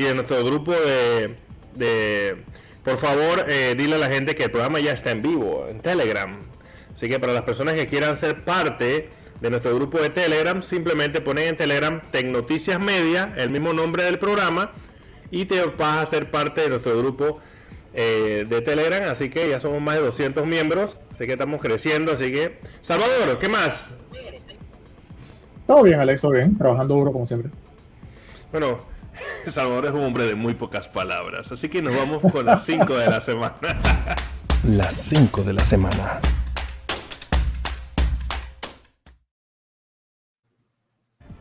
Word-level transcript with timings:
y 0.00 0.04
de 0.04 0.14
nuestro 0.14 0.42
grupo 0.42 0.72
de... 0.72 2.36
por 2.82 2.96
favor, 2.96 3.44
eh, 3.48 3.74
dile 3.76 3.96
a 3.96 3.98
la 3.98 4.08
gente 4.08 4.34
que 4.34 4.44
el 4.44 4.50
programa 4.50 4.80
ya 4.80 4.92
está 4.92 5.10
en 5.10 5.20
vivo 5.20 5.66
en 5.68 5.80
Telegram. 5.80 6.38
Así 6.94 7.06
que 7.06 7.20
para 7.20 7.34
las 7.34 7.42
personas 7.42 7.74
que 7.74 7.86
quieran 7.86 8.16
ser 8.16 8.42
parte 8.42 9.10
de 9.42 9.50
nuestro 9.50 9.74
grupo 9.74 10.00
de 10.00 10.08
Telegram, 10.08 10.62
simplemente 10.62 11.20
ponen 11.20 11.48
en 11.48 11.56
Telegram 11.58 12.00
Tecnoticias 12.10 12.80
Media, 12.80 13.34
el 13.36 13.50
mismo 13.50 13.74
nombre 13.74 14.04
del 14.04 14.18
programa, 14.18 14.72
y 15.30 15.44
te 15.44 15.62
vas 15.66 15.98
a 15.98 16.06
ser 16.06 16.30
parte 16.30 16.62
de 16.62 16.70
nuestro 16.70 16.96
grupo 16.96 17.38
eh, 17.92 18.46
de 18.48 18.62
Telegram. 18.62 19.10
Así 19.10 19.28
que 19.28 19.50
ya 19.50 19.60
somos 19.60 19.82
más 19.82 19.96
de 19.96 20.00
200 20.00 20.46
miembros, 20.46 20.96
así 21.12 21.26
que 21.26 21.32
estamos 21.32 21.60
creciendo. 21.60 22.12
Así 22.12 22.32
que, 22.32 22.58
Salvador, 22.80 23.38
¿qué 23.38 23.50
más? 23.50 23.98
Todo 25.66 25.82
bien, 25.82 26.00
Alex, 26.00 26.22
todo 26.22 26.32
bien, 26.32 26.56
trabajando 26.56 26.94
duro 26.94 27.12
como 27.12 27.26
siempre. 27.26 27.50
Bueno, 28.50 28.89
Salvador 29.46 29.86
es 29.86 29.92
un 29.92 30.04
hombre 30.04 30.24
de 30.24 30.34
muy 30.34 30.54
pocas 30.54 30.88
palabras, 30.88 31.50
así 31.52 31.68
que 31.68 31.82
nos 31.82 31.96
vamos 31.96 32.20
con 32.32 32.46
las 32.46 32.64
5 32.64 32.96
de 32.96 33.06
la 33.08 33.20
semana. 33.20 33.56
las 34.64 34.96
5 34.96 35.42
de 35.44 35.52
la 35.52 35.64
semana. 35.64 36.20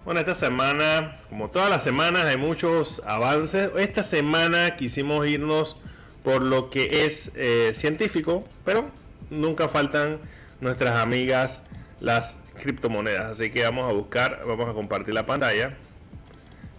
Bueno, 0.05 0.21
esta 0.21 0.33
semana, 0.33 1.17
como 1.29 1.49
todas 1.51 1.69
las 1.69 1.83
semanas, 1.83 2.25
hay 2.25 2.37
muchos 2.37 3.03
avances. 3.05 3.69
Esta 3.77 4.01
semana 4.01 4.75
quisimos 4.75 5.27
irnos 5.27 5.77
por 6.23 6.41
lo 6.41 6.71
que 6.71 7.05
es 7.05 7.33
eh, 7.35 7.71
científico, 7.73 8.43
pero 8.65 8.89
nunca 9.29 9.67
faltan 9.67 10.19
nuestras 10.61 10.99
amigas 10.99 11.63
las 11.99 12.37
criptomonedas. 12.59 13.31
Así 13.31 13.51
que 13.51 13.63
vamos 13.63 13.87
a 13.87 13.93
buscar, 13.93 14.41
vamos 14.47 14.67
a 14.67 14.73
compartir 14.73 15.13
la 15.13 15.27
pantalla 15.27 15.77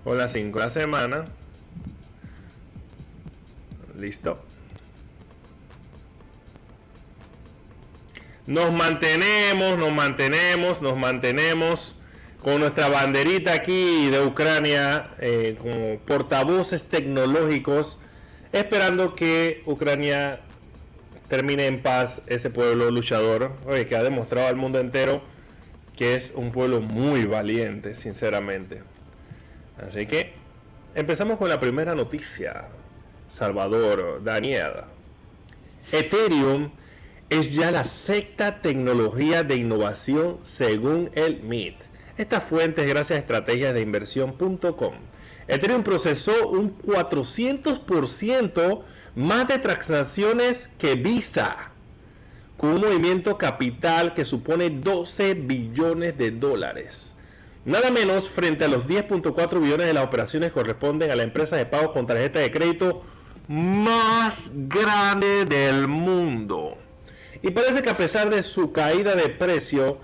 con 0.05 0.19
las 0.19 0.33
5 0.33 0.59
de 0.59 0.65
la 0.65 0.71
semana. 0.71 1.25
Listo. 3.99 4.39
Nos 8.47 8.73
mantenemos, 8.73 9.79
nos 9.79 9.93
mantenemos, 9.93 10.83
nos 10.83 10.97
mantenemos 10.97 11.97
con 12.43 12.61
nuestra 12.61 12.89
banderita 12.89 13.53
aquí 13.53 14.09
de 14.09 14.25
Ucrania 14.25 15.11
eh, 15.19 15.57
como 15.61 15.99
portavoces 16.01 16.83
tecnológicos, 16.83 17.99
esperando 18.53 19.15
que 19.15 19.63
Ucrania 19.67 20.41
termine 21.29 21.67
en 21.67 21.81
paz 21.81 22.23
ese 22.27 22.51
pueblo 22.51 22.91
luchador, 22.91 23.53
que 23.89 23.95
ha 23.95 24.03
demostrado 24.03 24.49
al 24.49 24.57
mundo 24.57 24.81
entero 24.81 25.23
que 25.97 26.15
es 26.15 26.33
un 26.35 26.51
pueblo 26.51 26.81
muy 26.81 27.27
valiente, 27.27 27.95
sinceramente. 27.95 28.81
Así 29.87 30.07
que 30.07 30.35
empezamos 30.95 31.39
con 31.39 31.49
la 31.49 31.61
primera 31.61 31.95
noticia. 31.95 32.69
Salvador, 33.29 34.23
Daniel. 34.23 34.73
Ethereum 35.93 36.71
es 37.31 37.55
ya 37.55 37.71
la 37.71 37.85
sexta 37.85 38.61
tecnología 38.61 39.45
de 39.45 39.57
innovación 39.57 40.39
según 40.43 41.11
el 41.15 41.43
MIT. 41.43 41.77
Esta 42.19 42.41
fuente 42.41 42.83
es 42.83 42.89
gracias 42.89 43.17
a 43.17 43.21
estrategias 43.21 43.73
de 43.73 43.81
inversión.com. 43.81 44.95
Ethereum 45.47 45.83
procesó 45.83 46.49
un 46.49 46.77
400% 46.79 48.83
más 49.15 49.49
de 49.49 49.59
transacciones 49.59 50.69
que 50.79 50.97
Visa, 50.97 51.71
con 52.57 52.75
un 52.75 52.81
movimiento 52.83 53.39
capital 53.39 54.15
que 54.15 54.25
supone 54.25 54.71
12 54.71 55.35
billones 55.35 56.19
de 56.19 56.31
dólares. 56.31 57.15
Nada 57.65 57.91
menos 57.91 58.31
frente 58.31 58.65
a 58.65 58.69
los 58.69 58.87
10.4 58.87 59.61
billones 59.61 59.87
de 59.87 59.93
las 59.93 60.05
operaciones 60.05 60.53
corresponden 60.53 61.11
a 61.11 61.17
la 61.17 61.23
empresa 61.23 61.57
de 61.57 61.67
pago 61.67 61.93
con 61.93 62.07
tarjeta 62.07 62.39
de 62.39 62.51
crédito 62.51 63.03
más 63.49 64.51
grande 64.55 65.45
del 65.45 65.89
mundo. 65.89 66.79
Y 67.43 67.51
parece 67.51 67.83
que 67.83 67.91
a 67.91 67.97
pesar 67.97 68.31
de 68.31 68.43
su 68.43 68.73
caída 68.73 69.15
de 69.15 69.29
precio, 69.29 69.99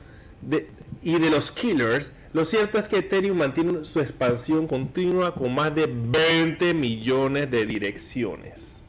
y 1.03 1.19
de 1.19 1.31
los 1.31 1.51
killers, 1.53 2.13
lo 2.33 2.45
cierto 2.45 2.79
es 2.79 2.89
que 2.89 2.99
Ethereum 2.99 3.39
mantiene 3.39 3.85
su 3.85 4.01
expansión 4.01 4.67
continua 4.67 5.35
con 5.35 5.55
más 5.55 5.75
de 5.75 5.87
20 5.87 6.75
millones 6.75 7.51
de 7.51 7.65
direcciones 7.65 8.81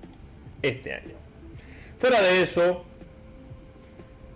este 0.62 0.94
año. 0.94 1.14
Fuera 2.00 2.22
de 2.22 2.42
eso, 2.42 2.86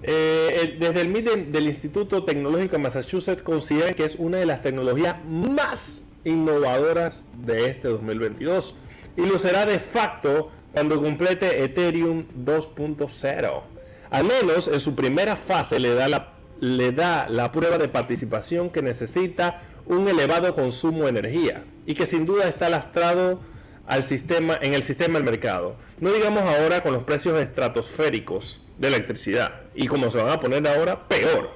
eh, 0.04 0.78
desde 0.80 1.02
el 1.02 1.10
MIT 1.10 1.52
del 1.52 1.68
Instituto 1.68 2.24
Tecnológico 2.24 2.74
de 2.74 2.82
Massachusetts 2.82 3.44
consideran 3.44 3.94
que 3.94 4.06
es 4.06 4.16
una 4.16 4.38
de 4.38 4.46
las 4.46 4.62
tecnologías 4.62 5.18
más 5.26 6.08
innovadoras 6.24 7.24
de 7.46 7.70
este 7.70 7.88
2022 7.88 8.76
y 9.18 9.22
lo 9.22 9.38
será 9.38 9.66
de 9.66 9.80
facto 9.80 10.52
cuando 10.74 11.02
complete 11.02 11.64
Ethereum 11.64 12.26
2.0. 12.46 13.62
Al 14.10 14.24
menos 14.24 14.68
en 14.68 14.80
su 14.80 14.96
primera 14.96 15.36
fase 15.36 15.80
le 15.80 15.94
da 15.94 16.08
la 16.08 16.34
le 16.62 16.92
da 16.92 17.28
la 17.28 17.52
prueba 17.52 17.78
de 17.80 17.90
participación 17.90 18.70
que 18.70 18.84
necesita 18.84 19.62
un 19.88 20.08
elevado 20.08 20.54
consumo 20.54 21.04
de 21.04 21.10
energía 21.10 21.64
y 21.88 21.96
que 21.96 22.06
sin 22.06 22.26
duda 22.26 22.48
está 22.48 22.70
lastrado 22.70 23.42
al 23.88 24.04
sistema, 24.04 24.58
en 24.62 24.76
el 24.76 24.84
sistema 24.84 25.16
del 25.16 25.24
mercado. 25.24 25.76
No 26.00 26.14
digamos 26.14 26.44
ahora 26.44 26.82
con 26.82 26.94
los 26.94 27.04
precios 27.04 27.42
estratosféricos 27.42 28.62
de 28.82 28.88
electricidad 28.88 29.62
y 29.76 29.88
como 29.88 30.10
se 30.12 30.18
van 30.18 30.30
a 30.30 30.40
poner 30.40 30.68
ahora, 30.68 31.08
peor. 31.08 31.52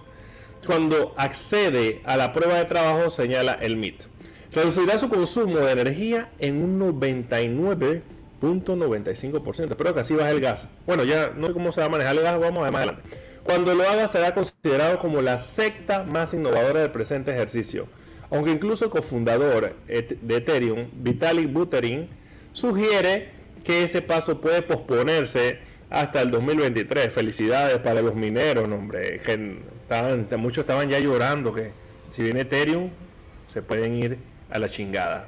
Cuando 0.65 1.13
accede 1.17 2.01
a 2.05 2.17
la 2.17 2.33
prueba 2.33 2.55
de 2.55 2.65
trabajo, 2.65 3.09
señala 3.09 3.53
el 3.53 3.77
MIT. 3.77 4.03
Reducirá 4.53 4.99
su 4.99 5.09
consumo 5.09 5.57
de 5.57 5.71
energía 5.71 6.29
en 6.39 6.63
un 6.63 6.79
99.95%. 6.79 9.71
Espero 9.71 9.93
que 9.93 9.99
así 9.99 10.13
baje 10.13 10.31
el 10.31 10.39
gas. 10.39 10.69
Bueno, 10.85 11.03
ya 11.03 11.33
no 11.35 11.47
sé 11.47 11.53
cómo 11.53 11.71
se 11.71 11.81
va 11.81 11.87
a 11.87 11.89
manejar 11.89 12.15
el 12.15 12.21
gas, 12.21 12.39
vamos 12.39 12.59
a 12.59 12.63
ver 12.63 12.71
más 12.71 12.83
adelante. 12.83 13.01
Cuando 13.43 13.75
lo 13.75 13.89
haga 13.89 14.07
será 14.07 14.33
considerado 14.33 14.97
como 14.97 15.21
la 15.21 15.39
secta 15.39 16.03
más 16.03 16.33
innovadora 16.33 16.79
del 16.81 16.91
presente 16.91 17.31
ejercicio. 17.31 17.87
Aunque 18.31 18.51
incluso 18.51 18.85
el 18.85 18.91
cofundador 18.91 19.75
de 19.87 20.35
Ethereum, 20.35 20.89
Vitalik 20.93 21.51
Buterin, 21.51 22.07
sugiere 22.53 23.31
que 23.63 23.83
ese 23.83 24.01
paso 24.01 24.41
puede 24.41 24.61
posponerse 24.61 25.59
hasta 25.89 26.21
el 26.21 26.31
2023. 26.31 27.13
Felicidades 27.13 27.77
para 27.79 28.01
los 28.01 28.15
mineros, 28.15 28.69
hombre. 28.69 29.21
Que 29.21 30.37
muchos 30.37 30.59
estaban 30.59 30.89
ya 30.89 30.99
llorando 30.99 31.53
que 31.53 31.71
si 32.15 32.23
viene 32.23 32.41
Ethereum 32.41 32.89
se 33.47 33.61
pueden 33.61 33.95
ir 33.95 34.17
a 34.49 34.59
la 34.59 34.69
chingada. 34.69 35.27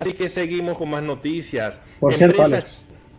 Así 0.00 0.12
que 0.12 0.28
seguimos 0.28 0.76
con 0.76 0.90
más 0.90 1.02
noticias. 1.02 1.80
Por 2.00 2.14
cierto, 2.14 2.42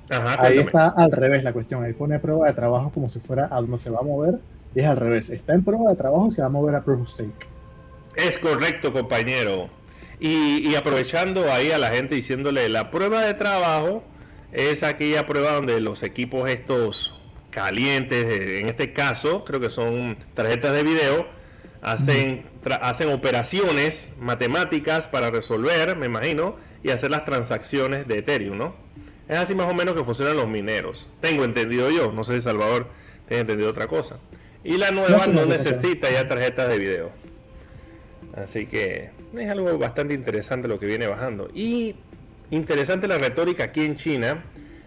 Ahí 0.09 0.59
está 0.59 0.89
al 0.89 1.11
revés 1.11 1.43
la 1.43 1.53
cuestión. 1.53 1.83
Ahí 1.83 1.93
pone 1.93 2.19
prueba 2.19 2.47
de 2.47 2.53
trabajo 2.53 2.91
como 2.93 3.09
si 3.09 3.19
fuera 3.19 3.49
a 3.51 3.61
donde 3.61 3.77
se 3.77 3.89
va 3.89 3.99
a 3.99 4.03
mover. 4.03 4.35
Y 4.75 4.79
es 4.79 4.85
al 4.85 4.97
revés. 4.97 5.29
Está 5.29 5.53
en 5.53 5.63
prueba 5.63 5.89
de 5.89 5.95
trabajo 5.95 6.27
y 6.27 6.31
se 6.31 6.41
va 6.41 6.47
a 6.47 6.51
mover 6.51 6.75
a 6.75 6.83
Proof 6.83 7.01
of 7.01 7.09
Stake. 7.09 7.47
Es 8.15 8.37
correcto, 8.37 8.93
compañero. 8.93 9.69
Y, 10.19 10.73
aprovechando 10.75 11.51
ahí 11.51 11.71
a 11.71 11.77
la 11.77 11.91
gente 11.91 12.15
diciéndole, 12.15 12.69
la 12.69 12.89
prueba 12.89 13.21
de 13.21 13.35
trabajo 13.35 14.03
es 14.51 14.83
aquella 14.83 15.25
prueba 15.25 15.53
donde 15.53 15.79
los 15.81 16.03
equipos 16.03 16.49
estos 16.49 17.13
calientes, 17.49 18.61
en 18.61 18.69
este 18.69 18.93
caso 18.93 19.43
creo 19.43 19.59
que 19.59 19.69
son 19.69 20.17
tarjetas 20.33 20.73
de 20.73 20.83
video, 20.83 21.27
hacen, 21.81 22.45
hacen 22.81 23.09
operaciones 23.09 24.11
matemáticas 24.19 25.07
para 25.07 25.31
resolver, 25.31 25.95
me 25.95 26.05
imagino, 26.05 26.55
y 26.83 26.91
hacer 26.91 27.11
las 27.11 27.25
transacciones 27.25 28.07
de 28.07 28.19
Ethereum, 28.19 28.57
¿no? 28.57 28.75
Es 29.27 29.37
así 29.37 29.55
más 29.55 29.69
o 29.69 29.73
menos 29.73 29.95
que 29.95 30.03
funcionan 30.03 30.37
los 30.37 30.47
mineros. 30.47 31.09
Tengo 31.19 31.43
entendido 31.43 31.89
yo, 31.89 32.11
no 32.11 32.23
sé 32.23 32.35
si 32.35 32.41
Salvador 32.41 32.87
tiene 33.27 33.41
entendido 33.41 33.69
otra 33.69 33.87
cosa. 33.87 34.19
Y 34.63 34.77
la 34.77 34.91
nueva 34.91 35.27
no, 35.27 35.45
necesita 35.45 36.09
ya 36.09 36.27
tarjetas 36.27 36.69
de 36.69 36.77
video. 36.77 37.11
Así 38.35 38.67
que 38.67 39.09
es 39.35 39.49
algo 39.49 39.77
bastante 39.77 40.13
interesante 40.13 40.67
lo 40.67 40.79
que 40.79 40.85
viene 40.85 41.07
bajando. 41.07 41.49
Y 41.53 41.95
interesante 42.51 43.07
la 43.07 43.17
retórica 43.17 43.65
aquí 43.65 43.83
en 43.83 43.95
China, 43.95 44.43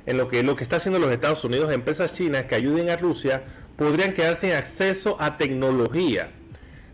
en 0.07 0.17
lo 0.17 0.29
que 0.29 0.43
lo 0.43 0.57
que 0.57 0.65
está 0.65 0.77
haciendo 0.77 0.99
los 0.99 1.13
Estados 1.13 1.45
Unidos, 1.45 1.73
empresas 1.73 2.13
chinas 2.15 2.45
que 2.45 2.55
ayuden 2.55 2.91
a 2.91 2.97
Rusia 2.97 3.43
podrían 3.77 4.13
quedar 4.13 4.37
sin 4.37 4.53
acceso 4.53 5.17
a 5.21 5.37
tecnología. 5.37 6.31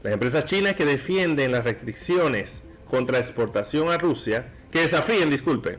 Las 0.02 0.12
empresas 0.12 0.44
chinas 0.44 0.74
que 0.74 0.84
defienden 0.84 1.52
las 1.52 1.64
restricciones 1.64 2.62
contra 2.88 3.18
exportación 3.18 3.90
a 3.90 3.98
Rusia, 3.98 4.52
que 4.70 4.80
desafíen, 4.80 5.30
disculpen, 5.30 5.78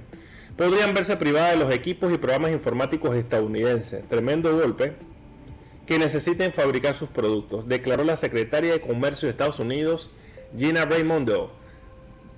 podrían 0.57 0.93
verse 0.93 1.15
privadas 1.15 1.51
de 1.51 1.63
los 1.63 1.73
equipos 1.73 2.11
y 2.11 2.17
programas 2.17 2.51
informáticos 2.51 3.15
estadounidenses. 3.15 4.07
Tremendo 4.09 4.53
golpe 4.57 4.93
que 5.85 5.97
necesiten 5.97 6.51
fabricar 6.51 6.95
sus 6.95 7.09
productos, 7.09 7.67
declaró 7.67 8.03
la 8.03 8.17
secretaria 8.17 8.73
de 8.73 8.81
Comercio 8.81 9.27
de 9.27 9.31
Estados 9.31 9.59
Unidos, 9.59 10.11
Gina 10.57 10.83
Raimondo, 10.83 11.57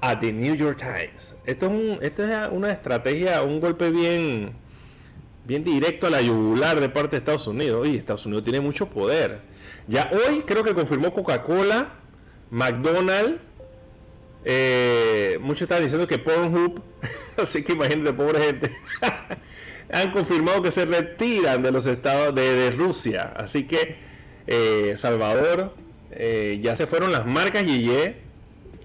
a 0.02 0.20
The 0.20 0.32
New 0.32 0.56
York 0.56 0.80
Times. 0.80 1.36
Esto 1.46 1.66
es, 1.66 1.72
un, 1.72 2.58
una 2.58 2.72
estrategia, 2.72 3.42
un 3.44 3.60
golpe 3.60 3.90
bien, 3.90 4.54
bien 5.46 5.64
directo 5.64 6.08
a 6.08 6.10
la 6.10 6.22
yugular 6.22 6.80
de 6.80 6.90
parte 6.90 7.12
de 7.12 7.18
Estados 7.18 7.48
Unidos. 7.48 7.88
Y 7.88 7.98
Estados 7.98 8.26
Unidos 8.26 8.44
tiene 8.44 8.60
mucho 8.60 8.88
poder. 8.88 9.42
Ya 9.88 10.10
hoy 10.12 10.44
creo 10.46 10.64
que 10.64 10.74
confirmó 10.74 11.14
Coca-Cola, 11.14 11.94
McDonald's 12.52 13.42
Eh, 14.46 15.38
muchos 15.42 15.64
están 15.64 15.84
diciendo 15.84 16.08
que 16.08 16.18
Pornhub, 16.18 16.82
así 17.38 17.62
que 17.62 17.74
imagínate, 17.74 18.14
pobre 18.14 18.42
gente, 18.42 18.72
han 19.92 20.12
confirmado 20.12 20.62
que 20.62 20.72
se 20.72 20.86
retiran 20.86 21.62
de 21.62 21.72
los 21.72 21.86
estados 21.86 22.34
de, 22.34 22.72
Rusia. 22.72 23.34
Así 23.36 23.68
que 23.68 23.98
eh, 24.48 24.94
Salvador, 24.96 25.76
eh, 26.12 26.60
ya 26.64 26.76
se 26.76 26.88
fueron 26.88 27.12
las 27.12 27.26
marcas 27.26 27.66
Yeye, 27.66 28.29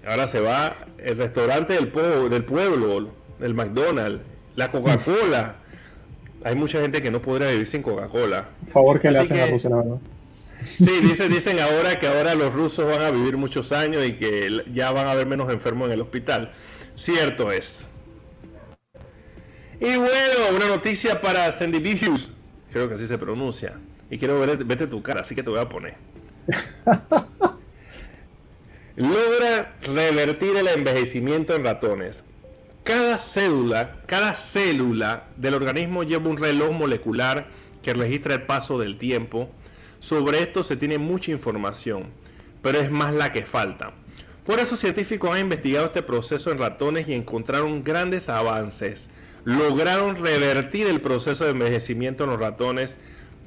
ahora 0.05 0.27
se 0.27 0.39
va 0.39 0.71
el 0.97 1.17
restaurante 1.17 1.73
del, 1.73 1.89
pueblo, 1.89 2.29
del 2.29 2.43
pueblo, 2.43 3.09
el 3.39 3.53
McDonald's, 3.53 4.21
la 4.55 4.71
Coca-Cola. 4.71 5.55
Hay 6.43 6.55
mucha 6.55 6.79
gente 6.79 7.01
que 7.01 7.11
no 7.11 7.21
podría 7.21 7.49
vivir 7.49 7.67
sin 7.67 7.81
Coca-Cola. 7.81 8.49
favor 8.69 9.01
que 9.01 9.11
le 9.11 9.19
hacen 9.19 9.39
a 9.39 9.47
Rusia, 9.47 9.69
la 9.69 9.77
verdad. 9.77 9.97
Sí, 10.61 11.01
dicen, 11.01 11.31
dicen 11.31 11.59
ahora 11.59 11.99
que 11.99 12.07
ahora 12.07 12.33
los 12.33 12.53
rusos 12.53 12.89
van 12.89 13.01
a 13.01 13.11
vivir 13.11 13.37
muchos 13.37 13.71
años 13.71 14.05
y 14.05 14.13
que 14.13 14.63
ya 14.73 14.91
van 14.91 15.07
a 15.07 15.11
haber 15.11 15.27
menos 15.27 15.51
enfermos 15.51 15.87
en 15.87 15.93
el 15.93 16.01
hospital. 16.01 16.53
Cierto 16.95 17.51
es. 17.51 17.85
Y 19.79 19.97
bueno, 19.97 20.55
una 20.55 20.67
noticia 20.67 21.21
para 21.21 21.51
Sandy. 21.51 21.99
Creo 22.71 22.87
que 22.87 22.95
así 22.95 23.05
se 23.05 23.17
pronuncia. 23.17 23.73
Y 24.09 24.17
quiero 24.17 24.39
ver, 24.39 24.63
vete 24.63 24.87
tu 24.87 25.01
cara, 25.01 25.21
así 25.21 25.35
que 25.35 25.43
te 25.43 25.49
voy 25.49 25.59
a 25.59 25.67
poner. 25.67 25.95
Logra 28.95 29.75
revertir 29.81 30.55
el 30.57 30.67
envejecimiento 30.67 31.55
en 31.55 31.65
ratones. 31.65 32.23
Cada 32.83 33.17
célula, 33.17 34.01
cada 34.05 34.35
célula 34.35 35.27
del 35.37 35.55
organismo 35.55 36.03
lleva 36.03 36.29
un 36.29 36.37
reloj 36.37 36.71
molecular 36.71 37.47
que 37.81 37.93
registra 37.93 38.35
el 38.35 38.43
paso 38.43 38.79
del 38.79 38.97
tiempo 38.97 39.49
sobre 40.05 40.39
esto 40.39 40.63
se 40.63 40.77
tiene 40.77 40.99
mucha 40.99 41.31
información, 41.31 42.11
pero 42.61 42.77
es 42.79 42.91
más 42.91 43.11
la 43.11 43.31
que 43.31 43.43
falta. 43.43 43.93
Por 44.45 44.59
eso 44.59 44.75
científicos 44.75 45.31
han 45.31 45.39
investigado 45.39 45.87
este 45.87 46.03
proceso 46.03 46.51
en 46.51 46.59
ratones 46.59 47.09
y 47.09 47.13
encontraron 47.13 47.83
grandes 47.83 48.29
avances. 48.29 49.09
Lograron 49.45 50.15
revertir 50.15 50.85
el 50.85 51.01
proceso 51.01 51.45
de 51.45 51.51
envejecimiento 51.51 52.25
en 52.25 52.29
los 52.29 52.39
ratones, 52.39 52.99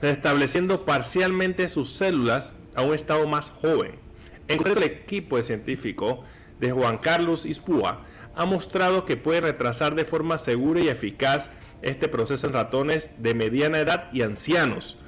restableciendo 0.03 0.85
parcialmente 0.85 1.69
sus 1.69 1.91
células 1.91 2.55
a 2.75 2.83
un 2.83 2.93
estado 2.93 3.29
más 3.29 3.51
joven. 3.51 4.08
En 4.49 4.67
el 4.67 4.83
equipo 4.83 5.37
de 5.37 5.43
científicos 5.43 6.21
de 6.59 6.73
Juan 6.73 6.99
Carlos 6.99 7.47
Ispúa 7.47 8.05
ha 8.35 8.45
mostrado 8.45 9.05
que 9.05 9.17
puede 9.17 9.41
retrasar 9.41 9.95
de 9.95 10.05
forma 10.05 10.39
segura 10.39 10.81
y 10.81 10.89
eficaz 10.89 11.51
este 11.83 12.09
proceso 12.09 12.47
en 12.47 12.55
ratones 12.55 13.23
de 13.23 13.35
mediana 13.35 13.79
edad 13.79 14.13
y 14.13 14.23
ancianos 14.23 15.03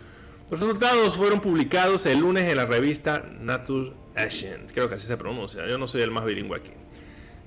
los 0.51 0.59
resultados 0.59 1.17
fueron 1.17 1.41
publicados 1.41 2.07
el 2.07 2.19
lunes 2.19 2.51
en 2.51 2.57
la 2.57 2.67
revista 2.67 3.25
Nature 3.39 3.93
Ancient. 4.17 4.73
Creo 4.73 4.89
que 4.89 4.97
así 4.97 5.07
se 5.07 5.17
pronuncia. 5.17 5.65
Yo 5.69 5.79
no 5.79 5.87
soy 5.87 6.03
el 6.03 6.11
más 6.11 6.25
bilingüe 6.25 6.57
aquí. 6.57 6.73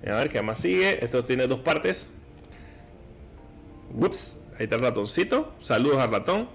A 0.10 0.16
ver 0.16 0.30
qué 0.30 0.42
más 0.42 0.62
sigue. 0.62 1.04
Esto 1.04 1.26
tiene 1.26 1.48
dos 1.48 1.60
partes. 1.60 2.10
Ups, 3.94 4.38
ahí 4.58 4.64
está 4.64 4.78
el 4.78 4.84
ratoncito. 4.84 5.54
Saludos 5.58 6.00
al 6.00 6.12
ratón. 6.12 6.48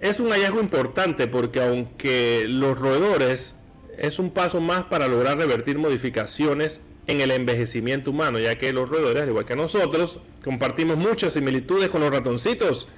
Es 0.00 0.18
un 0.18 0.30
hallazgo 0.30 0.60
importante 0.60 1.26
porque 1.26 1.60
aunque 1.60 2.46
los 2.48 2.78
roedores 2.78 3.56
es 3.98 4.18
un 4.18 4.30
paso 4.30 4.60
más 4.60 4.84
para 4.84 5.08
lograr 5.08 5.38
revertir 5.38 5.78
modificaciones 5.78 6.80
en 7.06 7.20
el 7.20 7.30
envejecimiento 7.30 8.10
humano, 8.10 8.38
ya 8.38 8.56
que 8.56 8.72
los 8.72 8.88
roedores, 8.88 9.22
al 9.22 9.28
igual 9.28 9.44
que 9.44 9.56
nosotros, 9.56 10.20
compartimos 10.44 10.96
muchas 10.96 11.32
similitudes 11.32 11.88
con 11.88 12.00
los 12.00 12.10
ratoncitos, 12.10 12.88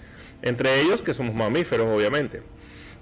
entre 0.43 0.81
ellos 0.81 1.03
que 1.03 1.15
somos 1.15 1.35
mamíferos, 1.35 1.87
obviamente. 1.87 2.43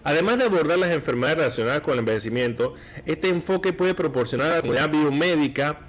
Además 0.04 0.38
de 0.38 0.44
abordar 0.44 0.78
las 0.78 0.90
enfermedades 0.90 1.38
relacionadas 1.38 1.80
con 1.80 1.94
el 1.94 2.00
envejecimiento, 2.00 2.74
este 3.06 3.28
enfoque 3.28 3.72
puede 3.72 3.94
proporcionar 3.94 4.52
a 4.52 4.56
la 4.56 4.60
comunidad 4.60 4.90
biomédica 4.90 5.80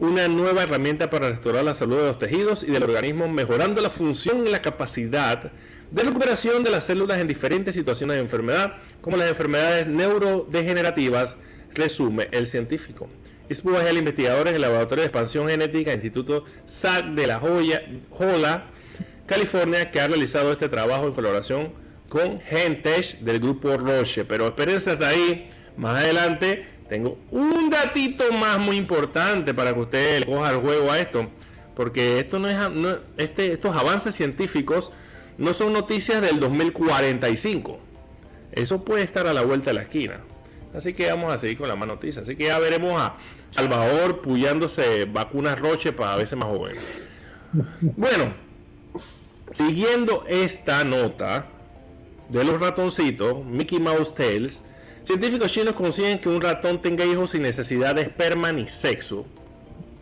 una 0.00 0.28
nueva 0.28 0.62
herramienta 0.62 1.10
para 1.10 1.28
restaurar 1.28 1.62
la 1.62 1.74
salud 1.74 1.98
de 1.98 2.04
los 2.04 2.18
tejidos 2.18 2.62
y 2.62 2.70
del 2.70 2.82
organismo, 2.82 3.28
mejorando 3.28 3.82
la 3.82 3.90
función 3.90 4.46
y 4.46 4.50
la 4.50 4.62
capacidad 4.62 5.52
de 5.90 6.02
recuperación 6.02 6.64
de 6.64 6.70
las 6.70 6.84
células 6.84 7.18
en 7.18 7.28
diferentes 7.28 7.74
situaciones 7.74 8.16
de 8.16 8.22
enfermedad, 8.22 8.76
como 9.02 9.18
las 9.18 9.28
enfermedades 9.28 9.86
neurodegenerativas, 9.88 11.36
resume 11.74 12.28
el 12.32 12.46
científico. 12.46 13.08
Isbu 13.50 13.74
es 13.76 13.84
el 13.90 13.98
investigador 13.98 14.48
en 14.48 14.54
el 14.54 14.62
Laboratorio 14.62 15.02
de 15.02 15.08
Expansión 15.08 15.48
Genética 15.48 15.92
Instituto 15.92 16.44
SAC 16.66 17.06
de 17.14 17.26
La 17.26 17.38
Joya, 17.38 17.82
Jola, 18.08 18.66
California, 19.26 19.90
que 19.90 20.00
ha 20.00 20.06
realizado 20.06 20.50
este 20.52 20.68
trabajo 20.68 21.08
en 21.08 21.12
colaboración 21.12 21.72
con 22.08 22.40
Gentech 22.40 23.18
del 23.18 23.38
grupo 23.38 23.76
Roche. 23.76 24.24
Pero 24.24 24.46
espérense 24.46 24.92
hasta 24.92 25.08
ahí. 25.08 25.50
Más 25.76 26.02
adelante 26.02 26.64
tengo 26.90 27.16
un 27.30 27.70
datito 27.70 28.32
más 28.32 28.58
muy 28.58 28.76
importante 28.76 29.54
para 29.54 29.72
que 29.72 29.78
usted 29.78 30.18
le 30.18 30.26
coja 30.26 30.50
el 30.50 30.56
juego 30.56 30.90
a 30.90 30.98
esto. 30.98 31.30
Porque 31.76 32.18
este, 32.18 33.52
estos 33.52 33.76
avances 33.76 34.12
científicos 34.14 34.90
no 35.38 35.54
son 35.54 35.72
noticias 35.72 36.20
del 36.20 36.40
2045. 36.40 37.78
Eso 38.50 38.84
puede 38.84 39.04
estar 39.04 39.28
a 39.28 39.32
la 39.32 39.42
vuelta 39.42 39.70
de 39.70 39.74
la 39.74 39.82
esquina. 39.82 40.20
Así 40.74 40.92
que 40.92 41.06
vamos 41.06 41.32
a 41.32 41.38
seguir 41.38 41.58
con 41.58 41.68
la 41.68 41.76
más 41.76 41.88
noticias. 41.88 42.24
Así 42.24 42.34
que 42.34 42.46
ya 42.46 42.58
veremos 42.58 43.00
a 43.00 43.14
Salvador 43.50 44.20
puyándose 44.20 45.04
vacunas 45.04 45.60
Roche 45.60 45.92
para 45.92 46.16
veces 46.16 46.36
más 46.36 46.48
joven. 46.48 46.74
Bueno, 47.80 48.34
siguiendo 49.52 50.24
esta 50.28 50.82
nota, 50.82 51.46
de 52.30 52.44
los 52.44 52.60
ratoncitos, 52.60 53.44
Mickey 53.44 53.78
Mouse 53.78 54.14
Tales, 54.14 54.62
científicos 55.04 55.52
chinos 55.52 55.74
consiguen 55.74 56.18
que 56.18 56.28
un 56.28 56.40
ratón 56.40 56.80
tenga 56.80 57.04
hijos 57.04 57.30
sin 57.30 57.42
necesidad 57.42 57.94
de 57.94 58.02
esperma 58.02 58.52
ni 58.52 58.66
sexo. 58.66 59.26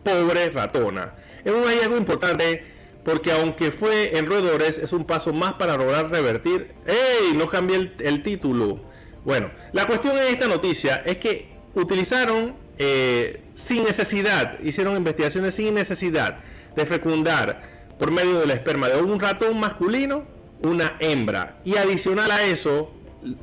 Pobre 0.03 0.49
ratona. 0.49 1.13
Es 1.43 1.51
un 1.51 1.63
hallazgo 1.63 1.97
importante 1.97 2.63
porque 3.03 3.31
aunque 3.31 3.71
fue 3.71 4.17
en 4.17 4.25
roedores, 4.25 4.77
es 4.77 4.93
un 4.93 5.05
paso 5.05 5.33
más 5.33 5.53
para 5.53 5.77
lograr 5.77 6.09
revertir. 6.09 6.73
¡Ey! 6.85 7.35
No 7.35 7.47
cambié 7.47 7.91
el, 7.99 8.23
título. 8.23 8.79
Bueno, 9.25 9.51
la 9.73 9.85
cuestión 9.85 10.17
en 10.17 10.33
esta 10.33 10.47
noticia 10.47 11.03
es 11.05 11.17
que 11.17 11.49
utilizaron 11.73 12.55
eh, 12.77 13.41
sin 13.53 13.83
necesidad, 13.83 14.59
hicieron 14.61 14.95
investigaciones 14.95 15.55
sin 15.55 15.73
necesidad 15.73 16.39
de 16.75 16.85
fecundar 16.85 17.61
por 17.97 18.11
medio 18.11 18.39
del 18.39 18.51
esperma 18.51 18.87
de 18.87 19.01
un 19.01 19.19
ratón 19.19 19.59
masculino 19.59 20.39
una 20.63 20.95
hembra. 20.99 21.59
Y 21.63 21.77
adicional 21.77 22.31
a 22.31 22.43
eso, 22.43 22.91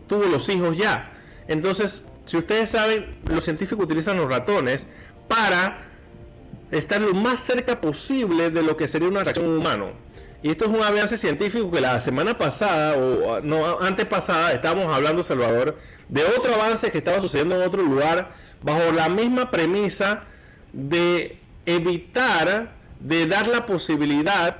tuvo 0.07 0.25
los 0.25 0.49
hijos 0.49 0.77
ya. 0.77 1.13
Entonces, 1.49 2.05
si 2.25 2.37
ustedes 2.37 2.71
saben, 2.71 3.19
los 3.27 3.45
científicos 3.45 3.85
utilizan 3.85 4.17
los 4.17 4.29
ratones 4.29 4.87
para 5.29 5.87
estar 6.71 7.01
lo 7.01 7.15
más 7.15 7.41
cerca 7.41 7.81
posible 7.81 8.51
de 8.51 8.63
lo 8.63 8.77
que 8.77 8.89
sería 8.89 9.09
una 9.09 9.23
reacción 9.23 9.49
humana. 9.49 9.87
Y 10.43 10.51
esto 10.51 10.67
es 10.67 10.71
un 10.71 10.83
avance 10.83 11.17
científico 11.17 11.71
que 11.71 11.81
la 11.81 12.01
semana 12.01 12.37
pasada, 12.37 12.97
o 12.97 13.41
no, 13.41 13.81
antes 13.81 14.05
pasada, 14.05 14.53
estábamos 14.53 14.95
hablando, 14.95 15.23
Salvador, 15.23 15.79
de 16.09 16.25
otro 16.25 16.55
avance 16.55 16.91
que 16.91 16.99
estaba 16.99 17.21
sucediendo 17.21 17.57
en 17.57 17.67
otro 17.67 17.83
lugar, 17.83 18.35
bajo 18.63 18.93
la 18.93 19.09
misma 19.09 19.51
premisa 19.51 20.25
de 20.73 21.39
evitar, 21.65 22.75
de 23.01 23.27
dar 23.27 23.49
la 23.49 23.67
posibilidad 23.67 24.59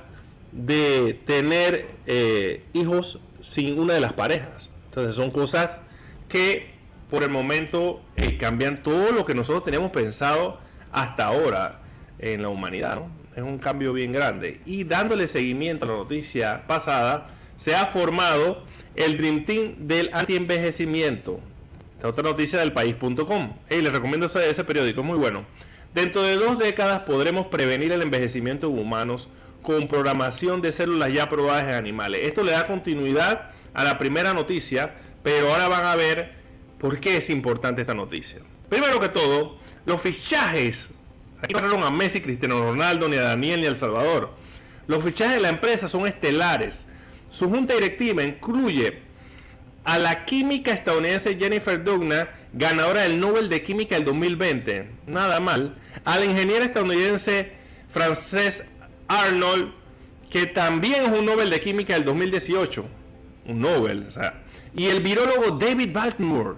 de 0.51 1.19
tener 1.25 1.87
eh, 2.05 2.63
hijos 2.73 3.19
sin 3.41 3.79
una 3.79 3.93
de 3.93 4.01
las 4.01 4.13
parejas. 4.13 4.69
Entonces 4.89 5.15
son 5.15 5.31
cosas 5.31 5.81
que 6.27 6.76
por 7.09 7.23
el 7.23 7.29
momento 7.29 8.01
eh, 8.15 8.37
cambian 8.37 8.83
todo 8.83 9.11
lo 9.11 9.25
que 9.25 9.33
nosotros 9.33 9.63
teníamos 9.63 9.91
pensado 9.91 10.59
hasta 10.91 11.25
ahora 11.25 11.81
en 12.19 12.41
la 12.41 12.49
humanidad. 12.49 13.01
Es 13.35 13.43
un 13.43 13.59
cambio 13.59 13.93
bien 13.93 14.11
grande. 14.11 14.61
Y 14.65 14.83
dándole 14.83 15.27
seguimiento 15.27 15.85
a 15.85 15.89
la 15.89 15.93
noticia 15.95 16.65
pasada, 16.67 17.29
se 17.55 17.75
ha 17.75 17.85
formado 17.85 18.63
el 18.95 19.17
Dream 19.17 19.45
Team 19.45 19.75
del 19.87 20.09
anti-envejecimiento. 20.13 21.39
Esta 21.95 22.09
otra 22.09 22.23
noticia 22.23 22.59
del 22.59 22.73
país.com. 22.73 23.53
y 23.69 23.81
les 23.81 23.91
recomiendo 23.91 24.25
ese, 24.25 24.49
ese 24.49 24.63
periódico, 24.63 25.01
es 25.01 25.07
muy 25.07 25.17
bueno. 25.17 25.45
Dentro 25.93 26.21
de 26.23 26.35
dos 26.35 26.59
décadas 26.59 27.01
podremos 27.01 27.47
prevenir 27.47 27.91
el 27.91 28.01
envejecimiento 28.01 28.67
de 28.67 28.73
humanos 28.73 29.29
con 29.61 29.87
programación 29.87 30.61
de 30.61 30.71
células 30.71 31.11
ya 31.11 31.29
probadas 31.29 31.63
en 31.63 31.73
animales. 31.73 32.21
Esto 32.23 32.43
le 32.43 32.51
da 32.51 32.67
continuidad 32.67 33.51
a 33.73 33.83
la 33.83 33.97
primera 33.97 34.33
noticia, 34.33 34.95
pero 35.23 35.51
ahora 35.51 35.67
van 35.67 35.85
a 35.85 35.95
ver 35.95 36.35
por 36.79 36.99
qué 36.99 37.17
es 37.17 37.29
importante 37.29 37.81
esta 37.81 37.93
noticia. 37.93 38.39
Primero 38.69 38.99
que 38.99 39.09
todo, 39.09 39.57
los 39.85 40.01
fichajes. 40.01 40.89
Aquí 41.41 41.53
no 41.53 41.85
a 41.85 41.91
Messi, 41.91 42.21
Cristiano 42.21 42.59
Ronaldo, 42.59 43.07
ni 43.07 43.15
a 43.15 43.21
Daniel, 43.21 43.61
ni 43.61 43.67
a 43.67 43.75
Salvador. 43.75 44.31
Los 44.87 45.03
fichajes 45.03 45.35
de 45.35 45.41
la 45.41 45.49
empresa 45.49 45.87
son 45.87 46.07
estelares. 46.07 46.85
Su 47.29 47.49
junta 47.49 47.73
directiva 47.73 48.23
incluye 48.23 49.01
a 49.83 49.97
la 49.97 50.25
química 50.25 50.71
estadounidense 50.71 51.37
Jennifer 51.37 51.81
Doudna, 51.83 52.29
ganadora 52.53 53.03
del 53.03 53.19
Nobel 53.19 53.47
de 53.49 53.63
Química 53.63 53.95
del 53.95 54.05
2020, 54.05 54.89
nada 55.05 55.39
mal, 55.39 55.77
a 56.03 56.17
la 56.17 56.25
ingeniera 56.25 56.65
estadounidense 56.65 57.53
Frances 57.87 58.69
Arnold, 59.07 59.73
que 60.29 60.45
también 60.45 61.05
es 61.05 61.19
un 61.19 61.25
Nobel 61.25 61.49
de 61.49 61.59
Química 61.59 61.93
del 61.93 62.03
2018. 62.05 62.85
Un 63.45 63.61
Nobel. 63.61 64.09
Y 64.75 64.87
el 64.87 65.01
virólogo 65.01 65.57
David 65.57 65.91
Baltimore, 65.93 66.55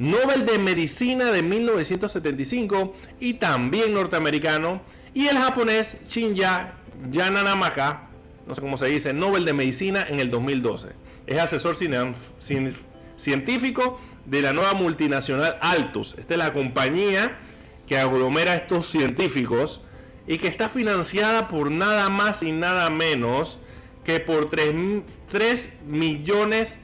Nobel 0.00 0.46
de 0.46 0.58
Medicina 0.58 1.26
de 1.26 1.42
1975 1.42 2.96
y 3.20 3.34
también 3.34 3.92
norteamericano, 3.92 4.80
y 5.12 5.26
el 5.26 5.36
japonés 5.36 5.98
Shinya 6.08 6.72
Yananamaka, 7.12 8.08
no 8.46 8.54
sé 8.54 8.62
cómo 8.62 8.78
se 8.78 8.86
dice, 8.86 9.12
Nobel 9.12 9.44
de 9.44 9.52
Medicina 9.52 10.06
en 10.08 10.18
el 10.18 10.30
2012. 10.30 10.88
Es 11.26 11.38
asesor 11.38 11.76
científico 13.16 14.00
de 14.24 14.40
la 14.40 14.54
nueva 14.54 14.72
multinacional 14.72 15.58
Altus. 15.60 16.14
Esta 16.16 16.32
es 16.32 16.38
la 16.38 16.54
compañía 16.54 17.36
que 17.86 17.98
aglomera 17.98 18.52
a 18.52 18.56
estos 18.56 18.86
científicos 18.86 19.82
y 20.26 20.38
que 20.38 20.48
está 20.48 20.70
financiada 20.70 21.46
por 21.48 21.70
nada 21.70 22.08
más 22.08 22.42
y 22.42 22.52
nada 22.52 22.88
menos 22.88 23.60
que 24.02 24.18
por 24.18 24.48
3, 24.48 25.74
millones 25.86 26.78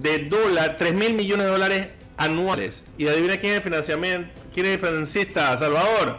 de 0.00 0.20
dólares, 0.28 0.76
3 0.78 0.94
mil 0.94 1.14
millones 1.14 1.46
de 1.46 1.52
dólares 1.52 1.99
anuales. 2.20 2.84
Y 2.98 3.08
adivina 3.08 3.38
quién 3.38 3.54
es 3.54 3.64
financiamiento, 3.64 4.30
quién 4.52 4.66
es 4.66 4.74
el 4.74 4.78
financista, 4.78 5.56
Salvador. 5.56 6.18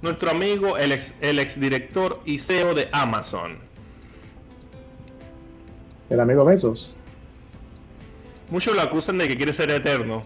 Nuestro 0.00 0.30
amigo, 0.30 0.78
el 0.78 0.90
ex, 0.90 1.14
el 1.20 1.38
ex 1.38 1.60
director 1.60 2.20
y 2.24 2.38
CEO 2.38 2.74
de 2.74 2.88
Amazon. 2.90 3.58
El 6.10 6.18
amigo 6.18 6.44
Besos. 6.44 6.94
Muchos 8.50 8.74
lo 8.74 8.80
acusan 8.80 9.18
de 9.18 9.28
que 9.28 9.36
quiere 9.36 9.52
ser 9.52 9.70
eterno, 9.70 10.24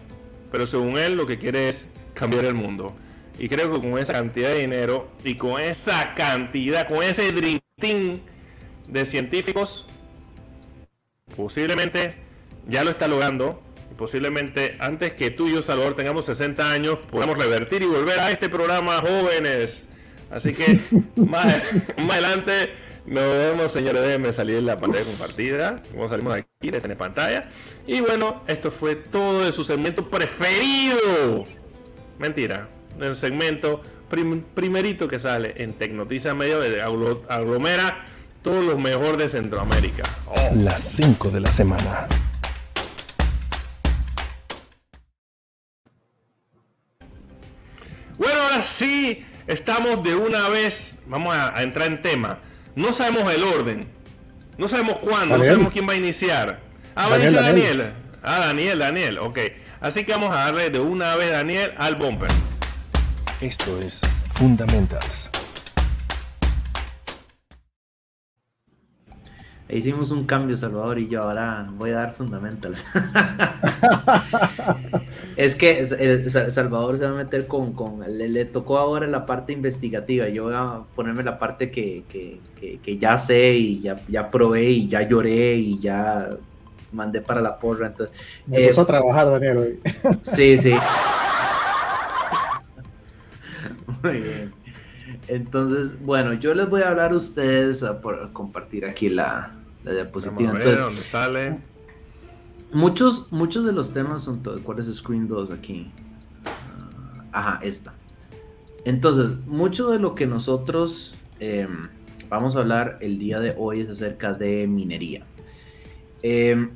pero 0.51 0.65
según 0.65 0.97
él 0.97 1.15
lo 1.15 1.25
que 1.25 1.37
quiere 1.37 1.69
es 1.69 1.91
cambiar 2.13 2.45
el 2.45 2.55
mundo. 2.55 2.93
Y 3.37 3.49
creo 3.49 3.71
que 3.71 3.79
con 3.79 3.99
esa 3.99 4.13
cantidad 4.13 4.49
de 4.49 4.59
dinero 4.59 5.09
y 5.23 5.35
con 5.35 5.61
esa 5.61 6.15
cantidad, 6.15 6.87
con 6.87 7.03
ese 7.03 7.31
dream 7.31 7.59
de 8.87 9.05
científicos, 9.05 9.85
posiblemente 11.35 12.15
ya 12.67 12.83
lo 12.83 12.89
está 12.89 13.07
logrando. 13.07 13.66
Posiblemente 13.97 14.75
antes 14.79 15.13
que 15.13 15.31
tú 15.31 15.47
y 15.47 15.53
yo, 15.53 15.61
Salvador, 15.61 15.95
tengamos 15.95 16.25
60 16.25 16.71
años, 16.71 16.99
podamos 17.09 17.37
revertir 17.37 17.81
y 17.81 17.85
volver 17.85 18.19
a 18.19 18.31
este 18.31 18.49
programa 18.49 18.99
jóvenes. 18.99 19.83
Así 20.29 20.53
que 20.53 20.79
más, 21.15 21.47
más 21.97 22.11
adelante 22.11 22.71
nos 23.05 23.23
vemos, 23.23 23.71
señores. 23.71 24.01
Déjenme 24.01 24.33
salir 24.33 24.57
en 24.57 24.65
la 24.65 24.77
pantalla 24.77 25.05
compartida. 25.05 25.81
Como 25.91 26.07
salimos 26.07 26.35
de 26.35 26.41
aquí, 26.41 26.71
de 26.71 26.81
tener 26.81 26.97
pantalla. 26.97 27.49
Y 27.85 28.01
bueno, 28.01 28.43
esto 28.47 28.69
fue 28.69 28.95
todo 28.95 29.45
de 29.45 29.51
su 29.51 29.63
segmento 29.63 30.09
preferido. 30.09 31.45
Mentira 32.19 32.67
el 33.05 33.15
segmento 33.15 33.81
primerito 34.55 35.07
que 35.07 35.19
sale 35.19 35.53
en 35.57 35.73
Tecnoticias 35.73 36.35
Medio 36.35 36.59
de 36.59 36.81
aglomera 36.81 38.05
todo 38.41 38.61
lo 38.61 38.77
mejor 38.77 39.17
de 39.17 39.27
Centroamérica. 39.29 40.03
Oh. 40.27 40.55
Las 40.55 40.83
5 40.83 41.31
de 41.31 41.41
la 41.41 41.51
semana. 41.51 42.07
Ahora 48.47 48.61
sí, 48.61 49.25
estamos 49.47 50.03
de 50.03 50.15
una 50.15 50.49
vez, 50.49 50.97
vamos 51.07 51.35
a, 51.35 51.61
entrar 51.61 51.87
en 51.87 52.01
tema. 52.01 52.39
No 52.75 52.93
sabemos 52.93 53.31
el 53.33 53.43
orden, 53.43 53.87
no 54.57 54.67
sabemos 54.67 54.97
cuándo, 54.99 55.37
no 55.37 55.43
sabemos 55.43 55.73
quién 55.73 55.87
va 55.87 55.93
a 55.93 55.95
iniciar. 55.95 56.59
Ah, 56.95 57.07
va 57.09 57.15
a 57.15 57.19
iniciar 57.19 57.43
Daniel. 57.43 57.93
Ah, 58.23 58.39
Daniel, 58.39 58.79
Daniel, 58.79 59.17
ok. 59.19 59.39
Así 59.81 60.03
que 60.03 60.11
vamos 60.11 60.35
a 60.35 60.45
darle 60.45 60.69
de 60.69 60.79
una 60.79 61.15
vez, 61.15 61.31
Daniel, 61.31 61.73
al 61.77 61.95
bumper. 61.95 62.29
Esto 63.41 63.79
es 63.81 64.01
Fundamentals. 64.33 65.26
Hicimos 69.69 70.11
un 70.11 70.25
cambio, 70.25 70.55
Salvador 70.55 70.97
y 70.97 71.09
yo. 71.09 71.23
Ahora 71.23 71.67
voy 71.77 71.89
a 71.89 71.95
dar 71.95 72.13
Fundamentals. 72.13 72.85
es 75.35 75.55
que 75.55 75.85
Salvador 75.85 76.97
se 76.97 77.05
va 77.05 77.11
a 77.11 77.23
meter 77.23 77.47
con. 77.47 77.75
le, 78.07 78.45
tocó 78.45 78.77
ahora 78.77 79.07
la 79.07 79.25
parte 79.25 79.51
investigativa. 79.51 80.29
Yo 80.29 80.45
voy 80.45 80.53
a 80.55 80.83
ponerme 80.95 81.23
la 81.23 81.37
parte 81.37 81.69
que, 81.69 82.39
ya 82.97 83.17
sé 83.17 83.55
y 83.55 83.81
ya, 83.81 83.99
ya 84.07 84.31
probé 84.31 84.71
y 84.71 84.87
ya 84.87 85.01
lloré 85.01 85.55
y 85.55 85.79
ya 85.79 86.29
mandé 86.93 87.19
para 87.19 87.41
la 87.41 87.59
porra. 87.59 87.87
Entonces, 87.87 88.15
Me 88.45 88.67
puso 88.67 88.81
a 88.81 88.83
eh, 88.83 88.87
trabajar, 88.87 89.29
Daniel, 89.29 89.57
hoy. 89.57 89.79
sí, 90.21 90.57
sí. 90.59 90.71
Muy 94.01 94.21
bien. 94.21 94.53
Entonces, 95.27 96.01
bueno, 96.01 96.33
yo 96.33 96.55
les 96.55 96.69
voy 96.69 96.83
a 96.83 96.89
hablar 96.89 97.11
a 97.11 97.15
ustedes 97.15 97.83
a, 97.83 97.99
por, 97.99 98.31
compartir 98.31 98.85
aquí 98.85 99.09
la, 99.09 99.56
diapositiva. 99.93 100.53
dónde 100.53 101.01
sale. 101.01 101.59
Muchos, 102.71 103.31
muchos 103.31 103.65
de 103.65 103.71
los 103.71 103.93
temas 103.93 104.23
son 104.23 104.41
¿Cuál 104.63 104.79
es 104.79 104.93
Screen 104.93 105.27
2 105.27 105.51
aquí? 105.51 105.89
Ah, 106.45 107.29
ajá, 107.31 107.59
esta. 107.63 107.93
Entonces, 108.83 109.37
mucho 109.45 109.89
de 109.89 109.99
lo 109.99 110.15
que 110.15 110.27
nosotros 110.27 111.15
em, 111.39 111.87
vamos 112.29 112.55
a 112.55 112.59
hablar 112.59 112.97
el 113.01 113.19
día 113.19 113.39
de 113.39 113.55
hoy 113.57 113.81
es 113.81 113.89
acerca 113.89 114.33
de 114.33 114.67
minería. 114.67 115.25
Em, 116.21 116.71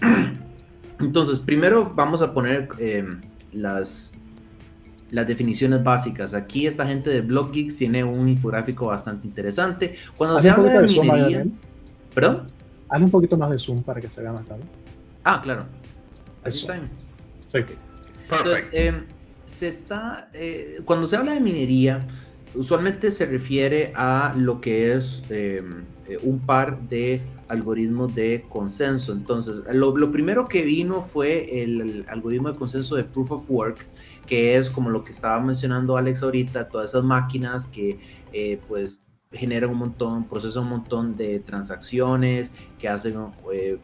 entonces, 0.99 1.39
primero 1.39 1.93
vamos 1.93 2.21
a 2.21 2.33
poner 2.33 2.69
em, 2.79 3.21
las 3.51 4.13
las 5.11 5.27
definiciones 5.27 5.83
básicas. 5.83 6.33
Aquí 6.33 6.65
esta 6.65 6.85
gente 6.85 7.09
de 7.09 7.21
Blog 7.21 7.51
Geeks 7.51 7.75
tiene 7.75 8.03
un 8.03 8.29
infográfico 8.29 8.87
bastante 8.87 9.27
interesante. 9.27 9.95
Cuando 10.17 10.39
se 10.39 10.49
habla 10.49 10.81
de, 10.81 10.87
minería... 10.87 11.45
¿Perdón? 12.13 12.47
Haz 12.91 13.01
un 13.01 13.09
poquito 13.09 13.37
más 13.37 13.49
de 13.49 13.57
zoom 13.57 13.83
para 13.83 14.01
que 14.01 14.09
se 14.09 14.21
vea 14.21 14.33
más 14.33 14.43
claro. 14.43 14.63
Ah, 15.23 15.41
claro. 15.41 15.65
Así 16.43 16.59
está. 16.59 16.77
Sí. 17.47 17.59
Entonces, 18.29 18.65
em, 18.73 19.05
se 19.45 19.69
está... 19.69 20.29
Eh, 20.33 20.81
cuando 20.83 21.07
se 21.07 21.15
habla 21.15 21.31
de 21.31 21.39
minería, 21.39 22.05
usualmente 22.53 23.09
se 23.11 23.25
refiere 23.25 23.93
a 23.95 24.33
lo 24.37 24.59
que 24.59 24.93
es 24.93 25.23
em, 25.29 25.85
eh, 26.07 26.17
un 26.21 26.39
par 26.39 26.81
de 26.89 27.21
algoritmos 27.47 28.13
de 28.13 28.45
consenso. 28.49 29.13
Entonces, 29.13 29.63
lo, 29.71 30.11
primero 30.11 30.49
que 30.49 30.61
vino 30.61 31.03
fue 31.03 31.63
el, 31.63 32.05
algoritmo 32.09 32.51
de 32.51 32.57
consenso 32.57 32.97
de 32.97 33.05
Proof 33.05 33.31
of 33.31 33.49
Work, 33.49 33.85
que 34.25 34.57
es 34.57 34.69
como 34.69 34.89
lo 34.89 35.05
que 35.05 35.11
estaba 35.11 35.39
mencionando 35.39 35.95
Alex 35.95 36.23
ahorita, 36.23 36.67
todas 36.67 36.91
esas 36.91 37.05
máquinas 37.05 37.67
que 37.67 37.99
eh, 38.33 38.59
pues 38.67 39.07
generan 39.31 39.69
un 39.69 39.77
montón, 39.77 40.25
procesan 40.25 40.63
un 40.63 40.69
montón 40.69 41.17
de 41.17 41.39
transacciones, 41.39 42.51
que 42.77 42.89
hacen, 42.89 43.15
eh, 43.53 43.77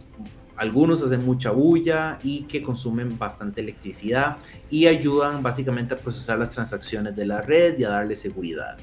algunos 0.55 1.01
hacen 1.01 1.25
mucha 1.25 1.51
bulla 1.51 2.19
y 2.23 2.41
que 2.43 2.61
consumen 2.61 3.17
bastante 3.17 3.61
electricidad 3.61 4.37
y 4.69 4.87
ayudan 4.87 5.43
básicamente 5.43 5.93
a 5.93 5.97
procesar 5.97 6.39
las 6.39 6.51
transacciones 6.51 7.15
de 7.15 7.25
la 7.25 7.41
red 7.41 7.77
y 7.79 7.83
a 7.83 7.89
darle 7.89 8.15
seguridad. 8.15 8.77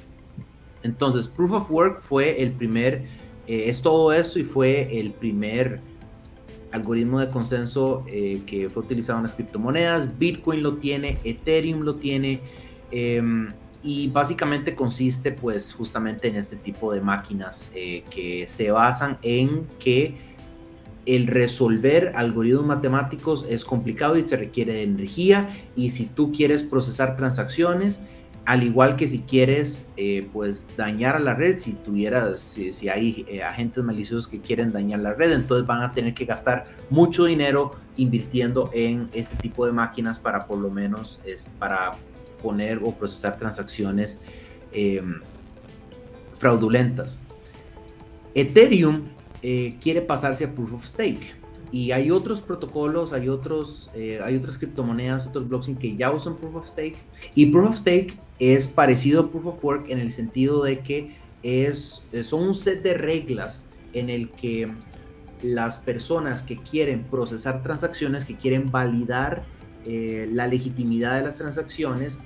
Entonces, 0.83 1.29
Proof 1.29 1.53
of 1.53 1.71
Work 1.71 2.03
fue 2.03 2.43
el 2.43 2.53
primer 2.53 3.05
eh, 3.47 3.69
es 3.69 3.83
todo 3.83 4.13
eso 4.13 4.39
y 4.39 4.45
fue 4.45 4.99
el 4.99 5.13
primer 5.13 5.81
algoritmo 6.73 7.21
de 7.21 7.29
consenso 7.29 8.05
eh, 8.09 8.43
que 8.47 8.71
fue 8.71 8.83
utilizado 8.83 9.19
en 9.19 9.25
las 9.25 9.35
criptomonedas. 9.35 10.19
Bitcoin 10.19 10.63
lo 10.63 10.77
tiene, 10.77 11.19
Ethereum 11.25 11.83
lo 11.83 11.97
tiene. 11.97 12.41
Y 13.85 14.09
básicamente 14.09 14.75
consiste 14.75 15.31
pues 15.31 15.73
justamente 15.73 16.27
en 16.27 16.37
este 16.37 16.57
tipo 16.57 16.93
de 16.93 17.01
máquinas 17.01 17.71
eh, 17.75 18.03
que 18.11 18.49
se 18.49 18.71
basan 18.71 19.19
en 19.23 19.69
que 19.79 20.17
el 21.07 21.27
resolver 21.27 22.13
algoritmos 22.17 22.65
matemáticos 22.65 23.47
es 23.49 23.65
complicado 23.65 24.17
y 24.17 24.27
se 24.27 24.37
requiere 24.37 24.73
de 24.73 24.83
energía 24.85 25.51
y 25.77 25.91
si 25.91 26.07
tú 26.07 26.33
quieres 26.33 26.63
procesar 26.63 27.15
transacciones 27.15 28.01
al 28.47 28.63
igual 28.63 28.97
que 28.97 29.09
si 29.09 29.21
quieres 29.21 29.89
eh, 29.97 30.29
pues 30.33 30.67
dañar 30.77 31.17
a 31.17 31.19
la 31.19 31.35
red, 31.35 31.57
si 31.57 31.73
tuvieras, 31.73 32.41
si, 32.41 32.89
hay 32.89 33.25
eh, 33.29 33.43
agentes 33.43 33.83
maliciosos 33.83 34.29
que 34.29 34.41
quieren 34.41 34.71
dañar 34.73 35.01
la 35.01 35.15
red, 35.15 35.33
entonces 35.33 35.67
van 35.67 35.83
a 35.83 35.93
tener 35.93 36.15
que 36.15 36.27
gastar 36.27 36.65
mucho 36.91 37.25
dinero 37.25 37.77
invirtiendo 37.97 38.71
en 38.75 39.09
este 39.15 39.37
tipo 39.37 39.65
de 39.65 39.73
máquinas 39.73 40.19
para 40.19 40.47
por 40.47 40.59
lo 40.59 40.71
menos 40.71 41.23
es, 41.25 41.51
para 41.59 41.93
poner 42.45 42.81
o 42.83 42.93
procesar 42.93 43.39
transacciones 43.39 44.21
em, 44.71 45.21
fraudulentas. 46.39 47.19
Ethereum 48.35 49.05
eh, 49.43 49.77
quiere 49.81 50.03
pasarse 50.03 50.45
a 50.45 50.53
Proof 50.55 50.75
of 50.75 50.85
Stake 50.85 51.35
y 51.73 51.93
hay 51.93 52.11
otros 52.11 52.43
protocolos, 52.43 53.15
hay, 53.15 53.29
otros, 53.31 53.91
eh, 53.95 54.21
hay 54.23 54.37
otras 54.37 54.59
criptomonedas, 54.59 55.27
otros 55.27 55.49
blockchain 55.49 55.79
que 55.79 55.97
ya 55.97 56.13
usan 56.13 56.37
Proof 56.37 56.57
of 56.57 56.67
Stake. 56.67 56.97
Y 57.35 57.47
Proof 57.47 57.71
of 57.71 57.77
Stake 57.79 58.19
es 58.39 58.69
parecido 58.69 59.23
a 59.23 59.31
Proof 59.31 59.47
of 59.47 59.65
Work 59.65 59.89
en 59.89 59.99
el 59.99 60.13
sentido 60.13 60.63
de 60.63 60.81
que 60.81 61.17
es, 61.43 62.05
son 62.23 62.49
un 62.49 62.55
set 62.55 62.83
de 62.83 62.95
reglas 62.95 63.67
en 63.95 64.11
el 64.11 64.29
que 64.29 64.71
las 65.43 65.79
personas 65.79 66.43
que 66.43 66.59
quieren 66.59 67.05
procesar 67.05 67.63
transacciones, 67.63 68.25
que 68.25 68.37
quieren 68.37 68.71
validar 68.71 69.45
eh, 69.87 70.29
la 70.33 70.47
legitimidad 70.47 71.17
de 71.17 71.23
las 71.25 71.37
transacciones, 71.37 72.19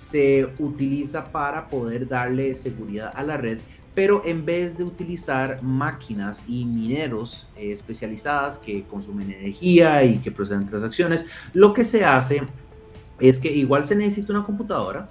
se 0.00 0.48
utiliza 0.58 1.30
para 1.30 1.68
poder 1.68 2.08
darle 2.08 2.54
seguridad 2.54 3.12
a 3.14 3.22
la 3.22 3.36
red 3.36 3.58
pero 3.94 4.22
en 4.24 4.44
vez 4.44 4.78
de 4.78 4.84
utilizar 4.84 5.62
máquinas 5.62 6.44
y 6.46 6.64
mineros 6.64 7.46
eh, 7.56 7.72
especializadas 7.72 8.58
que 8.58 8.84
consumen 8.84 9.30
energía 9.32 10.04
y 10.04 10.18
que 10.18 10.30
proceden 10.30 10.66
transacciones, 10.66 11.24
lo 11.52 11.72
que 11.72 11.84
se 11.84 12.04
hace 12.04 12.42
es 13.18 13.38
que 13.38 13.50
igual 13.52 13.84
se 13.84 13.96
necesita 13.96 14.32
una 14.32 14.44
computadora 14.44 15.08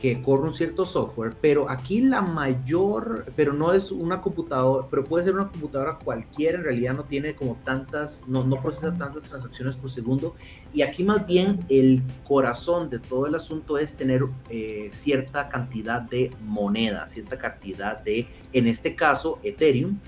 que 0.00 0.20
corre 0.22 0.44
un 0.44 0.54
cierto 0.54 0.84
software, 0.84 1.34
pero 1.40 1.70
aquí 1.70 2.00
la 2.00 2.20
mayor, 2.20 3.24
pero 3.34 3.52
no 3.52 3.72
es 3.72 3.90
una 3.90 4.20
computadora, 4.20 4.86
pero 4.90 5.04
puede 5.04 5.24
ser 5.24 5.34
una 5.34 5.48
computadora 5.48 5.98
cualquiera, 6.02 6.58
en 6.58 6.64
realidad 6.64 6.94
no 6.94 7.04
tiene 7.04 7.34
como 7.34 7.56
tantas, 7.64 8.26
no, 8.28 8.44
no 8.44 8.60
procesa 8.62 8.96
tantas 8.96 9.24
transacciones 9.24 9.76
por 9.76 9.90
segundo, 9.90 10.34
y 10.72 10.82
aquí 10.82 11.04
más 11.04 11.26
bien 11.26 11.60
el 11.68 12.02
corazón 12.26 12.90
de 12.90 12.98
todo 12.98 13.26
el 13.26 13.34
asunto 13.34 13.78
es 13.78 13.96
tener 13.96 14.22
eh, 14.50 14.90
cierta 14.92 15.48
cantidad 15.48 16.02
de 16.02 16.32
moneda, 16.42 17.06
cierta 17.08 17.38
cantidad 17.38 17.98
de, 17.98 18.28
en 18.52 18.66
este 18.66 18.94
caso, 18.94 19.38
Ethereum. 19.42 19.98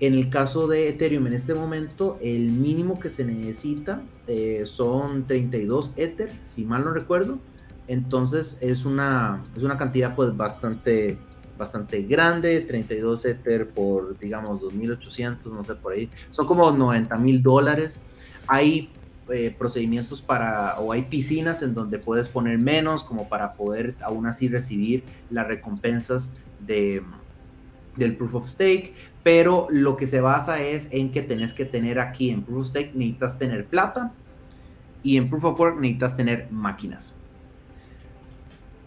En 0.00 0.14
el 0.14 0.28
caso 0.28 0.66
de 0.66 0.88
Ethereum, 0.88 1.28
en 1.28 1.34
este 1.34 1.54
momento, 1.54 2.18
el 2.20 2.50
mínimo 2.50 2.98
que 2.98 3.10
se 3.10 3.24
necesita 3.24 4.02
eh, 4.26 4.62
son 4.66 5.24
32 5.26 5.92
Ether, 5.96 6.32
si 6.42 6.64
mal 6.64 6.84
no 6.84 6.90
recuerdo 6.90 7.38
entonces 7.86 8.58
es 8.60 8.84
una, 8.84 9.42
es 9.56 9.62
una 9.62 9.76
cantidad 9.76 10.14
pues 10.14 10.36
bastante, 10.36 11.18
bastante 11.58 12.02
grande, 12.02 12.60
32 12.60 13.24
Ether 13.26 13.68
por 13.68 14.18
digamos 14.18 14.60
2.800, 14.60 15.44
no 15.46 15.64
sé 15.64 15.74
por 15.74 15.92
ahí, 15.92 16.08
son 16.30 16.46
como 16.46 16.70
90 16.70 17.16
mil 17.18 17.42
dólares. 17.42 18.00
Hay 18.46 18.90
eh, 19.30 19.54
procedimientos 19.58 20.20
para, 20.20 20.78
o 20.78 20.92
hay 20.92 21.02
piscinas 21.02 21.62
en 21.62 21.74
donde 21.74 21.98
puedes 21.98 22.28
poner 22.28 22.58
menos 22.58 23.02
como 23.02 23.28
para 23.28 23.54
poder 23.54 23.94
aún 24.02 24.26
así 24.26 24.48
recibir 24.48 25.02
las 25.30 25.46
recompensas 25.46 26.34
de, 26.60 27.02
del 27.96 28.16
proof 28.16 28.34
of 28.34 28.48
stake, 28.48 28.94
pero 29.22 29.66
lo 29.70 29.96
que 29.96 30.06
se 30.06 30.20
basa 30.20 30.60
es 30.60 30.88
en 30.92 31.10
que 31.10 31.22
tenés 31.22 31.54
que 31.54 31.64
tener 31.64 31.98
aquí 31.98 32.30
en 32.30 32.42
proof 32.42 32.60
of 32.60 32.66
stake 32.66 32.94
necesitas 32.94 33.38
tener 33.38 33.66
plata 33.66 34.12
y 35.02 35.16
en 35.16 35.30
proof 35.30 35.44
of 35.44 35.60
work 35.60 35.80
necesitas 35.80 36.16
tener 36.16 36.48
máquinas. 36.50 37.18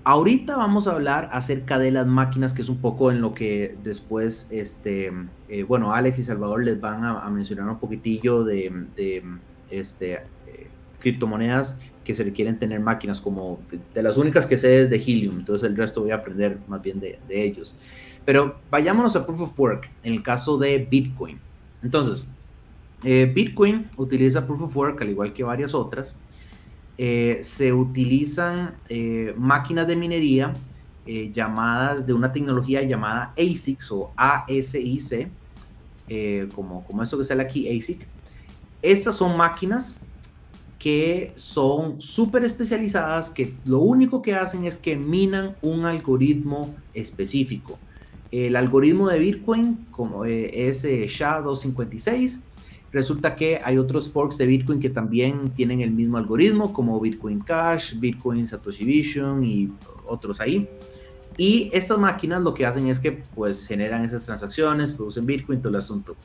Ahorita 0.10 0.56
vamos 0.56 0.88
a 0.88 0.94
hablar 0.94 1.28
acerca 1.34 1.78
de 1.78 1.92
las 1.92 2.08
máquinas, 2.08 2.54
que 2.54 2.62
es 2.62 2.70
un 2.70 2.78
poco 2.78 3.12
en 3.12 3.20
lo 3.20 3.34
que 3.34 3.76
después, 3.84 4.48
este, 4.52 5.12
eh, 5.50 5.64
bueno, 5.64 5.94
Alex 5.94 6.20
y 6.20 6.24
Salvador 6.24 6.64
les 6.64 6.80
van 6.80 7.04
a, 7.04 7.30
mencionar 7.30 7.68
un 7.68 7.78
poquitillo 7.78 8.46
de, 8.46 8.72
este, 9.70 10.14
eh, 10.14 10.68
criptomonedas 11.00 11.78
que 12.06 12.16
se 12.16 12.24
requieren 12.24 12.58
tener 12.58 12.80
máquinas 12.80 13.20
como 13.20 13.60
de, 13.70 14.02
las 14.02 14.16
únicas 14.16 14.48
que 14.48 14.58
sé 14.58 14.84
es 14.84 14.90
de 14.90 14.96
Helium, 14.96 15.40
entonces 15.40 15.68
el 15.68 15.76
resto 15.76 16.00
voy 16.00 16.12
a 16.12 16.16
aprender 16.16 16.58
más 16.70 16.82
bien 16.82 17.02
de, 17.02 17.20
ellos. 17.28 17.76
Pero 18.24 18.62
vayámonos 18.72 19.14
a 19.18 19.26
Proof 19.26 19.42
of 19.42 19.60
Work, 19.60 19.92
en 20.04 20.14
el 20.14 20.24
caso 20.24 20.58
de 20.58 20.88
Bitcoin. 20.90 21.38
Entonces, 21.84 22.26
eh, 23.04 23.30
Bitcoin 23.36 23.90
utiliza 23.98 24.48
Proof 24.48 24.62
of 24.62 24.78
Work 24.78 25.02
al 25.02 25.10
igual 25.10 25.34
que 25.34 25.44
varias 25.44 25.74
otras 25.74 26.16
eh, 27.00 27.42
se 27.44 27.72
utilizan 27.72 28.75
eh, 28.89 29.34
máquinas 29.38 29.86
de 29.88 29.96
minería 29.96 30.54
eh, 31.06 31.32
llamadas 31.32 32.08
de 32.08 32.13
una 32.13 32.32
tecnología 32.32 32.81
llamada 32.81 33.33
ASICs 33.38 33.92
o 33.92 34.12
ASIC, 34.18 35.29
como, 36.55 36.83
como 36.86 37.03
esto 37.03 37.18
que 37.18 37.24
sale 37.24 37.44
aquí, 37.44 37.68
ASIC. 37.68 38.05
Estas 38.81 39.16
son 39.16 39.38
máquinas 39.38 39.96
que 40.79 41.33
son 41.36 42.01
súper 42.01 42.44
especializadas, 42.46 43.29
que 43.29 43.53
lo 43.66 43.79
único 43.79 44.22
que 44.22 44.36
hacen 44.36 44.66
es 44.66 44.77
que 44.77 44.96
minan 44.96 45.55
un 45.62 45.86
algoritmo 45.86 46.75
específico. 46.94 47.77
El 48.31 48.55
algoritmo 48.55 49.07
de 49.07 49.20
Bitcoin 49.20 49.86
como 49.92 50.25
es 50.25 50.83
SHA-256 50.83 52.42
Resulta 52.98 53.36
que 53.36 53.62
hay 53.64 53.77
otros 53.77 54.10
forks 54.10 54.40
de 54.40 54.48
Bitcoin 54.48 54.79
que 54.79 54.90
también 54.90 55.51
tienen 55.51 55.81
el 55.81 55.92
mismo 55.92 56.18
algoritmo, 56.18 56.74
como 56.74 57.00
Bitcoin 57.00 57.42
Cash, 57.42 57.94
Bitcoin 58.00 58.48
Satoshi 58.48 58.83
Vision 58.83 59.44
y 59.44 59.72
otros 60.07 60.42
ahí. 60.42 60.68
Y 61.38 61.70
estas 61.74 62.00
máquinas 62.00 62.42
lo 62.42 62.55
que 62.55 62.66
hacen 62.66 62.88
es 62.88 63.00
que 63.00 63.12
pues 63.36 63.68
generan 63.68 64.03
esas 64.03 64.25
transacciones, 64.25 64.92
producen 64.92 65.27
Bitcoin, 65.27 65.62
todo 65.62 65.70
el 65.70 65.75
asunto. 65.75 66.16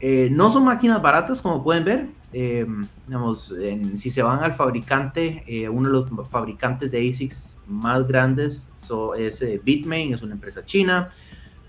Eh, 0.00 0.30
no 0.32 0.48
son 0.48 0.64
máquinas 0.64 1.02
baratas, 1.02 1.42
como 1.42 1.62
pueden 1.62 1.84
ver. 1.84 2.06
Eh, 2.32 2.66
digamos, 3.06 3.54
si 3.96 4.08
se 4.08 4.22
van 4.22 4.42
al 4.42 4.54
fabricante, 4.54 5.44
eh, 5.46 5.68
uno 5.68 5.90
de 5.90 5.92
los 5.92 6.30
fabricantes 6.30 6.90
de 6.90 7.10
ASICs 7.10 7.58
más 7.66 8.08
grandes 8.08 8.70
es 9.18 9.44
Bitmain, 9.62 10.14
es 10.14 10.22
una 10.22 10.32
empresa 10.32 10.64
china. 10.64 11.10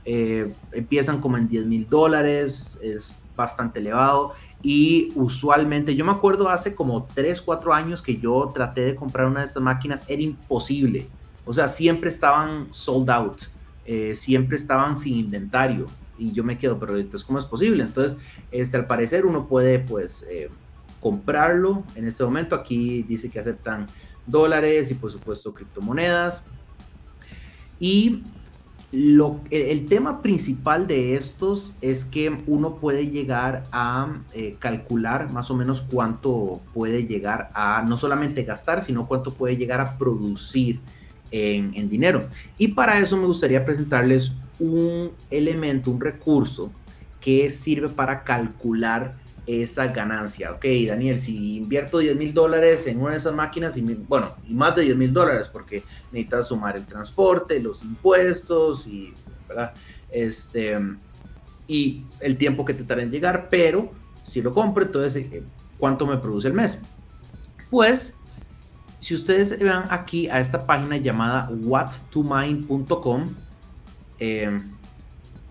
empiezan 0.05 1.19
como 1.19 1.37
en 1.37 1.49
10 1.49 1.65
mil 1.65 1.89
dólares, 1.89 2.79
es 2.81 3.13
bastante 3.35 3.79
elevado 3.79 4.33
y 4.61 5.11
usualmente, 5.15 5.95
yo 5.95 6.05
me 6.05 6.11
acuerdo 6.11 6.49
hace 6.49 6.75
como 6.75 7.07
3, 7.13 7.41
4 7.41 7.73
años 7.73 8.01
que 8.01 8.17
yo 8.17 8.49
traté 8.53 8.81
de 8.81 8.95
comprar 8.95 9.27
una 9.27 9.39
de 9.39 9.45
estas 9.45 9.63
máquinas, 9.63 10.05
era 10.07 10.21
imposible. 10.21 11.07
O 11.45 11.53
sea, 11.53 11.67
siempre 11.67 12.09
estaban 12.09 12.67
sold 12.71 13.09
out, 13.09 13.41
eh, 13.85 14.13
siempre 14.13 14.55
estaban 14.55 14.97
sin 14.97 15.15
inventario 15.15 15.87
y 16.17 16.31
yo 16.31 16.43
me 16.43 16.57
quedo, 16.57 16.77
pero 16.77 16.95
entonces, 16.97 17.25
¿cómo 17.25 17.39
es 17.39 17.45
posible? 17.45 17.83
Entonces, 17.83 18.19
este, 18.51 18.77
al 18.77 18.85
parecer 18.85 19.25
uno 19.25 19.47
puede 19.47 19.79
pues 19.79 20.23
eh, 20.29 20.49
comprarlo 20.99 21.83
en 21.95 22.07
este 22.07 22.23
momento. 22.23 22.55
Aquí 22.55 23.01
dice 23.03 23.29
que 23.29 23.39
aceptan 23.39 23.87
dólares 24.27 24.91
y 24.91 24.93
por 24.93 25.11
supuesto 25.11 25.51
criptomonedas. 25.51 26.43
Y 27.79 28.21
el, 28.91 29.85
tema 29.87 30.21
principal 30.21 30.85
de 30.85 31.15
estos 31.15 31.75
es 31.81 32.03
que 32.03 32.29
uno 32.47 32.75
puede 32.75 33.07
llegar 33.07 33.63
a 33.71 34.17
eh, 34.33 34.57
calcular 34.59 35.31
más 35.31 35.49
o 35.49 35.55
menos 35.55 35.81
cuánto 35.81 36.59
puede 36.73 37.05
llegar 37.05 37.51
a 37.53 37.83
no 37.87 37.95
solamente 37.95 38.43
gastar, 38.43 38.81
sino 38.81 39.07
cuánto 39.07 39.31
puede 39.31 39.55
llegar 39.55 39.79
a 39.79 39.97
producir 39.97 40.79
en, 41.31 41.71
en 41.73 41.89
dinero. 41.89 42.23
Y 42.57 42.69
para 42.69 42.99
eso 42.99 43.15
me 43.15 43.27
gustaría 43.27 43.63
presentarles 43.63 44.33
un 44.59 45.11
elemento, 45.29 45.89
un 45.89 46.01
recurso 46.01 46.71
que 47.21 47.49
sirve 47.49 47.87
para 47.87 48.23
calcular 48.23 49.15
esa 49.51 49.87
ganancia. 49.87 50.51
Ok, 50.51 50.65
Daniel, 50.87 51.19
si 51.19 51.57
invierto 51.57 51.97
10 51.97 52.15
mil 52.15 52.33
dólares 52.33 52.87
en 52.87 53.01
una 53.01 53.11
de 53.11 53.17
esas 53.17 53.33
máquinas, 53.33 53.75
y 53.77 53.81
bueno, 53.81 54.35
y 54.47 54.53
más 54.53 54.75
de 54.75 54.83
10 54.83 54.97
mil 54.97 55.11
dólares, 55.11 55.49
porque 55.49 55.83
necesitas 56.11 56.47
sumar 56.47 56.77
el 56.77 56.85
transporte, 56.85 57.59
los 57.59 57.83
impuestos 57.83 58.87
y, 58.87 59.13
¿verdad? 59.47 59.73
Este, 60.09 60.77
y 61.67 62.05
el 62.19 62.37
tiempo 62.37 62.63
que 62.63 62.73
te 62.73 62.83
tarda 62.83 63.03
en 63.03 63.11
llegar, 63.11 63.47
pero 63.49 63.91
si 64.23 64.41
lo 64.41 64.53
compro, 64.53 64.85
entonces, 64.85 65.25
eh, 65.31 65.43
¿cuánto 65.77 66.05
me 66.05 66.17
produce 66.17 66.47
el 66.47 66.53
mes? 66.53 66.79
Pues, 67.69 68.15
si 68.99 69.15
ustedes 69.15 69.57
van 69.63 69.85
aquí 69.89 70.29
a 70.29 70.39
esta 70.39 70.65
página 70.65 70.97
llamada 70.97 71.49
whattomine.com, 71.49 73.25
eh, 74.19 74.59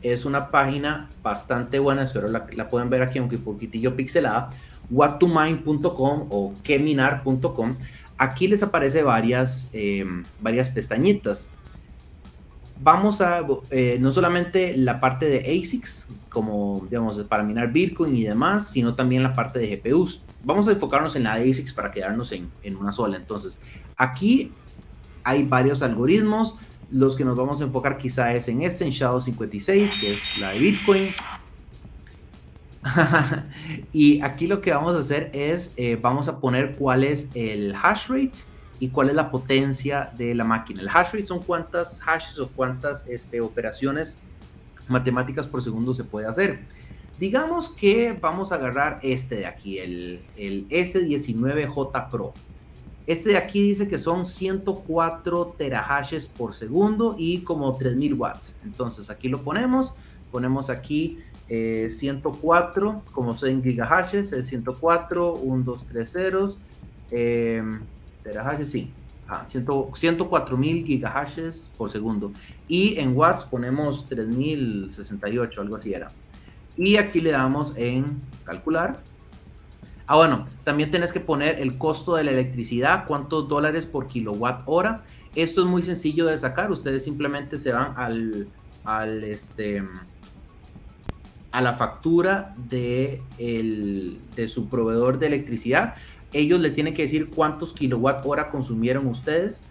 es 0.03 0.25
una 0.25 0.51
página 0.51 1.09
bastante 1.23 1.79
buena, 1.79 2.05
espero 2.05 2.29
la, 2.29 2.47
la 2.53 2.69
puedan 2.69 2.91
ver 2.91 3.03
aquí, 3.03 3.19
aunque 3.19 3.37
un 3.37 3.43
poquitillo 3.43 3.97
pixelada, 3.97 4.51
whattomine.com 4.91 6.27
o 6.31 6.55
queminar.com. 6.63 7.75
Aquí 8.19 8.47
les 8.47 8.63
aparece 8.63 9.03
varias, 9.03 9.71
eh, 9.73 10.05
varias 10.41 10.69
pestañitas. 10.69 11.51
Vamos 12.83 13.21
a, 13.21 13.47
eh, 13.71 13.99
no 14.01 14.11
solamente 14.13 14.77
la 14.77 15.01
parte 15.01 15.27
de 15.27 15.41
ASICs, 15.41 16.09
como 16.31 16.87
digamos, 16.89 17.19
para 17.25 17.43
minar 17.43 17.73
Bitcoin 17.73 18.17
y 18.17 18.25
demás, 18.25 18.71
sino 18.71 18.95
también 18.95 19.23
la 19.23 19.35
parte 19.35 19.59
de 19.59 19.77
GPUs. 19.77 20.23
Vamos 20.43 20.69
a 20.69 20.73
enfocarnos 20.73 21.15
en 21.17 21.25
la 21.25 21.37
de 21.37 21.51
ASICs 21.51 21.75
para 21.75 21.91
quedarnos 21.91 22.33
en, 22.33 22.51
en 22.63 22.77
una 22.77 22.93
sola. 22.93 23.17
Entonces, 23.17 23.59
aquí 23.97 24.53
hay 25.25 25.45
varios 25.45 25.83
algoritmos, 25.83 26.57
los 26.90 27.16
que 27.16 27.24
nos 27.24 27.37
vamos 27.37 27.61
a 27.61 27.64
enfocar 27.64 27.98
quizá 27.98 28.35
es 28.35 28.48
en 28.48 28.62
este, 28.62 28.85
en 28.85 28.90
Shadow 28.90 29.20
56, 29.20 29.92
que 30.00 30.12
es 30.12 30.38
la 30.38 30.50
de 30.50 30.59
Bitcoin. 30.59 31.09
y 33.92 34.20
aquí 34.22 34.46
lo 34.46 34.61
que 34.61 34.72
vamos 34.72 34.96
a 34.96 35.00
hacer 35.00 35.31
es, 35.35 35.72
eh, 35.76 35.98
vamos 36.00 36.29
a 36.29 36.40
poner 36.40 36.76
cuál 36.76 37.05
es 37.05 37.29
el 37.35 37.74
hash 37.74 38.09
rate 38.09 38.40
y 38.81 38.88
cuál 38.88 39.11
es 39.11 39.14
la 39.14 39.31
potencia 39.31 40.11
de 40.16 40.35
la 40.35 40.44
máquina. 40.44 40.81
El 40.81 40.88
hash 40.88 41.12
rate 41.12 41.26
son 41.26 41.40
cuántas 41.40 42.00
hashes 42.00 42.38
o 42.38 42.48
cuántas 42.48 43.07
este, 43.07 43.40
operaciones 43.40 44.18
matemáticas 44.88 45.46
por 45.46 45.62
segundo 45.62 45.94
se 45.94 46.05
puede 46.05 46.26
hacer. 46.26 46.61
Digamos 47.18 47.68
que 47.68 48.16
vamos 48.18 48.50
a 48.50 48.55
agarrar 48.55 48.98
este 49.03 49.37
de 49.37 49.46
aquí, 49.46 49.79
el, 49.79 50.22
el 50.37 50.66
S19J 50.70 52.11
Pro. 52.11 52.33
Este 53.11 53.31
de 53.31 53.38
aquí 53.38 53.61
dice 53.61 53.88
que 53.88 53.99
son 53.99 54.25
104 54.25 55.57
terahashes 55.59 56.29
por 56.29 56.55
segundo 56.55 57.16
y 57.18 57.40
como 57.40 57.77
3000 57.77 58.14
watts. 58.14 58.53
Entonces 58.64 59.11
aquí 59.11 59.29
lo 59.29 59.42
ponemos, 59.42 59.94
ponemos 60.31 60.70
aquí 60.70 61.18
104 61.49 62.90
eh, 62.90 63.11
como 63.11 63.37
100 63.37 63.64
gigahashes, 63.64 64.33
el 64.33 64.46
104, 64.46 65.35
1, 65.35 65.64
2, 65.64 65.87
3 65.88 66.12
ceros, 66.12 66.61
eh, 67.11 67.61
terahashes, 68.23 68.70
sí, 68.70 68.92
ah, 69.27 69.44
104 69.49 70.57
mil 70.57 70.87
gigahashes 70.87 71.68
por 71.77 71.90
segundo. 71.90 72.31
Y 72.68 72.96
en 73.01 73.16
watts 73.16 73.42
ponemos 73.42 74.07
3068, 74.07 75.61
algo 75.61 75.75
así 75.75 75.92
era. 75.92 76.12
Y 76.77 76.96
aquí 76.96 77.20
le 77.20 77.33
damos 77.33 77.77
en 77.77 78.20
calcular 78.44 79.03
Ah, 80.12 80.16
bueno, 80.16 80.49
también 80.64 80.90
tienes 80.90 81.12
que 81.12 81.20
poner 81.20 81.61
el 81.61 81.79
costo 81.79 82.16
de 82.16 82.25
la 82.25 82.33
electricidad, 82.33 83.05
cuántos 83.07 83.46
dólares 83.46 83.87
por 83.87 84.09
kilowatt 84.09 84.62
hora. 84.66 85.05
Esto 85.37 85.61
es 85.61 85.68
muy 85.68 85.83
sencillo 85.83 86.27
de 86.27 86.37
sacar. 86.37 86.73
Ustedes 86.73 87.05
simplemente 87.05 87.59
se 87.59 87.70
van 87.70 87.94
al, 87.96 89.23
este, 89.23 89.85
a 91.53 91.61
la 91.61 91.75
factura 91.75 92.57
de, 92.68 93.23
de 93.38 94.49
su 94.49 94.68
proveedor 94.68 95.20
de 95.20 95.29
electricidad. 95.29 95.94
Ellos 96.33 96.61
le 96.61 96.70
tienen 96.70 96.92
que 96.92 97.03
decir 97.03 97.31
cuántos 97.31 97.73
kilowatt 97.73 98.27
hora 98.27 98.51
consumieron 98.51 99.07
ustedes 99.07 99.62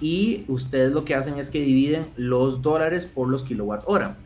y 0.00 0.44
ustedes 0.46 0.92
lo 0.92 1.04
que 1.04 1.16
hacen 1.16 1.38
es 1.38 1.50
que 1.50 1.58
dividen 1.58 2.06
los 2.16 2.62
dólares 2.62 3.04
por 3.04 3.26
los 3.26 3.42
kilowatt 3.42 3.82
hora. 3.86 4.16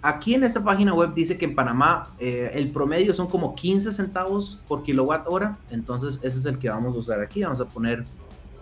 Aquí 0.00 0.34
en 0.34 0.44
esta 0.44 0.62
página 0.62 0.94
web 0.94 1.12
dice 1.12 1.36
que 1.36 1.44
en 1.44 1.54
Panamá 1.56 2.04
eh, 2.20 2.50
el 2.54 2.70
promedio 2.70 3.12
son 3.12 3.26
como 3.26 3.54
15 3.54 3.90
centavos 3.90 4.60
por 4.68 4.84
kilowatt 4.84 5.26
hora, 5.26 5.58
entonces 5.70 6.20
ese 6.22 6.38
es 6.38 6.46
el 6.46 6.58
que 6.58 6.68
vamos 6.68 6.94
a 6.94 6.98
usar 6.98 7.20
aquí. 7.20 7.42
Vamos 7.42 7.60
a 7.60 7.64
poner 7.64 8.04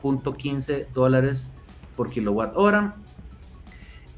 .15 0.02 0.86
dólares 0.94 1.50
por 1.96 2.10
kilowatt 2.10 2.56
hora. 2.56 2.96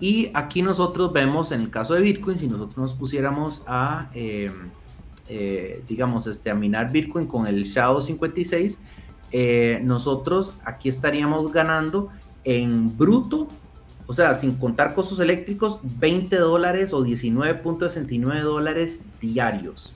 Y 0.01 0.31
aquí 0.35 0.63
nosotros 0.63 1.13
vemos 1.13 1.51
en 1.51 1.63
el 1.63 1.71
caso 1.71 1.95
de 1.95 2.03
Bitcoin, 2.03 2.39
si 2.39 2.47
nosotros 2.47 2.77
nos 2.77 2.95
pusiéramos 2.95 3.65
a, 3.67 4.11
em, 4.15 4.71
eh, 5.29 5.83
digamos, 5.89 6.27
este, 6.29 6.51
a 6.51 6.55
minar 6.55 6.93
Bitcoin 6.93 7.27
con 7.27 7.47
el 7.47 7.65
Shadow 7.65 8.01
56, 8.01 8.81
eh, 9.33 9.81
nosotros 9.83 10.55
aquí 10.65 10.89
estaríamos 10.89 11.53
ganando 11.53 12.11
en 12.45 12.97
bruto, 12.97 13.49
o 14.09 14.15
sea, 14.15 14.35
sin 14.35 14.55
contar 14.55 14.95
costos 14.95 15.21
eléctricos, 15.21 15.81
20 15.83 16.37
dólares 16.37 16.95
o 16.95 17.05
19.69 17.05 18.41
dólares 18.41 19.01
diarios. 19.21 19.93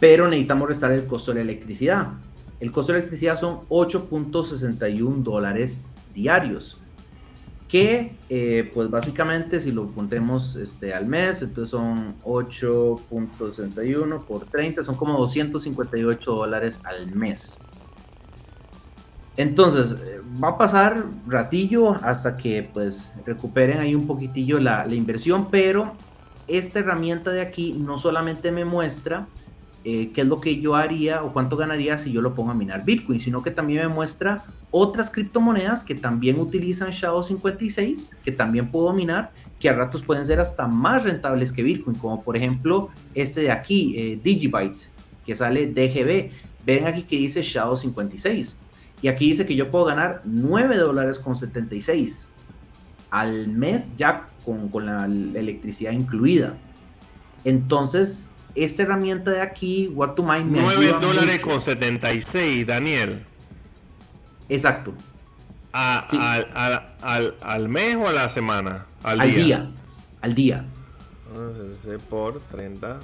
Pero 0.00 0.26
necesitamos 0.26 0.68
restar 0.68 0.92
el 0.92 1.06
costo 1.06 1.32
de 1.32 1.36
la 1.36 1.42
electricidad. 1.42 2.08
El 2.58 2.72
costo 2.72 2.92
de 2.92 3.00
electricidad 3.00 3.38
son 3.38 3.60
8.61 3.68 5.22
dólares 5.22 5.76
diarios 6.14 6.78
que 7.68 8.14
eh, 8.28 8.70
pues 8.72 8.90
básicamente 8.90 9.60
si 9.60 9.72
lo 9.72 9.92
contemos 9.92 10.56
este, 10.56 10.94
al 10.94 11.06
mes, 11.06 11.42
entonces 11.42 11.70
son 11.70 12.14
8.61 12.22 14.24
por 14.24 14.46
30, 14.46 14.84
son 14.84 14.96
como 14.96 15.18
258 15.18 16.32
dólares 16.32 16.80
al 16.84 17.12
mes. 17.14 17.58
Entonces, 19.36 19.92
eh, 19.92 20.20
va 20.42 20.48
a 20.48 20.58
pasar 20.58 21.04
ratillo 21.26 21.92
hasta 22.02 22.36
que 22.36 22.68
pues 22.72 23.12
recuperen 23.24 23.78
ahí 23.78 23.94
un 23.94 24.06
poquitillo 24.06 24.58
la, 24.58 24.86
inversión, 24.94 25.48
pero 25.50 25.92
esta 26.48 26.78
herramienta 26.78 27.30
de 27.30 27.40
aquí 27.40 27.74
no 27.78 27.98
solamente 27.98 28.52
me 28.52 28.64
muestra 28.64 29.26
eh, 29.84 30.10
qué 30.12 30.22
es 30.22 30.26
lo 30.26 30.40
que 30.40 30.60
yo 30.60 30.74
haría 30.74 31.22
o 31.22 31.32
cuánto 31.32 31.56
ganaría 31.56 31.96
si 31.98 32.12
yo 32.12 32.20
lo 32.20 32.34
pongo 32.34 32.50
a 32.50 32.54
minar 32.54 32.84
Bitcoin, 32.84 33.20
sino 33.20 33.42
que 33.42 33.50
también 33.50 33.82
me 33.82 33.88
muestra 33.88 34.42
otras 34.70 35.10
criptomonedas 35.10 35.84
que 35.84 35.94
también 35.94 36.40
utilizan 36.40 36.90
Shadow 36.90 37.22
56, 37.22 38.16
que 38.24 38.32
también 38.32 38.70
puedo 38.70 38.92
minar, 38.92 39.30
que 39.60 39.68
a 39.68 39.72
ratos 39.72 40.02
pueden 40.02 40.26
ser 40.26 40.40
hasta 40.40 40.66
más 40.66 41.04
rentables 41.04 41.52
que 41.52 41.62
Bitcoin, 41.62 41.96
como 41.96 42.22
por 42.22 42.36
ejemplo 42.36 42.90
este 43.14 43.42
de 43.42 43.50
aquí, 43.52 43.94
eh, 43.96 44.20
Digibyte, 44.22 44.88
que 45.24 45.36
sale 45.36 45.66
DGB. 45.66 46.30
Ven 46.64 46.86
aquí 46.86 47.02
que 47.02 47.16
dice 47.16 47.42
Shadow 47.42 47.76
56. 47.76 48.58
Y 49.02 49.08
aquí 49.08 49.30
dice 49.30 49.46
que 49.46 49.54
yo 49.54 49.70
puedo 49.70 49.84
ganar 49.84 50.22
9 50.24 50.76
dólares 50.76 51.18
con 51.18 51.36
76 51.36 52.28
al 53.10 53.48
mes 53.48 53.96
ya 53.96 54.28
con, 54.44 54.68
con 54.68 54.86
la 54.86 55.04
electricidad 55.04 55.92
incluida. 55.92 56.54
Entonces, 57.44 58.28
esta 58.54 58.82
herramienta 58.82 59.30
de 59.30 59.40
aquí, 59.40 59.88
What 59.94 60.14
to 60.14 60.22
Mind, 60.22 60.50
me 60.50 60.60
9 60.60 60.96
dólares 61.00 61.40
con 61.40 61.60
76, 61.60 62.66
Daniel. 62.66 63.24
Exacto. 64.48 64.92
al, 65.72 67.68
mes 67.68 67.96
o 67.96 68.08
a 68.08 68.12
la 68.12 68.28
semana? 68.28 68.86
Al, 69.02 69.34
día. 69.34 69.70
Al 70.20 70.34
día. 70.34 70.64
Por 72.08 72.40
30, 72.40 73.00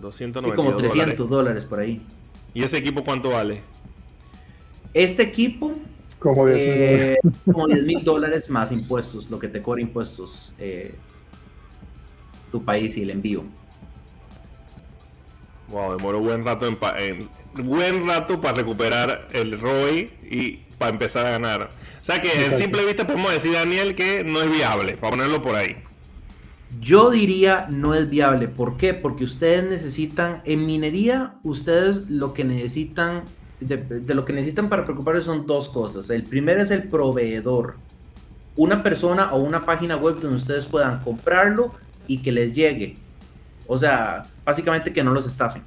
290 0.00 0.56
como 0.56 0.76
300 0.76 1.28
dólares. 1.28 1.64
por 1.64 1.80
ahí. 1.80 2.04
¿Y 2.54 2.62
ese 2.62 2.78
equipo 2.78 3.02
cuánto 3.02 3.30
vale? 3.30 3.62
Este 4.94 5.22
equipo 5.22 5.72
como 6.22 6.46
10 6.46 6.60
eh, 6.62 7.18
mil 7.84 8.04
dólares 8.04 8.48
más 8.48 8.70
impuestos, 8.70 9.28
lo 9.28 9.38
que 9.38 9.48
te 9.48 9.60
cobra 9.60 9.80
impuestos 9.80 10.54
eh, 10.58 10.94
tu 12.52 12.64
país 12.64 12.96
y 12.96 13.02
el 13.02 13.10
envío. 13.10 13.42
Wow, 15.68 15.96
demoró 15.96 16.20
buen 16.20 16.44
rato 16.44 16.66
en, 16.66 17.28
buen 17.64 18.06
rato 18.06 18.40
para 18.40 18.58
recuperar 18.58 19.28
el 19.32 19.58
ROI 19.58 20.10
y 20.30 20.56
para 20.78 20.92
empezar 20.92 21.26
a 21.26 21.30
ganar. 21.30 21.70
O 22.00 22.04
sea 22.04 22.20
que 22.20 22.44
en 22.44 22.52
simple 22.52 22.84
vista 22.84 23.06
podemos 23.06 23.32
decir, 23.32 23.52
Daniel, 23.52 23.94
que 23.94 24.22
no 24.22 24.42
es 24.42 24.50
viable, 24.50 24.96
para 24.96 25.12
ponerlo 25.12 25.42
por 25.42 25.56
ahí. 25.56 25.76
Yo 26.80 27.10
diría 27.10 27.66
no 27.70 27.94
es 27.94 28.08
viable. 28.08 28.48
¿Por 28.48 28.76
qué? 28.76 28.94
Porque 28.94 29.24
ustedes 29.24 29.64
necesitan, 29.64 30.42
en 30.44 30.66
minería, 30.66 31.36
ustedes 31.42 32.08
lo 32.10 32.34
que 32.34 32.44
necesitan, 32.44 33.24
de, 33.62 33.76
de 33.76 34.14
lo 34.14 34.24
que 34.24 34.32
necesitan 34.32 34.68
para 34.68 34.84
preocuparse 34.84 35.22
son 35.22 35.46
dos 35.46 35.68
cosas. 35.68 36.08
El 36.10 36.24
primero 36.24 36.62
es 36.62 36.70
el 36.70 36.84
proveedor. 36.84 37.76
Una 38.56 38.82
persona 38.82 39.32
o 39.32 39.38
una 39.38 39.64
página 39.64 39.96
web 39.96 40.20
donde 40.20 40.36
ustedes 40.36 40.66
puedan 40.66 41.00
comprarlo 41.00 41.72
y 42.06 42.18
que 42.18 42.32
les 42.32 42.54
llegue. 42.54 42.96
O 43.66 43.78
sea, 43.78 44.26
básicamente 44.44 44.92
que 44.92 45.02
no 45.02 45.12
los 45.12 45.26
estafen. 45.26 45.62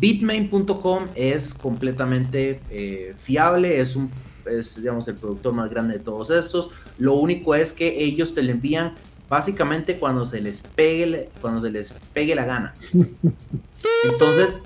Bitmain.com 0.00 1.06
es 1.14 1.54
completamente 1.54 2.60
eh, 2.70 3.14
fiable, 3.16 3.80
es, 3.80 3.96
un, 3.96 4.10
es 4.44 4.76
digamos, 4.76 5.06
el 5.08 5.14
productor 5.14 5.54
más 5.54 5.70
grande 5.70 5.98
de 5.98 6.00
todos 6.00 6.30
estos. 6.30 6.70
Lo 6.98 7.14
único 7.14 7.54
es 7.54 7.72
que 7.72 8.02
ellos 8.04 8.34
te 8.34 8.42
lo 8.42 8.50
envían 8.50 8.94
básicamente 9.28 9.98
cuando 9.98 10.26
se 10.26 10.40
les 10.40 10.60
pegue, 10.60 11.30
cuando 11.40 11.60
se 11.60 11.70
les 11.70 11.92
pegue 12.12 12.34
la 12.34 12.44
gana. 12.44 12.74
Entonces, 14.04 14.60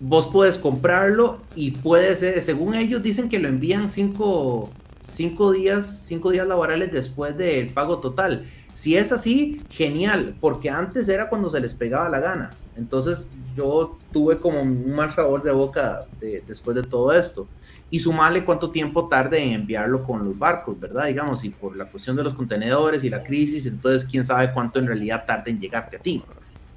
vos 0.00 0.28
puedes 0.28 0.58
comprarlo 0.58 1.38
y 1.54 1.72
puede 1.72 2.14
ser, 2.16 2.40
según 2.42 2.74
ellos 2.74 3.02
dicen 3.02 3.28
que 3.28 3.38
lo 3.38 3.48
envían 3.48 3.88
cinco, 3.88 4.70
cinco 5.08 5.52
días, 5.52 6.04
cinco 6.06 6.30
días 6.30 6.46
laborales 6.46 6.92
después 6.92 7.36
del 7.36 7.68
pago 7.68 7.98
total. 7.98 8.44
Si 8.74 8.94
es 8.94 9.10
así, 9.10 9.62
genial, 9.70 10.34
porque 10.38 10.68
antes 10.68 11.08
era 11.08 11.30
cuando 11.30 11.48
se 11.48 11.60
les 11.60 11.72
pegaba 11.72 12.10
la 12.10 12.20
gana. 12.20 12.50
Entonces 12.76 13.40
yo 13.56 13.96
tuve 14.12 14.36
como 14.36 14.60
un 14.60 14.94
mal 14.94 15.10
sabor 15.10 15.42
de 15.42 15.50
boca 15.50 16.00
después 16.20 16.76
de 16.76 16.82
todo 16.82 17.10
esto. 17.14 17.48
Y 17.88 18.00
sumarle 18.00 18.44
cuánto 18.44 18.70
tiempo 18.70 19.08
tarde 19.08 19.42
en 19.42 19.52
enviarlo 19.52 20.02
con 20.02 20.26
los 20.26 20.38
barcos, 20.38 20.78
¿verdad? 20.78 21.06
Digamos, 21.06 21.42
y 21.42 21.48
por 21.48 21.74
la 21.74 21.86
cuestión 21.86 22.16
de 22.16 22.24
los 22.24 22.34
contenedores 22.34 23.02
y 23.02 23.08
la 23.08 23.22
crisis, 23.22 23.64
entonces 23.64 24.06
quién 24.06 24.26
sabe 24.26 24.52
cuánto 24.52 24.78
en 24.78 24.88
realidad 24.88 25.24
tarde 25.26 25.52
en 25.52 25.58
llegarte 25.58 25.96
a 25.96 26.00
ti. 26.00 26.22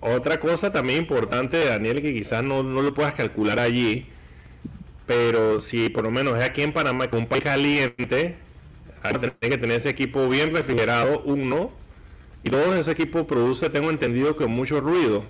Otra 0.01 0.39
cosa 0.39 0.71
también 0.71 0.99
importante, 0.99 1.65
Daniel, 1.65 2.01
que 2.01 2.13
quizás 2.13 2.43
no, 2.43 2.63
no 2.63 2.81
lo 2.81 2.93
puedas 2.93 3.13
calcular 3.15 3.59
allí, 3.59 4.07
pero 5.05 5.59
si 5.59 5.89
por 5.89 6.03
lo 6.03 6.11
menos 6.11 6.37
es 6.37 6.45
aquí 6.45 6.61
en 6.61 6.71
Panamá, 6.71 7.09
con 7.09 7.21
un 7.21 7.27
país 7.27 7.43
caliente, 7.43 8.37
tener 9.01 9.33
que 9.39 9.57
tener 9.57 9.71
ese 9.71 9.89
equipo 9.89 10.27
bien 10.29 10.53
refrigerado, 10.53 11.21
uno, 11.25 11.71
y 12.43 12.49
todo 12.49 12.75
ese 12.75 12.91
equipo 12.91 13.27
produce, 13.27 13.69
tengo 13.69 13.89
entendido, 13.89 14.37
que 14.37 14.45
mucho 14.45 14.79
ruido. 14.79 15.23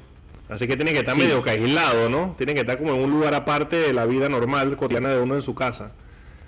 Así 0.49 0.67
que 0.67 0.75
tiene 0.75 0.93
que 0.93 0.99
estar 0.99 1.15
medio 1.15 1.43
aislado, 1.45 2.09
¿no? 2.09 2.35
Tiene 2.37 2.53
que 2.53 2.61
estar 2.61 2.77
como 2.77 2.93
en 2.93 3.01
un 3.01 3.11
lugar 3.11 3.35
aparte 3.35 3.75
de 3.75 3.93
la 3.93 4.05
vida 4.05 4.29
normal, 4.29 4.75
cotidiana 4.75 5.09
de 5.09 5.21
uno 5.21 5.35
en 5.35 5.41
su 5.41 5.53
casa. 5.55 5.93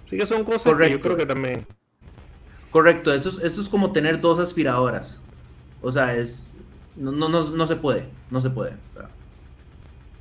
Así 0.06 0.18
que 0.18 0.26
son 0.26 0.44
cosas 0.44 0.74
que 0.76 0.90
yo 0.90 1.00
creo 1.00 1.16
que 1.16 1.26
también. 1.26 1.66
Correcto, 2.72 3.14
eso 3.14 3.30
es, 3.30 3.40
eso 3.40 3.62
es 3.62 3.70
como 3.70 3.92
tener 3.92 4.20
dos 4.20 4.40
aspiradoras. 4.40 5.20
O 5.82 5.92
sea, 5.92 6.16
es. 6.16 6.51
No, 6.96 7.12
no, 7.12 7.30
no, 7.30 7.68
se 7.68 7.76
puede. 7.76 8.06
No 8.30 8.42
se 8.42 8.50
puede. 8.50 8.74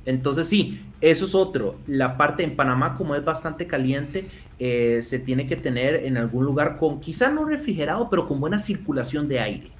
Entonces, 0.05 0.47
sí, 0.47 0.81
eso 0.99 1.25
es 1.25 1.35
otro. 1.35 1.77
La 1.87 2.17
parte 2.17 2.43
en 2.43 2.55
Panamá, 2.55 2.95
como 2.95 3.15
es 3.15 3.23
bastante 3.23 3.67
caliente, 3.67 4.27
eh, 4.59 4.99
se 5.01 5.19
tiene 5.19 5.47
que 5.47 5.55
tener 5.55 6.05
en 6.05 6.17
algún 6.17 6.45
lugar 6.45 6.77
con, 6.77 6.99
quizá 6.99 7.29
no 7.29 7.45
refrigerado, 7.45 8.09
pero 8.09 8.27
con 8.27 8.39
buena 8.39 8.59
circulación 8.59 9.27
de 9.27 9.39
aire. 9.39 9.71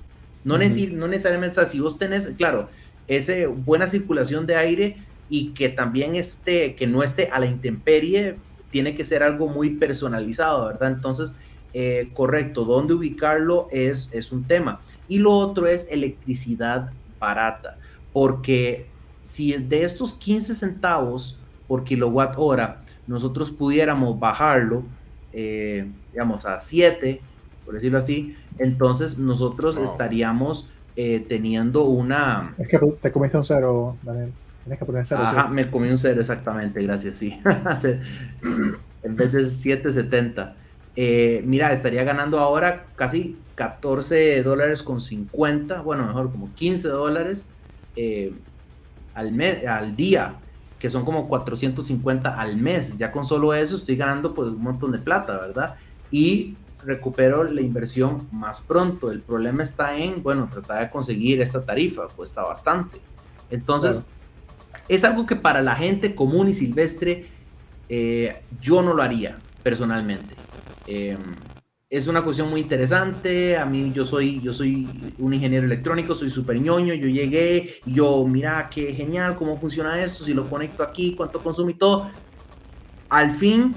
No, 0.43 0.57
necesariamente, 0.57 1.51
o 1.51 1.53
sea, 1.53 1.65
si 1.65 1.79
vos 1.79 1.97
tenés, 1.99 2.29
claro, 2.37 2.69
esa 3.07 3.33
buena 3.47 3.87
circulación 3.87 4.47
de 4.47 4.55
aire 4.55 4.97
y 5.29 5.49
que 5.49 5.69
también 5.69 6.15
esté, 6.15 6.75
que 6.75 6.87
no 6.87 7.03
esté 7.03 7.29
a 7.31 7.39
la 7.39 7.45
intemperie, 7.45 8.37
tiene 8.71 8.95
que 8.95 9.03
ser 9.03 9.21
algo 9.21 9.47
muy 9.47 9.71
personalizado, 9.71 10.67
¿verdad? 10.67 10.91
Entonces, 10.91 11.35
eh, 11.73 12.09
correcto, 12.13 12.65
dónde 12.65 12.93
ubicarlo 12.93 13.67
es, 13.71 14.09
es 14.13 14.31
un 14.31 14.43
tema. 14.43 14.81
Y 15.07 15.19
lo 15.19 15.31
otro 15.31 15.67
es 15.67 15.87
electricidad 15.89 16.91
barata, 17.19 17.77
porque 18.13 18.87
si 19.23 19.53
de 19.53 19.83
estos 19.83 20.13
15 20.13 20.55
centavos 20.55 21.39
por 21.67 21.83
kilowatt 21.83 22.33
hora 22.37 22.81
nosotros 23.07 23.51
pudiéramos 23.51 24.19
bajarlo, 24.19 24.83
eh, 25.33 25.89
digamos, 26.11 26.45
a 26.45 26.59
7, 26.59 27.21
por 27.65 27.75
decirlo 27.75 27.99
así, 27.99 28.35
entonces 28.57 29.17
nosotros 29.17 29.77
estaríamos 29.77 30.67
eh, 30.95 31.25
teniendo 31.27 31.85
una... 31.85 32.53
Es 32.57 32.67
que 32.67 32.79
te 33.01 33.11
comiste 33.11 33.37
un 33.37 33.45
cero, 33.45 33.97
Daniel. 34.03 34.33
Tienes 34.63 34.79
que 34.79 34.85
poner 34.85 35.05
cero. 35.05 35.21
Ajá, 35.23 35.47
me 35.47 35.69
comí 35.69 35.89
un 35.89 35.97
cero, 35.97 36.21
exactamente, 36.21 36.83
gracias, 36.83 37.17
sí. 37.17 37.39
en 39.03 39.15
vez 39.15 39.31
de 39.31 39.39
7.70. 39.39 40.53
Eh, 40.95 41.41
mira, 41.45 41.71
estaría 41.71 42.03
ganando 42.03 42.39
ahora 42.39 42.85
casi 42.95 43.37
14 43.55 44.43
dólares 44.43 44.83
con 44.83 44.99
50, 44.99 45.81
bueno, 45.81 46.05
mejor 46.05 46.31
como 46.31 46.53
15 46.53 46.87
dólares 46.89 47.45
eh, 47.95 48.33
al, 49.13 49.39
al 49.67 49.95
día, 49.95 50.35
que 50.79 50.89
son 50.89 51.05
como 51.05 51.27
450 51.27 52.39
al 52.39 52.57
mes. 52.57 52.97
Ya 52.97 53.11
con 53.11 53.25
solo 53.25 53.53
eso 53.53 53.75
estoy 53.75 53.95
ganando 53.95 54.33
pues 54.33 54.49
un 54.49 54.61
montón 54.61 54.91
de 54.91 54.99
plata, 54.99 55.37
¿verdad? 55.37 55.75
Y 56.09 56.55
recupero 56.83 57.43
la 57.43 57.61
inversión 57.61 58.27
más 58.31 58.61
pronto. 58.61 59.11
El 59.11 59.21
problema 59.21 59.63
está 59.63 59.97
en, 59.97 60.21
bueno, 60.23 60.49
tratar 60.51 60.83
de 60.83 60.89
conseguir 60.89 61.41
esta 61.41 61.63
tarifa, 61.63 62.07
cuesta 62.07 62.43
bastante. 62.43 62.99
Entonces, 63.49 64.03
es 64.87 65.03
algo 65.03 65.25
que 65.25 65.35
para 65.35 65.61
la 65.61 65.75
gente 65.75 66.15
común 66.15 66.49
y 66.49 66.53
silvestre, 66.53 67.27
eh, 67.89 68.41
yo 68.61 68.81
no 68.81 68.93
lo 68.93 69.03
haría 69.03 69.37
personalmente. 69.63 70.35
Em, 70.87 71.17
es 71.89 72.07
una 72.07 72.23
cuestión 72.23 72.49
muy 72.49 72.61
interesante. 72.61 73.57
A 73.57 73.65
mí 73.65 73.91
yo 73.93 74.05
soy, 74.05 74.39
yo 74.41 74.53
soy 74.53 74.87
un 75.17 75.33
ingeniero 75.33 75.65
electrónico, 75.65 76.15
soy 76.15 76.29
súper 76.29 76.59
ñoño. 76.59 76.93
Yo 76.93 77.07
llegué 77.07 77.81
yo, 77.85 78.25
mira, 78.25 78.69
qué 78.73 78.93
genial, 78.93 79.35
cómo 79.35 79.57
funciona 79.57 80.01
esto, 80.01 80.23
si 80.23 80.33
lo 80.33 80.49
conecto 80.49 80.83
aquí, 80.83 81.15
cuánto 81.15 81.43
consume 81.43 81.73
y 81.73 81.75
todo. 81.75 82.09
Al 83.09 83.31
fin 83.31 83.75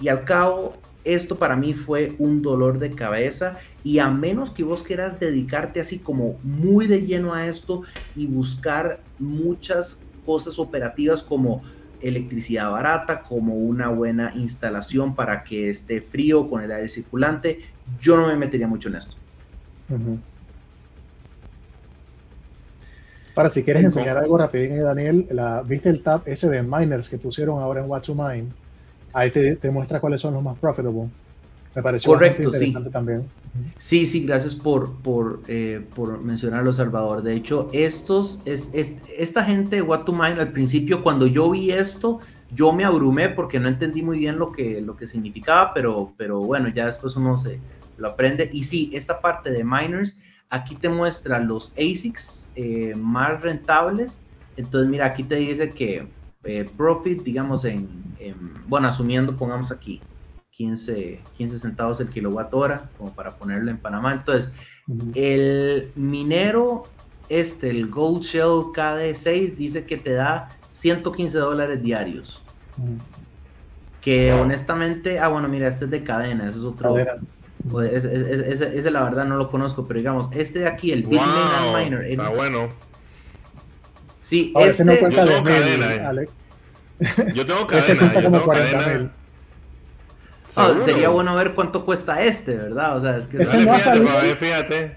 y 0.00 0.08
al 0.08 0.24
cabo, 0.24 0.74
esto 1.04 1.36
para 1.36 1.56
mí 1.56 1.74
fue 1.74 2.14
un 2.18 2.42
dolor 2.42 2.78
de 2.78 2.90
cabeza 2.90 3.58
y 3.82 3.98
a 3.98 4.08
menos 4.10 4.50
que 4.50 4.62
vos 4.62 4.82
quieras 4.82 5.20
dedicarte 5.20 5.80
así 5.80 5.98
como 5.98 6.38
muy 6.42 6.86
de 6.86 7.02
lleno 7.02 7.34
a 7.34 7.46
esto 7.46 7.82
y 8.16 8.26
buscar 8.26 9.00
muchas 9.18 10.02
cosas 10.24 10.58
operativas 10.58 11.22
como 11.22 11.62
electricidad 12.04 12.70
barata, 12.70 13.22
como 13.22 13.54
una 13.54 13.88
buena 13.88 14.32
instalación 14.34 15.14
para 15.14 15.42
que 15.42 15.70
esté 15.70 16.00
frío 16.00 16.48
con 16.48 16.62
el 16.62 16.70
aire 16.70 16.88
circulante, 16.88 17.60
yo 18.00 18.16
no 18.16 18.26
me 18.26 18.36
metería 18.36 18.68
mucho 18.68 18.88
en 18.88 18.96
esto. 18.96 19.16
Para 23.34 23.50
si 23.50 23.64
quieres 23.64 23.84
enseñar 23.84 24.16
algo 24.16 24.38
rapidín, 24.38 24.80
Daniel, 24.80 25.26
la, 25.30 25.62
¿viste 25.62 25.88
el 25.88 26.02
tab 26.02 26.22
ese 26.26 26.48
de 26.48 26.62
miners 26.62 27.08
que 27.08 27.18
pusieron 27.18 27.60
ahora 27.60 27.82
en 27.82 27.90
What 27.90 28.02
to 28.02 28.14
Mine? 28.14 28.48
ahí 29.14 29.30
te, 29.30 29.70
muestra 29.70 30.00
cuáles 30.00 30.20
son 30.20 30.34
los 30.34 30.42
más 30.42 30.58
profitable. 30.58 31.08
Me 31.74 31.82
pareció 31.82 32.12
Correcto, 32.12 32.44
interesante 32.44 32.90
también. 32.90 33.24
Sí, 33.78 34.06
sí, 34.06 34.24
gracias 34.24 34.54
por, 34.54 34.94
por, 35.02 35.42
eh, 35.48 35.84
por 35.94 36.20
mencionarlo, 36.20 36.72
Salvador. 36.72 37.22
De 37.22 37.34
hecho, 37.34 37.68
estos, 37.72 38.40
es, 38.44 38.70
es, 38.72 39.02
esta 39.16 39.44
gente 39.44 39.76
de 39.76 39.82
What 39.82 40.04
to 40.04 40.12
Mind, 40.12 40.38
al 40.38 40.52
principio, 40.52 41.02
cuando 41.02 41.26
yo 41.26 41.50
vi 41.50 41.72
esto, 41.72 42.20
yo 42.52 42.72
me 42.72 42.84
abrumé 42.84 43.28
porque 43.28 43.58
no 43.58 43.68
entendí 43.68 44.02
muy 44.02 44.18
bien 44.18 44.38
lo 44.38 44.52
que, 44.52 44.80
lo 44.80 44.96
que 44.96 45.06
significaba, 45.06 45.74
pero, 45.74 46.12
pero 46.16 46.40
bueno, 46.40 46.68
ya 46.68 46.86
después 46.86 47.16
uno 47.16 47.36
se 47.38 47.58
lo 47.96 48.08
aprende. 48.08 48.48
Y 48.52 48.64
sí, 48.64 48.90
esta 48.92 49.20
parte 49.20 49.50
de 49.50 49.64
miners, 49.64 50.16
aquí 50.50 50.76
te 50.76 50.88
muestra 50.88 51.40
los 51.40 51.72
ASICs 51.72 52.48
eh, 52.54 52.94
más 52.96 53.42
rentables. 53.42 54.20
Entonces, 54.56 54.88
mira, 54.88 55.06
aquí 55.06 55.24
te 55.24 55.36
dice 55.36 55.72
que 55.72 56.06
eh, 56.44 56.70
profit, 56.76 57.24
digamos, 57.24 57.64
en, 57.64 57.88
bueno, 58.68 58.86
asumiendo, 58.86 59.36
pongamos 59.36 59.72
aquí 59.72 60.00
15, 60.56 61.20
15 61.36 61.58
centavos 61.58 62.00
el 62.00 62.08
kilowatt 62.08 62.54
hora, 62.54 62.88
como 62.96 63.12
para 63.12 63.34
ponerlo 63.34 63.70
en 63.70 63.78
Panamá. 63.78 64.12
Entonces, 64.12 64.52
el 65.14 65.90
minero, 65.96 66.84
este, 67.28 67.70
el 67.70 67.88
Gold 67.88 68.22
Shell 68.22 68.72
KD6, 68.72 69.56
dice 69.56 69.84
que 69.84 69.96
te 69.96 70.12
da 70.12 70.56
115 70.70 71.38
dólares 71.38 71.82
diarios. 71.82 72.40
Que 74.00 74.32
honestamente, 74.32 75.18
ah, 75.18 75.28
bueno, 75.28 75.48
mira, 75.48 75.66
este 75.66 75.86
es 75.86 75.90
de 75.90 76.04
cadena, 76.04 76.48
ese 76.48 76.58
es 76.58 76.64
otro. 76.64 76.94
Pues, 77.68 78.04
ese, 78.04 78.90
la 78.90 79.02
verdad 79.02 79.24
no 79.24 79.36
lo 79.36 79.50
conozco, 79.50 79.88
pero 79.88 79.98
digamos, 79.98 80.28
este 80.32 80.60
de 80.60 80.68
aquí, 80.68 80.92
el 80.92 81.02
Bitmain 81.02 81.74
Miner. 81.74 82.04
Está 82.04 82.28
bueno. 82.28 82.68
Sí, 84.20 84.52
este... 84.56 84.84
no 84.84 84.96
cuenta 84.98 85.24
de 85.24 85.42
cadena, 85.42 85.94
eh. 85.94 86.00
Alex. 86.00 86.46
Yo 87.34 87.44
tengo 87.44 87.66
cadena, 87.66 88.14
yo 88.14 88.30
tengo 88.30 88.46
cadena. 88.46 89.12
Ah, 90.56 90.74
sería 90.84 91.08
bueno 91.08 91.34
ver 91.34 91.54
cuánto 91.54 91.84
cuesta 91.84 92.22
este, 92.22 92.56
¿verdad? 92.56 92.96
O 92.96 93.00
sea, 93.00 93.16
es 93.16 93.26
que... 93.26 93.38
No 93.38 93.44
fíjate, 93.46 94.36
fíjate. 94.36 94.96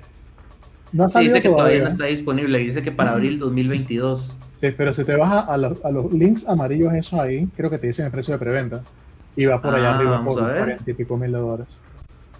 No 0.91 1.07
dice 1.07 1.41
que 1.41 1.49
todavía. 1.49 1.83
no 1.83 1.87
está 1.87 2.05
disponible, 2.05 2.59
dice 2.59 2.81
que 2.81 2.91
para 2.91 3.11
abril 3.11 3.39
2022. 3.39 4.37
Sí, 4.53 4.73
pero 4.75 4.93
si 4.93 5.03
te 5.03 5.15
vas 5.15 5.47
a, 5.47 5.57
los, 5.57 5.83
a 5.85 5.91
los 5.91 6.11
links 6.11 6.47
amarillos 6.47 6.93
esos 6.93 7.19
ahí, 7.19 7.47
creo 7.55 7.69
que 7.69 7.77
te 7.77 7.87
dicen 7.87 8.05
el 8.05 8.11
precio 8.11 8.33
de 8.33 8.39
preventa. 8.39 8.83
Y 9.35 9.45
va 9.45 9.61
por 9.61 9.75
allá 9.75 9.91
ah, 9.91 9.95
arriba 9.95 10.23
por 10.23 10.33
40 10.33 10.83
y 10.89 10.93
pico 10.93 11.15
mil 11.15 11.31
dólares. 11.31 11.77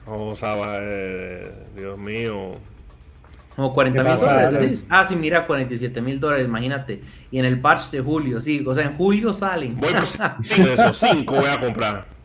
Vamos 0.08 0.42
a 0.42 0.56
ver, 0.56 1.66
Dios 1.76 1.98
mío. 1.98 2.56
Como 3.56 3.74
40 3.74 4.04
mil 4.04 4.18
dólares. 4.18 4.88
Ah, 4.90 5.06
sí, 5.06 5.16
mira, 5.16 5.46
47 5.46 6.02
mil 6.02 6.20
dólares, 6.20 6.48
imagínate. 6.48 7.04
Y 7.30 7.38
en 7.38 7.46
el 7.46 7.62
patch 7.62 7.92
de 7.92 8.02
julio, 8.02 8.42
sí, 8.42 8.64
o 8.66 8.74
sea, 8.74 8.86
en 8.86 8.98
julio 8.98 9.32
salen. 9.34 9.78
Voy 9.78 9.92
por 9.92 10.02
de 10.66 10.74
esos 10.74 10.98
5 10.98 11.36
voy 11.36 11.46
a 11.46 11.60
comprar. 11.60 12.17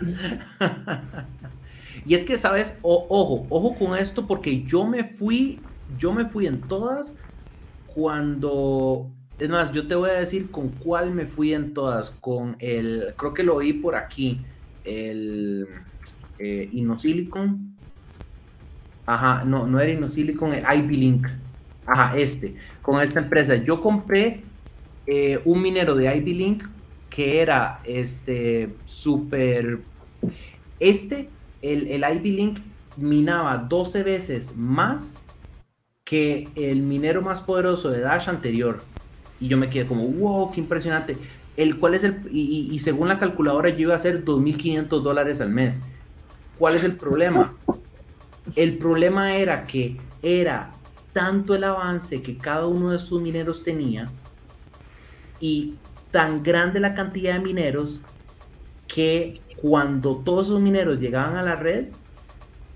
y 2.06 2.14
es 2.14 2.24
que, 2.24 2.36
¿sabes? 2.36 2.78
ojo, 2.82 3.46
ojo 3.48 3.74
con 3.76 3.98
esto 3.98 4.26
porque 4.26 4.62
yo 4.64 4.86
me 4.86 5.04
fui, 5.04 5.60
yo 5.98 6.12
me 6.12 6.26
fui 6.26 6.46
en 6.46 6.60
todas 6.60 7.14
cuando... 7.94 9.10
Es 9.38 9.48
más, 9.48 9.72
yo 9.72 9.86
te 9.86 9.94
voy 9.94 10.10
a 10.10 10.14
decir 10.14 10.50
con 10.50 10.68
cuál 10.68 11.14
me 11.14 11.26
fui 11.26 11.54
en 11.54 11.72
todas. 11.72 12.10
Con 12.10 12.56
el, 12.58 13.14
creo 13.16 13.32
que 13.32 13.42
lo 13.42 13.56
oí 13.56 13.72
por 13.72 13.96
aquí, 13.96 14.42
el 14.84 15.66
eh, 16.38 16.68
Ajá, 19.06 19.44
no, 19.44 19.66
no 19.66 19.80
era 19.80 19.92
InnoSilicon, 19.92 20.54
el 20.54 20.64
Ivy 20.78 20.96
Link. 20.96 21.26
Ajá, 21.86 22.16
este, 22.18 22.54
con 22.82 23.00
esta 23.00 23.20
empresa. 23.20 23.56
Yo 23.56 23.80
compré 23.80 24.42
eh, 25.06 25.40
un 25.44 25.62
minero 25.62 25.94
de 25.94 26.14
Ivy 26.14 26.34
Link 26.34 26.64
que 27.10 27.42
era 27.42 27.80
este 27.84 28.74
súper. 28.86 29.80
Este, 30.78 31.28
el, 31.60 31.88
el 31.88 32.04
Ivy 32.16 32.30
Link 32.30 32.58
minaba 32.96 33.58
12 33.58 34.02
veces 34.02 34.56
más 34.56 35.22
que 36.04 36.48
el 36.54 36.82
minero 36.82 37.20
más 37.20 37.40
poderoso 37.40 37.90
de 37.90 38.00
Dash 38.00 38.28
anterior. 38.28 38.82
Y 39.40 39.48
yo 39.48 39.58
me 39.58 39.68
quedé 39.68 39.86
como, 39.86 40.06
wow, 40.06 40.52
qué 40.52 40.60
impresionante. 40.60 41.18
El 41.56 41.78
cual 41.78 41.94
es 41.94 42.04
el. 42.04 42.22
Y, 42.30 42.70
y 42.72 42.78
según 42.78 43.08
la 43.08 43.18
calculadora, 43.18 43.68
yo 43.70 43.80
iba 43.80 43.94
a 43.94 43.96
hacer 43.96 44.24
2.500 44.24 45.02
dólares 45.02 45.40
al 45.40 45.50
mes. 45.50 45.82
¿Cuál 46.58 46.76
es 46.76 46.84
el 46.84 46.94
problema? 46.96 47.54
El 48.54 48.78
problema 48.78 49.36
era 49.36 49.66
que 49.66 49.96
era 50.22 50.72
tanto 51.12 51.54
el 51.54 51.64
avance 51.64 52.22
que 52.22 52.36
cada 52.36 52.66
uno 52.66 52.90
de 52.90 52.98
sus 52.98 53.20
mineros 53.20 53.64
tenía 53.64 54.10
y 55.40 55.74
tan 56.10 56.42
grande 56.42 56.80
la 56.80 56.94
cantidad 56.94 57.34
de 57.34 57.40
mineros 57.40 58.00
que 58.88 59.40
cuando 59.56 60.16
todos 60.16 60.48
esos 60.48 60.60
mineros 60.60 60.98
llegaban 60.98 61.36
a 61.36 61.42
la 61.42 61.56
red, 61.56 61.86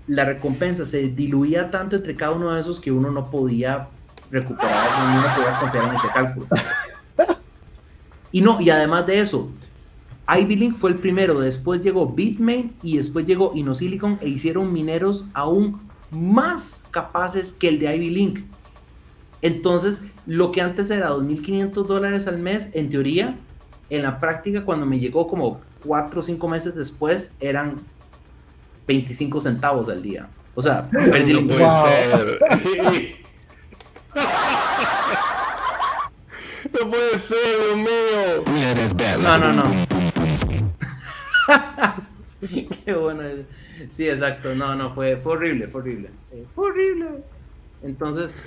la 0.07 0.23
recompensa 0.25 0.85
se 0.85 1.09
diluía 1.09 1.71
tanto 1.71 1.95
entre 1.95 2.15
cada 2.15 2.31
uno 2.31 2.53
de 2.53 2.61
esos 2.61 2.79
que 2.79 2.91
uno 2.91 3.11
no 3.11 3.29
podía 3.29 3.87
recuperar, 4.29 4.87
uno 5.03 5.21
no 5.21 5.35
podía 5.35 5.59
confiar 5.59 5.87
en 5.89 5.95
ese 5.95 6.07
cálculo. 6.13 6.47
Y 8.31 8.41
no, 8.41 8.59
y 8.59 8.69
además 8.69 9.07
de 9.07 9.19
eso, 9.19 9.49
Ivy 10.27 10.55
Link 10.55 10.77
fue 10.77 10.89
el 10.89 10.97
primero, 10.97 11.39
después 11.39 11.81
llegó 11.81 12.07
Bitmain 12.07 12.73
y 12.83 12.97
después 12.97 13.25
llegó 13.25 13.51
InnoSilicon 13.55 14.19
e 14.21 14.29
hicieron 14.29 14.73
mineros 14.73 15.25
aún 15.33 15.81
más 16.11 16.83
capaces 16.91 17.53
que 17.53 17.69
el 17.69 17.79
de 17.79 17.95
Ivy 17.95 18.09
Link. 18.09 18.39
Entonces, 19.41 20.01
lo 20.25 20.51
que 20.51 20.61
antes 20.61 20.89
era 20.89 21.11
2.500 21.11 21.85
dólares 21.85 22.27
al 22.27 22.37
mes, 22.39 22.69
en 22.73 22.89
teoría, 22.89 23.35
en 23.89 24.03
la 24.03 24.19
práctica, 24.19 24.65
cuando 24.65 24.85
me 24.85 24.99
llegó 24.99 25.27
como 25.27 25.61
4 25.85 26.19
o 26.19 26.23
5 26.23 26.47
meses 26.47 26.75
después, 26.75 27.31
eran 27.39 27.81
25 28.87 29.41
centavos 29.41 29.89
al 29.89 30.01
día. 30.01 30.27
O 30.55 30.61
sea, 30.61 30.89
perdí 30.91 31.33
no 31.33 31.47
puede 31.47 31.69
ser. 31.71 32.39
no 36.73 36.89
puede 36.89 37.17
ser, 37.17 37.37
Dios 37.65 37.75
mío. 37.77 38.43
No, 39.21 39.37
no, 39.37 39.53
no. 39.53 39.63
Qué 42.85 42.93
bueno. 42.93 43.23
Sí, 43.89 44.07
exacto. 44.07 44.55
No, 44.55 44.75
no, 44.75 44.93
fue, 44.93 45.17
fue 45.17 45.33
horrible, 45.33 45.67
fue 45.67 45.81
horrible. 45.81 46.09
Fue 46.55 46.69
horrible. 46.69 47.07
Entonces, 47.83 48.39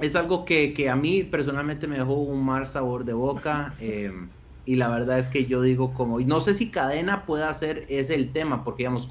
es 0.00 0.16
algo 0.16 0.44
que, 0.44 0.88
a 0.90 0.96
mí 0.96 1.22
personalmente 1.22 1.86
me 1.86 1.98
dejó 1.98 2.14
un 2.14 2.44
mal 2.44 2.66
sabor 2.66 3.04
de 3.04 3.12
boca. 3.12 3.74
Em, 3.80 4.28
y 4.64 4.76
la 4.76 4.88
verdad 4.88 5.18
es 5.18 5.28
que 5.28 5.46
yo 5.46 5.60
digo 5.60 5.92
como, 5.92 6.20
no 6.20 6.38
sé 6.38 6.54
si 6.54 6.70
cadena 6.70 7.26
puede 7.26 7.42
hacer 7.42 7.84
ese 7.88 8.14
el 8.14 8.30
tema, 8.30 8.62
porque 8.62 8.82
digamos, 8.82 9.08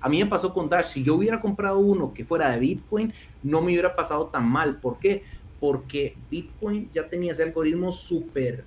a 0.00 0.08
mí 0.08 0.18
me 0.22 0.26
pasó 0.26 0.54
con 0.54 0.68
Dash, 0.68 0.86
si 0.86 1.02
yo 1.02 1.16
hubiera 1.16 1.40
comprado 1.40 1.80
uno 1.80 2.14
que 2.14 2.24
fuera 2.24 2.50
de 2.50 2.60
Bitcoin, 2.60 3.12
no 3.42 3.60
me 3.62 3.72
hubiera 3.72 3.96
pasado 3.96 4.26
tan 4.26 4.48
mal. 4.48 4.76
¿Por 4.76 5.00
qué? 5.00 5.24
porque 5.62 6.16
Bitcoin 6.28 6.90
ya 6.92 7.08
tenía 7.08 7.30
ese 7.30 7.44
algoritmo 7.44 7.92
súper 7.92 8.64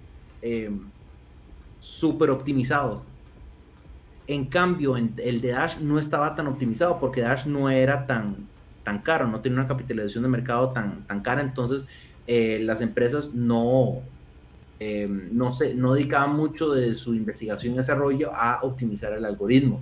súper 1.81 2.29
optimizado. 2.29 3.03
En 4.27 4.45
cambio, 4.45 4.95
el 4.95 5.41
de 5.41 5.49
Dash 5.49 5.79
no 5.79 5.99
estaba 5.99 6.35
tan 6.35 6.47
optimizado 6.47 6.97
porque 6.97 7.19
Dash 7.19 7.47
no 7.47 7.69
era 7.69 8.07
tan, 8.07 8.47
tan 8.85 8.99
caro, 8.99 9.27
no 9.27 9.41
tenía 9.41 9.59
una 9.59 9.67
capitalización 9.67 10.23
de 10.23 10.29
mercado 10.29 10.69
tan, 10.69 11.05
tan 11.07 11.21
cara, 11.21 11.41
entonces 11.41 11.85
eh, 12.27 12.59
las 12.61 12.79
empresas 12.79 13.33
no, 13.33 13.99
eh, 14.79 15.09
no, 15.31 15.51
se, 15.51 15.75
no 15.75 15.93
dedicaban 15.93 16.37
mucho 16.37 16.71
de 16.71 16.95
su 16.95 17.13
investigación 17.13 17.73
y 17.73 17.77
desarrollo 17.77 18.33
a 18.33 18.59
optimizar 18.61 19.11
el 19.11 19.25
algoritmo. 19.25 19.81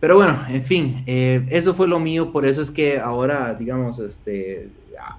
Pero 0.00 0.16
bueno, 0.16 0.38
en 0.48 0.62
fin, 0.62 1.02
eh, 1.06 1.46
eso 1.50 1.72
fue 1.72 1.86
lo 1.86 1.98
mío, 1.98 2.32
por 2.32 2.44
eso 2.44 2.60
es 2.60 2.70
que 2.70 2.98
ahora, 2.98 3.54
digamos, 3.54 3.98
este, 3.98 4.68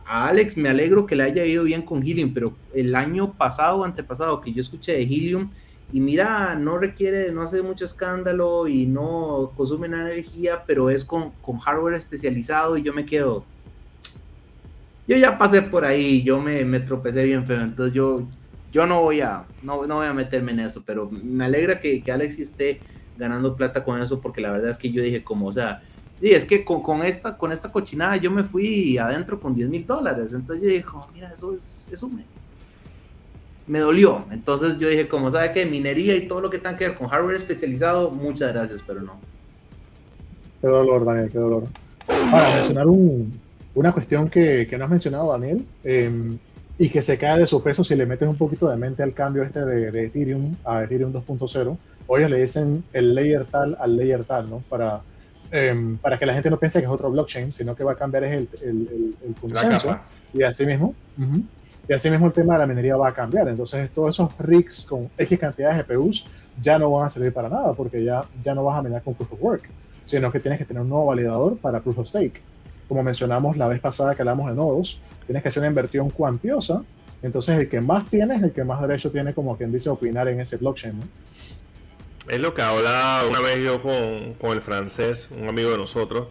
a 0.06 0.28
Alex 0.28 0.58
me 0.58 0.70
alegro 0.70 1.06
que 1.06 1.16
le 1.16 1.24
haya 1.24 1.46
ido 1.46 1.64
bien 1.64 1.84
con 1.84 2.02
Helium, 2.02 2.34
pero 2.34 2.54
el 2.74 2.96
año 2.96 3.34
pasado, 3.34 3.84
antepasado, 3.84 4.42
que 4.42 4.52
yo 4.54 4.62
escuché 4.62 4.94
de 4.94 5.04
Helium, 5.04 5.50
y 5.94 6.00
mira, 6.00 6.56
no 6.56 6.78
requiere, 6.78 7.32
no 7.32 7.42
hace 7.42 7.62
mucho 7.62 7.86
escándalo 7.86 8.68
y 8.68 8.86
no 8.86 9.52
consume 9.58 9.88
energía, 9.88 10.64
pero 10.66 10.90
es 10.90 11.04
con, 11.04 11.32
con 11.42 11.58
hardware 11.58 11.96
especializado 11.96 12.78
y 12.78 12.84
yo 12.84 12.94
me 12.94 13.06
quedo, 13.06 13.44
yo 15.08 15.18
ya 15.18 15.38
pasé 15.38 15.62
por 15.62 15.84
ahí, 15.84 16.24
yo 16.24 16.40
me, 16.40 16.64
me 16.64 16.80
tropecé 16.80 17.24
bien 17.24 17.46
feo, 17.46 17.62
entonces 17.62 17.94
yo, 17.94 18.26
yo 18.72 18.86
no 18.86 19.02
voy 19.02 19.20
a, 19.22 19.46
no, 19.62 19.86
no 19.86 19.96
voy 19.96 20.08
a 20.08 20.14
meterme 20.14 20.54
en 20.54 20.62
eso, 20.62 20.82
pero 20.86 21.10
me 21.12 21.46
alegra 21.46 21.80
que, 21.80 22.02
que 22.02 22.12
Alex 22.12 22.40
esté 22.40 22.80
ganando 23.18 23.56
plata 23.56 23.84
con 23.84 24.02
eso, 24.02 24.22
porque 24.22 24.40
la 24.42 24.52
verdad 24.52 24.70
es 24.70 24.78
que 24.78 24.92
yo 24.92 25.04
dije 25.04 25.24
como, 25.24 25.48
o 25.48 25.54
sea, 25.54 25.84
y 26.22 26.30
es 26.30 26.46
que 26.46 26.64
con, 26.64 26.82
con, 26.82 27.02
esta, 27.02 27.36
con 27.36 27.52
esta 27.52 27.72
cochinada 27.72 28.16
yo 28.16 28.32
me 28.32 28.44
fui 28.44 28.98
adentro 28.98 29.40
con 29.40 29.54
10 29.54 29.68
mil 29.68 29.86
dólares, 29.86 30.32
entonces 30.32 30.64
yo 30.64 30.70
dije, 30.70 30.86
oh, 30.94 31.08
mira, 31.14 31.32
eso, 31.32 31.54
es, 31.54 31.90
eso 31.92 32.08
me, 32.08 32.24
me 33.68 33.80
dolió, 33.80 34.26
entonces 34.32 34.78
yo 34.78 34.88
dije, 34.88 35.08
como 35.08 35.30
sabe 35.32 35.52
que 35.52 35.66
minería 35.66 36.16
y 36.16 36.28
todo 36.28 36.42
lo 36.42 36.50
que 36.50 36.58
tenga 36.58 36.78
que 36.78 36.88
ver 36.88 36.98
con 36.98 37.08
hardware 37.08 37.36
especializado, 37.36 38.12
muchas 38.12 38.52
gracias, 38.54 38.84
pero 38.86 39.02
no. 39.02 39.20
Qué 40.62 40.68
dolor, 40.68 41.06
Daniel, 41.06 41.30
qué 41.32 41.40
dolor. 41.40 41.64
Para 42.06 42.56
mencionar 42.56 42.88
un, 42.88 43.40
una 43.76 43.92
cuestión 43.92 44.30
que, 44.30 44.68
que, 44.70 44.78
no 44.78 44.86
has 44.86 44.92
mencionado, 44.92 45.32
Daniel, 45.32 45.66
em, 45.84 46.38
y 46.78 46.90
que 46.90 47.02
se 47.02 47.18
cae 47.18 47.40
de 47.40 47.48
su 47.48 47.62
peso 47.62 47.84
si 47.84 47.96
le 47.96 48.06
metes 48.06 48.28
un 48.28 48.36
poquito 48.36 48.68
de 48.68 48.76
mente 48.76 49.04
al 49.04 49.14
cambio 49.14 49.44
este 49.44 49.64
de, 49.66 49.92
de 49.92 50.06
Ethereum 50.06 50.56
a 50.66 50.84
Ethereum 50.84 51.14
2.0, 51.14 51.78
hoy 52.08 52.30
le 52.30 52.42
dicen 52.42 52.84
el 52.94 53.16
layer 53.16 53.46
tal 53.46 53.78
al 53.80 53.96
layer 53.96 54.24
tal, 54.24 54.50
¿no? 54.50 54.64
Para, 54.70 55.02
em, 55.52 55.98
para 55.98 56.18
que 56.18 56.26
la 56.26 56.34
gente 56.34 56.50
no 56.50 56.60
piense 56.60 56.80
que 56.80 56.86
es 56.86 56.92
otro 56.92 57.12
blockchain, 57.12 57.52
sino 57.52 57.76
que 57.76 57.84
va 57.84 57.94
a 57.94 57.96
cambiar 57.96 58.24
es 58.26 58.34
el, 58.34 58.50
el, 58.62 59.16
el, 59.26 59.36
consenso. 59.40 59.98
Y 60.34 60.44
así 60.44 60.66
mismo, 60.66 60.96
y 61.92 61.94
así 61.94 62.10
mismo 62.10 62.28
el 62.28 62.32
tema 62.32 62.54
de 62.54 62.60
la 62.60 62.68
minería 62.68 62.96
va 62.96 63.10
a 63.10 63.14
cambiar. 63.14 63.50
Entonces, 63.50 63.92
todos 63.92 64.16
esos 64.16 64.30
rigs 64.40 64.86
con 64.86 65.10
X 65.18 65.38
cantidad 65.38 65.76
de 65.76 65.84
GPUs 65.84 66.26
ya 66.64 66.80
no 66.80 66.90
van 66.90 67.08
a 67.08 67.10
servir 67.10 67.34
para 67.34 67.50
nada, 67.50 67.74
porque 67.74 68.02
ya, 68.02 68.24
ya 68.42 68.56
no 68.56 68.64
vas 68.64 68.80
a 68.80 68.82
minar 68.82 69.04
con 69.04 69.14
Proof 69.14 69.34
of 69.34 69.44
Work, 69.44 69.70
sino 70.06 70.32
que 70.32 70.40
tienes 70.40 70.58
que 70.58 70.64
tener 70.64 70.84
un 70.84 70.88
nuevo 70.88 71.08
validador 71.08 71.58
para 71.58 71.82
Proof 71.82 71.98
of 71.98 72.08
Stake. 72.08 72.42
Como 72.88 73.04
mencionamos 73.04 73.58
la 73.58 73.68
vez 73.68 73.82
pasada 73.82 74.16
que 74.16 74.22
hablamos 74.22 74.48
de 74.48 74.56
nodos, 74.56 75.02
tienes 75.26 75.44
que 75.44 75.50
hacer 75.50 75.60
una 75.60 75.68
inversión 75.68 76.10
cuantiosa. 76.12 76.82
Entonces, 77.22 77.60
el 77.60 77.68
que 77.68 77.82
más 77.82 78.10
tiene 78.10 78.36
es 78.38 78.44
el 78.44 78.54
que 78.54 78.64
más 78.64 78.80
derecho 78.80 79.12
tiene, 79.12 79.34
como 79.34 79.58
quien 79.58 79.74
dice, 79.74 79.90
opinar 79.90 80.30
en 80.30 80.40
ese 80.40 80.56
blockchain. 80.56 80.98
Es 82.30 82.40
lo 82.40 82.54
que 82.54 82.62
hablaba 82.62 83.28
una 83.28 83.42
vez 83.42 83.58
yo 83.58 83.82
con, 83.82 84.36
con 84.36 84.52
el 84.52 84.62
francés, 84.62 85.28
un 85.38 85.50
amigo 85.50 85.72
de 85.72 85.78
nosotros, 85.78 86.30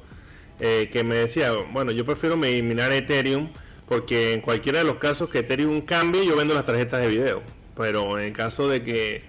eh, 0.58 0.88
que 0.90 1.04
me 1.04 1.16
decía, 1.16 1.52
bueno, 1.70 1.92
yo 1.92 2.06
prefiero 2.06 2.38
minar 2.38 2.92
Ethereum 2.92 3.48
porque 3.90 4.34
en 4.34 4.40
cualquiera 4.40 4.78
de 4.78 4.84
los 4.84 4.98
casos 4.98 5.28
que 5.30 5.40
Ethereum 5.40 5.80
cambie, 5.80 6.24
yo 6.24 6.36
vendo 6.36 6.54
las 6.54 6.64
tarjetas 6.64 7.00
de 7.00 7.08
video. 7.08 7.42
Pero 7.76 8.20
en 8.20 8.26
el 8.26 8.32
caso 8.32 8.68
de 8.68 8.84
que 8.84 9.22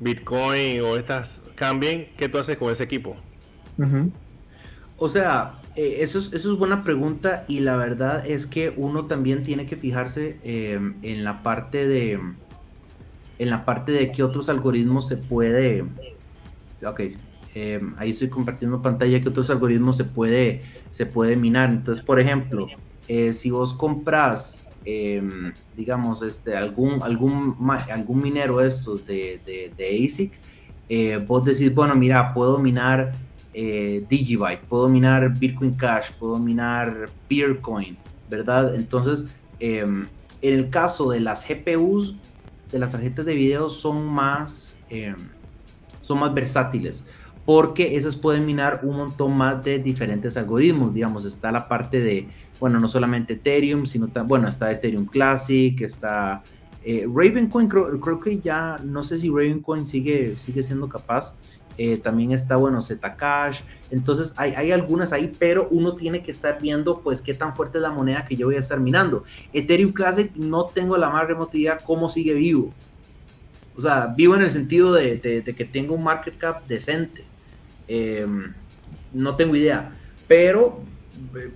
Bitcoin 0.00 0.80
o 0.80 0.96
estas 0.96 1.44
cambien, 1.54 2.08
¿qué 2.16 2.28
tú 2.28 2.36
haces 2.36 2.56
con 2.56 2.72
ese 2.72 2.82
equipo? 2.82 3.16
O 4.96 5.08
sea, 5.08 5.52
eh, 5.76 5.98
eso, 6.00 6.18
es, 6.18 6.32
eso 6.32 6.52
es 6.52 6.58
buena 6.58 6.82
pregunta 6.82 7.44
y 7.46 7.60
la 7.60 7.76
verdad 7.76 8.26
es 8.26 8.48
que 8.48 8.72
uno 8.74 9.04
también 9.04 9.44
tiene 9.44 9.66
que 9.66 9.76
fijarse 9.76 10.40
eh, 10.42 10.80
en 11.02 11.22
la 11.22 11.44
parte 11.44 11.86
de 11.86 12.18
en 13.38 13.50
la 13.50 13.64
parte 13.64 13.92
de 13.92 14.10
qué 14.10 14.24
otros 14.24 14.48
algoritmos 14.48 15.06
se 15.06 15.16
puede, 15.16 15.84
ok, 16.84 17.00
em, 17.54 17.94
ahí 17.98 18.10
estoy 18.10 18.28
compartiendo 18.30 18.82
pantalla, 18.82 19.20
qué 19.20 19.28
otros 19.28 19.48
algoritmos 19.48 19.96
se 19.96 20.02
puede, 20.02 20.62
se 20.90 21.06
puede 21.06 21.36
minar. 21.36 21.70
Entonces, 21.70 22.04
por 22.04 22.18
ejemplo, 22.18 22.66
eh, 23.08 23.32
si 23.32 23.50
vos 23.50 23.72
compras, 23.72 24.66
em, 24.84 25.52
digamos, 25.76 26.22
este, 26.22 26.54
algún, 26.54 27.02
algún, 27.02 27.56
algún 27.90 28.22
minero 28.22 28.60
estos 28.60 29.06
de, 29.06 29.40
de, 29.44 30.04
ASIC, 30.04 30.32
eh, 30.90 31.16
vos 31.26 31.44
decís, 31.44 31.74
bueno, 31.74 31.94
mira, 31.94 32.32
puedo 32.34 32.58
minar 32.58 33.14
eh, 33.54 34.04
Digibyte, 34.08 34.60
puedo 34.68 34.88
minar 34.88 35.38
Bitcoin 35.38 35.72
Cash, 35.72 36.10
puedo 36.18 36.38
minar 36.38 37.08
Peercoin, 37.28 37.96
¿verdad? 38.28 38.74
Entonces, 38.74 39.26
em, 39.58 40.06
en 40.42 40.54
el 40.54 40.70
caso 40.70 41.10
de 41.10 41.20
las 41.20 41.46
GPUs, 41.48 42.14
de 42.70 42.78
las 42.78 42.92
tarjetas 42.92 43.24
de 43.24 43.34
video 43.34 43.70
son 43.70 44.06
más, 44.06 44.76
eh, 44.90 45.14
son 46.02 46.18
más 46.20 46.32
versátiles 46.34 47.04
porque 47.48 47.96
esas 47.96 48.14
pueden 48.14 48.44
minar 48.44 48.80
un 48.82 48.98
montón 48.98 49.34
más 49.34 49.64
de 49.64 49.78
diferentes 49.78 50.36
algoritmos. 50.36 50.92
Digamos, 50.92 51.24
está 51.24 51.50
la 51.50 51.66
parte 51.66 51.98
de, 51.98 52.28
bueno, 52.60 52.80
no 52.80 52.88
solamente 52.88 53.34
Ethereum, 53.34 53.86
sino, 53.86 54.08
bueno, 54.26 54.48
está 54.48 54.70
Ethereum 54.70 55.06
Classic, 55.06 55.80
está 55.80 56.42
eh, 56.84 57.06
Ravencoin, 57.06 57.68
creo, 57.68 58.00
creo, 58.00 58.20
que 58.20 58.38
ya, 58.38 58.80
no 58.82 59.02
sé 59.02 59.18
si 59.18 59.28
Ravencoin 59.28 59.86
sigue, 59.86 60.36
sigue 60.36 60.62
siendo 60.62 60.88
capaz, 60.88 61.34
eh, 61.76 61.96
también 61.98 62.32
está, 62.32 62.56
bueno, 62.56 62.82
Zcash, 62.82 63.60
entonces 63.90 64.34
hay, 64.36 64.52
hay, 64.54 64.72
algunas 64.72 65.12
ahí, 65.12 65.32
pero 65.38 65.68
uno 65.70 65.94
tiene 65.94 66.22
que 66.22 66.32
estar 66.32 66.60
viendo, 66.60 67.00
pues, 67.00 67.22
qué 67.22 67.34
tan 67.34 67.54
fuerte 67.54 67.78
es 67.78 67.82
la 67.82 67.90
moneda 67.90 68.24
que 68.26 68.34
yo 68.34 68.46
voy 68.46 68.56
a 68.56 68.58
estar 68.58 68.80
minando. 68.80 69.22
Ethereum 69.52 69.92
Classic 69.92 70.34
no 70.34 70.64
tengo 70.64 70.96
la 70.96 71.08
más 71.08 71.26
remota 71.26 71.56
idea 71.56 71.78
cómo 71.78 72.08
sigue 72.08 72.34
vivo. 72.34 72.74
O 73.76 73.80
sea, 73.80 74.06
vivo 74.08 74.34
en 74.34 74.42
el 74.42 74.50
sentido 74.50 74.92
de, 74.92 75.20
que 75.20 75.64
tengo 75.64 75.94
un 75.94 76.02
market 76.02 76.36
cap 76.36 76.66
decente. 76.66 77.24
Em, 77.86 78.52
no 79.12 79.36
tengo 79.36 79.54
idea, 79.54 79.92
pero 80.26 80.82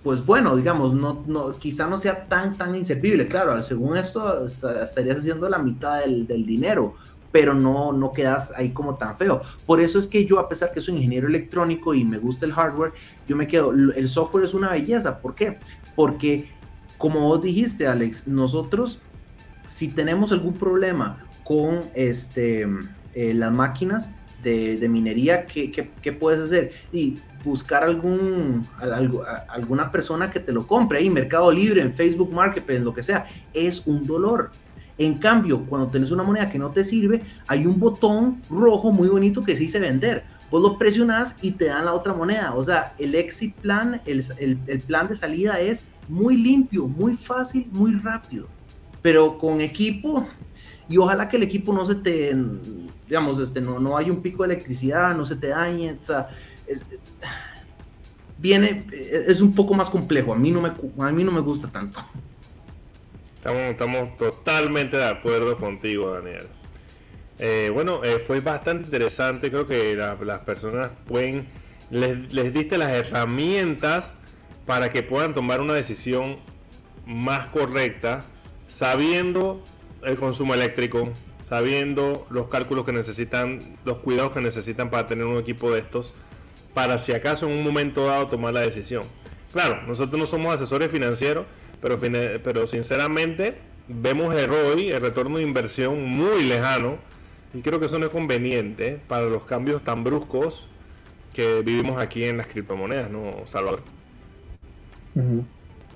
pues 0.03 0.25
bueno, 0.25 0.57
digamos, 0.57 0.93
no, 0.93 1.25
no, 1.27 1.53
quizá 1.59 1.89
no 1.89 1.99
sea 1.99 2.25
tan, 2.25 2.57
tan 2.57 2.75
inservible. 2.75 3.27
Claro, 3.27 3.63
según 3.63 3.97
esto, 3.97 4.45
estarías 4.45 5.19
haciendo 5.19 5.49
la 5.49 5.59
mitad 5.59 6.01
del, 6.01 6.27
del 6.27 6.47
dinero, 6.47 6.95
pero 7.33 7.55
no, 7.55 7.93
no 7.93 8.13
quedas 8.13 8.53
ahí 8.57 8.71
como 8.71 8.97
tan 8.97 9.17
feo. 9.17 9.41
Por 9.67 9.81
eso 9.81 9.99
es 9.99 10.07
que 10.07 10.25
yo, 10.25 10.39
a 10.39 10.49
pesar 10.49 10.73
que 10.73 10.81
soy 10.81 10.95
ingeniero 10.97 11.27
electrónico 11.27 11.95
y 11.95 12.05
me 12.05 12.19
gusta 12.19 12.45
el 12.45 12.53
hardware, 12.53 12.93
yo 13.27 13.35
me 13.35 13.47
quedo, 13.47 13.73
el 13.73 14.09
software 14.09 14.45
es 14.45 14.55
una 14.55 14.71
belleza. 14.71 15.19
¿Por 15.21 15.35
qué? 15.35 15.59
Porque, 15.97 16.51
como 16.99 17.21
vos 17.21 17.43
dijiste, 17.43 17.87
Alex, 17.87 18.29
nosotros, 18.29 19.01
si 19.67 19.89
tenemos 19.89 20.31
algún 20.31 20.55
problema 20.55 21.27
con 21.43 21.81
este, 21.95 22.69
eh, 23.15 23.35
las 23.35 23.53
máquinas 23.53 24.11
de, 24.43 24.89
minería, 24.89 25.47
¿qué, 25.47 25.71
¿qué, 25.71 26.13
puedes 26.13 26.41
hacer? 26.41 26.73
Y 26.93 27.19
buscar 27.45 27.85
algún, 27.85 28.67
alguna 29.49 29.91
persona 29.91 30.31
que 30.31 30.41
te 30.41 30.53
lo 30.53 30.67
compre 30.67 30.99
ahí, 30.99 31.11
Mercado 31.11 31.51
Libre, 31.51 31.83
en 31.83 31.93
Facebook 31.93 32.33
Marketplace, 32.33 32.79
en 32.79 32.85
lo 32.85 32.95
que 32.95 33.03
sea, 33.03 33.27
es 33.53 33.87
un 33.87 34.07
dolor 34.07 34.51
en 34.99 35.15
cambio, 35.15 35.65
cuando 35.67 35.89
tenés 35.89 36.11
una 36.11 36.23
moneda 36.23 36.51
que 36.51 36.59
no 36.59 36.71
te 36.71 36.85
sirve, 36.85 37.23
hay 37.47 37.67
un 37.67 37.79
botón 37.79 38.43
rojo 38.51 38.93
muy 38.93 39.09
bonito 39.09 39.43
que 39.43 39.57
se 39.57 39.63
dice 39.63 39.79
vender. 39.79 40.25
Vos 40.51 40.63
lo 40.63 40.79
presionas 40.79 41.37
y 41.41 41.53
te 41.53 41.67
dan 41.67 41.87
la 41.87 41.95
otra 41.95 42.13
moneda. 42.13 42.55
O 42.55 42.63
sea, 42.63 42.95
el 42.99 43.15
exit 43.15 43.55
plan, 43.57 44.03
el, 44.05 44.83
plan 44.87 45.09
de 45.09 45.17
salida 45.17 45.59
es 45.61 45.83
muy 46.09 46.37
limpio, 46.37 46.87
muy 46.87 47.17
fácil, 47.17 47.67
muy 47.73 47.95
rápido. 47.95 48.49
Pero 49.01 49.39
con 49.39 49.61
equipo, 49.61 50.27
y 50.89 50.99
ojalá 50.99 51.29
que 51.29 51.39
el 51.39 51.43
equipo 51.43 51.73
no 51.73 51.85
se 51.87 51.95
te, 51.95 52.37
digamos, 53.09 53.41
este, 53.41 53.61
no, 53.61 53.79
no 53.79 53.97
hay 53.97 54.11
un 54.11 54.21
pico 54.21 54.43
de 54.43 54.55
electricidad, 54.55 55.17
no 55.17 55.25
se 55.25 55.37
te 55.37 55.49
dañe. 55.49 55.97
O 56.01 56.05
sea, 56.05 56.29
viene, 58.39 58.87
es 58.93 59.41
un 59.41 59.55
poco 59.55 59.75
más 59.75 59.89
complejo. 59.89 60.33
A 60.33 60.37
mí 60.37 60.51
no 60.51 60.61
me, 60.61 60.69
a 60.69 61.13
mí 61.13 61.25
no 61.25 61.33
me 61.33 61.41
gusta 61.41 61.69
tanto. 61.69 62.05
Estamos, 63.45 64.17
totalmente 64.17 64.97
de 64.97 65.07
acuerdo 65.07 65.57
contigo, 65.57 66.13
Daniel. 66.13 66.47
Eh, 67.39 67.71
bueno, 67.73 68.05
eh, 68.05 68.19
fue 68.19 68.41
bastante 68.41 68.85
interesante. 68.85 69.51
Creo 69.51 69.67
que 69.67 69.97
las 69.97 70.41
personas 70.41 70.91
pueden. 71.07 71.47
Les, 71.91 72.33
les, 72.33 72.55
diste 72.55 72.79
las 72.79 72.91
herramientas 72.91 74.17
para 74.65 74.91
que 74.91 75.03
puedan 75.03 75.35
tomar 75.35 75.61
una 75.61 75.75
decisión 75.75 76.39
más 77.05 77.47
correcta, 77.47 78.25
sabiendo 78.69 79.63
el 80.03 80.17
consumo 80.17 80.55
eléctrico, 80.55 81.11
sabiendo 81.49 82.27
los 82.31 82.49
cálculos 82.49 82.87
que 82.87 82.93
necesitan, 82.93 83.77
los 83.85 83.99
cuidados 83.99 84.33
que 84.33 84.41
necesitan 84.41 84.89
para 84.89 85.07
tener 85.07 85.27
un 85.27 85.37
equipo 85.37 85.71
de 85.71 85.81
estos, 85.81 86.15
para 86.75 86.99
si 86.99 87.13
acaso 87.13 87.47
en 87.47 87.57
un 87.57 87.65
momento 87.65 88.07
dado 88.07 88.29
tomar 88.29 88.55
la 88.55 88.61
decisión. 88.61 89.05
Claro, 89.53 89.83
nosotros 89.87 90.19
no 90.19 90.27
somos 90.27 90.55
asesores 90.55 90.91
financieros, 90.91 91.47
pero, 91.81 91.99
pero 92.43 92.67
sinceramente 92.67 93.59
vemos 93.89 94.35
el 94.35 94.49
ROI, 94.49 94.91
el 94.91 95.01
retorno 95.01 95.39
de 95.39 95.43
inversión 95.43 96.03
muy 96.03 96.45
lejano 96.45 96.97
y 97.55 97.61
creo 97.61 97.79
que 97.79 97.87
eso 97.87 97.99
no 97.99 98.07
es 98.07 98.13
conveniente 98.13 98.99
para 99.09 99.27
los 99.27 99.45
cambios 99.45 99.83
tan 99.83 100.05
bruscos 100.05 100.67
que 101.35 101.63
vivimos 101.63 101.99
aquí 101.99 102.25
en 102.25 102.37
las 102.39 102.49
criptomonedas, 102.49 103.11
¿no, 103.11 103.47
Salvador? 103.47 103.81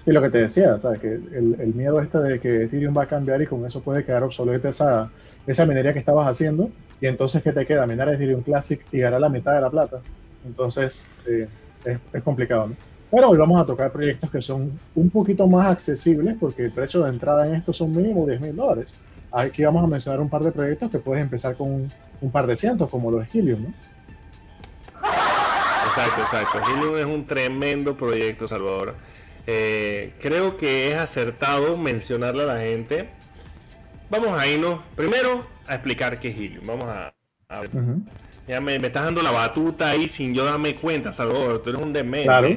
Y 0.07 0.13
lo 0.13 0.23
que 0.23 0.31
te 0.31 0.39
decía, 0.39 0.79
¿sabes? 0.79 1.01
Que 1.01 1.15
el, 1.15 1.73
miedo 1.75 2.01
este 2.01 2.19
de 2.19 2.41
que 2.41 2.65
Ethereum 2.65 2.97
va 2.97 3.05
a 3.05 3.09
cambiar 3.09 3.41
y 3.43 3.47
con 3.47 3.65
eso 3.67 3.81
puede 3.81 4.05
quedar 4.05 4.23
obsoleta 4.23 4.69
esa, 4.69 5.11
esa 5.47 5.67
minería 5.67 5.93
que 5.93 5.99
estabas 5.99 6.29
haciendo, 6.29 6.71
y 7.01 7.07
entonces 7.07 7.43
¿qué 7.43 7.53
te 7.53 7.67
queda? 7.67 7.87
Minar 7.87 8.09
Ethereum 8.11 8.43
Classic 8.43 8.81
y 8.93 8.99
ganar 8.99 9.21
la 9.21 9.29
mitad 9.29 9.55
de 9.55 9.61
la 9.61 9.71
plata. 9.71 10.01
Entonces, 10.47 11.09
es, 11.27 11.49
es, 12.13 12.23
complicado, 12.23 12.69
¿no? 12.69 12.77
Pero 13.11 13.31
hoy 13.31 13.39
vamos 13.39 13.61
a 13.61 13.67
tocar 13.67 13.93
proyectos 13.93 14.31
que 14.31 14.43
son 14.43 14.79
un 14.95 15.11
poquito 15.11 15.47
más 15.47 15.69
accesibles 15.69 16.37
porque 16.39 16.65
el 16.65 16.73
precio 16.73 17.03
de 17.03 17.11
entrada 17.11 17.47
en 17.47 17.55
esto 17.55 17.73
son 17.73 17.95
mínimo 17.95 18.27
10 18.27 18.41
mil 18.41 18.57
dólares. 18.57 18.95
Aquí 19.33 19.65
vamos 19.65 19.85
a 19.85 19.87
mencionar 19.87 20.21
un 20.21 20.29
par 20.29 20.43
de 20.43 20.51
proyectos 20.51 20.91
que 20.91 20.99
puedes 20.99 21.23
empezar 21.23 21.57
con 21.57 21.91
un, 22.21 22.31
par 22.31 22.47
de 22.47 22.57
cientos, 22.57 22.89
como 22.91 23.11
los 23.11 23.27
Helium, 23.35 23.65
¿no? 23.65 23.75
Exacto, 25.87 26.21
exacto. 26.21 26.59
Helium 26.71 26.97
es 26.97 27.05
un 27.05 27.27
tremendo 27.27 27.97
proyecto, 27.97 28.49
Salvador. 28.49 28.95
Eh, 29.47 30.15
creo 30.21 30.57
que 30.57 30.93
es 30.93 30.99
acertado 30.99 31.77
mencionarle 31.77 32.43
a 32.43 32.47
la 32.47 32.61
gente. 32.61 33.11
Vamos 34.11 34.41
a 34.41 34.47
irnos 34.47 34.81
primero 34.97 35.47
a 35.67 35.75
explicar 35.75 36.19
qué 36.19 36.29
es 36.29 36.37
Helium. 36.37 36.67
Vamos 36.67 36.85
a, 36.85 37.61
ver. 37.61 37.71
Ya 38.47 38.61
me, 38.61 38.77
estás 38.77 39.05
dando 39.05 39.23
la 39.23 39.33
batuta 39.33 39.91
ahí 39.91 40.09
sin 40.09 40.35
yo 40.35 40.45
darme 40.45 40.75
cuenta, 40.75 41.13
Salvador. 41.13 41.63
Tú 41.63 41.71
eres 41.71 41.83
un 41.83 41.93
demente. 41.93 42.25
Claro. 42.27 42.49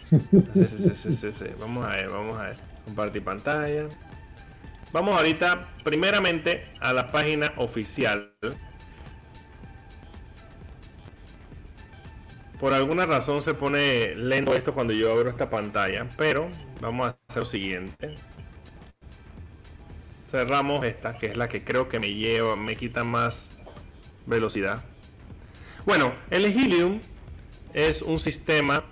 Sí, 0.00 1.12
sí, 1.12 1.32
sí, 1.32 1.44
vamos 1.60 1.84
a 1.84 1.90
ver, 1.90 2.08
vamos 2.08 2.38
a 2.38 2.42
ver. 2.44 2.56
Compartir 2.84 3.22
pantalla. 3.22 3.86
Vamos 4.92 5.16
ahorita 5.16 5.68
primeramente 5.84 6.64
a 6.80 6.92
la 6.92 7.12
página 7.12 7.52
oficial. 7.56 8.32
Por 12.58 12.72
alguna 12.72 13.06
razón 13.06 13.40
se 13.40 13.54
pone 13.54 14.16
lento 14.16 14.54
esto 14.54 14.72
cuando 14.72 14.92
yo 14.92 15.12
abro 15.12 15.30
esta 15.30 15.48
pantalla, 15.48 16.08
pero 16.16 16.48
vamos 16.80 17.08
a 17.08 17.18
hacer 17.28 17.42
lo 17.42 17.46
siguiente. 17.46 18.14
Cerramos 20.30 20.84
esta, 20.84 21.16
que 21.16 21.26
es 21.26 21.36
la 21.36 21.48
que 21.48 21.62
creo 21.62 21.88
que 21.88 22.00
me 22.00 22.14
lleva, 22.14 22.56
me 22.56 22.74
quita 22.74 23.04
más 23.04 23.56
velocidad. 24.26 24.82
Bueno, 25.88 26.12
el 26.28 26.44
Helium 26.44 27.00
es 27.72 28.02
un 28.02 28.18
sistema 28.18 28.84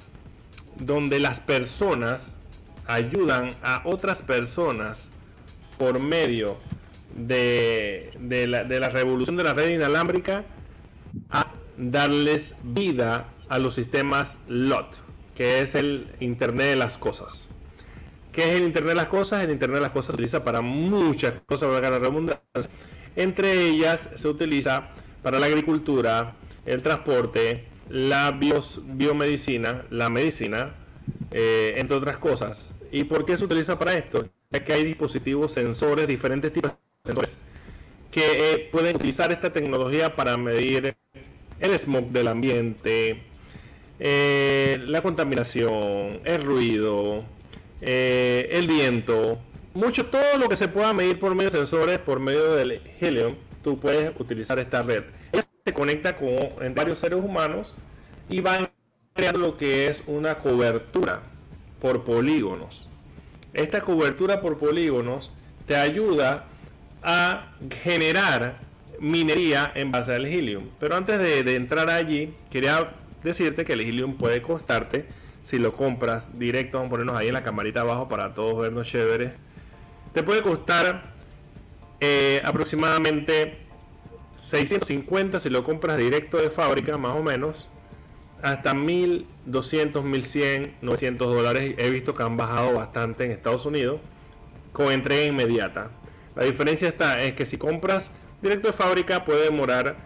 donde 0.81 1.21
las 1.21 1.41
personas 1.41 2.41
ayudan 2.87 3.55
a 3.63 3.83
otras 3.85 4.23
personas 4.23 5.11
por 5.77 5.99
medio 5.99 6.57
de, 7.15 8.13
la, 8.49 8.89
revolución 8.89 9.37
de 9.37 9.45
la 9.45 9.53
red 9.53 9.75
inalámbrica 9.75 10.47
a 11.29 11.53
darles 11.77 12.57
vida 12.63 13.29
a 13.51 13.59
los 13.59 13.75
sistemas 13.75 14.39
LOT, 14.49 14.89
que 15.35 15.61
es 15.61 15.75
el 15.75 16.09
Internet 16.21 16.69
de 16.69 16.77
las 16.77 16.97
Cosas. 16.97 17.51
¿Qué 18.33 18.53
es 18.53 18.57
el 18.57 18.65
Internet 18.65 18.93
de 18.93 18.97
las 19.03 19.09
Cosas? 19.09 19.45
El 19.45 19.51
Internet 19.51 19.81
de 19.81 19.83
las 19.83 19.93
Cosas 19.93 20.07
se 20.07 20.13
utiliza 20.13 20.45
para 20.45 20.63
muchas 20.63 21.35
cosas, 21.45 21.69
para 21.69 21.91
la 21.91 21.99
redundancia. 21.99 22.41
Entre 23.17 23.67
ellas 23.67 24.13
se 24.15 24.29
utiliza 24.29 24.89
para 25.23 25.39
la 25.39 25.45
agricultura, 25.45 26.37
el 26.67 26.83
transporte, 26.83 27.65
la 27.89 28.33
biomedicina, 28.33 29.87
la 29.91 30.09
medicina, 30.09 30.75
eh, 31.31 31.75
entre 31.77 31.97
otras 31.97 32.19
cosas. 32.19 32.73
¿Y 32.91 33.05
por 33.05 33.25
qué 33.25 33.37
se 33.37 33.45
utiliza 33.45 33.79
para 33.79 33.97
esto? 33.97 34.29
Ya 34.51 34.65
que 34.65 34.73
hay 34.73 34.85
dispositivos 34.85 35.53
sensores, 35.53 36.07
diferentes 36.07 36.53
tipos 36.53 36.73
de 36.73 36.77
sensores, 37.05 37.37
que 38.11 38.23
eh, 38.53 38.69
pueden 38.71 38.97
utilizar 38.97 39.33
esta 39.33 39.53
tecnología 39.53 40.15
para 40.15 40.37
medir 40.37 40.97
el 41.61 41.79
smog 41.79 42.11
del 42.11 42.29
ambiente, 42.29 43.23
eh, 43.99 44.79
la 44.87 45.03
contaminación, 45.03 46.21
el 46.25 46.43
ruido, 46.43 47.25
el 47.81 48.67
viento, 48.67 49.39
mucho, 49.77 50.07
todo 50.07 50.39
lo 50.39 50.49
que 50.49 50.57
se 50.57 50.69
pueda 50.69 50.95
medir 50.95 51.21
por 51.21 51.35
medio 51.35 51.51
de 51.51 51.59
sensores, 51.59 51.99
por 51.99 52.19
medio 52.19 52.55
del 52.55 52.81
Helium, 52.99 53.35
tú 53.63 53.79
puedes 53.79 54.19
utilizar 54.19 54.59
esta 54.59 54.81
red. 54.81 55.05
Se 55.67 55.73
conecta 55.73 56.15
con 56.15 56.37
varios 56.77 57.01
seres 57.01 57.19
humanos 57.19 57.75
y 58.29 58.41
van 58.41 58.69
creando 59.15 59.41
lo 59.41 59.57
que 59.57 59.89
es 59.89 60.05
una 60.07 60.37
cobertura 60.37 61.23
por 61.81 62.05
polígonos. 62.05 62.89
Esta 63.53 63.81
cobertura 63.81 64.41
por 64.41 64.59
polígonos 64.59 65.33
te 65.67 65.75
ayuda 65.75 66.45
a 67.03 67.53
generar 67.83 68.61
minería 69.01 69.73
en 69.75 69.91
base 69.91 70.15
al 70.15 70.27
helium. 70.27 70.69
Pero 70.79 70.95
antes 70.95 71.19
de, 71.19 71.57
entrar 71.57 71.91
allí, 71.91 72.33
quería 72.49 72.93
decirte 73.25 73.65
que 73.65 73.73
el 73.73 73.81
helium 73.81 74.17
puede 74.17 74.43
costarte, 74.43 75.07
si 75.43 75.59
lo 75.59 75.75
compras 75.75 76.39
directo, 76.39 76.79
vamos 76.79 76.91
a 76.91 76.91
ponernos 76.91 77.17
ahí 77.17 77.27
en 77.27 77.35
la 77.35 77.43
camarita 77.43 77.81
abajo 77.81 78.09
para 78.09 78.35
todos 78.35 78.57
vernos 78.57 78.87
chéveres, 78.87 79.33
te 80.13 80.23
puede 80.23 80.43
costar 80.43 81.03
eh, 81.99 82.41
aproximadamente 82.45 83.66
650 84.37 85.39
si 85.39 85.51
lo 85.51 85.65
compras 85.65 85.99
directo 85.99 86.37
de 86.39 86.51
fábrica, 86.51 86.97
más 86.99 87.17
o 87.17 87.23
menos 87.23 87.69
hasta 88.43 88.75
1200, 88.75 90.05
1100, 90.05 90.77
900 90.83 91.35
dólares. 91.35 91.75
He 91.79 91.91
visto 91.91 92.15
que 92.15 92.23
han 92.23 92.37
bajado 92.37 92.75
bastante 92.75 93.25
en 93.25 93.31
Estados 93.31 93.67
Unidos 93.67 94.01
con 94.73 94.93
entrega 94.93 95.25
inmediata. 95.25 95.91
La 96.35 96.45
diferencia 96.45 96.89
está 96.89 97.23
es 97.23 97.35
que 97.35 97.47
si 97.47 97.57
compras 97.57 98.13
directo 98.43 98.69
de 98.69 98.73
fábrica 98.73 99.25
puede 99.25 99.45
demorar 99.45 99.97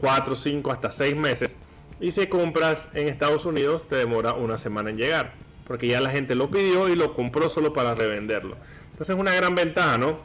4, 0.00 0.34
5, 0.34 0.72
hasta 0.72 0.90
6 0.90 1.16
meses. 1.16 1.56
Y 2.00 2.10
si 2.10 2.26
compras 2.26 2.90
en 2.94 3.08
Estados 3.08 3.44
Unidos 3.44 3.88
te 3.88 3.96
demora 3.96 4.32
una 4.32 4.58
semana 4.58 4.90
en 4.90 4.96
llegar. 4.96 5.34
Porque 5.66 5.86
ya 5.86 6.00
la 6.00 6.10
gente 6.10 6.34
lo 6.34 6.50
pidió 6.50 6.88
y 6.88 6.96
lo 6.96 7.14
compró 7.14 7.48
solo 7.48 7.72
para 7.72 7.94
revenderlo. 7.94 8.56
Entonces 8.90 9.14
es 9.14 9.20
una 9.20 9.34
gran 9.34 9.54
ventaja, 9.54 9.96
¿no? 9.98 10.18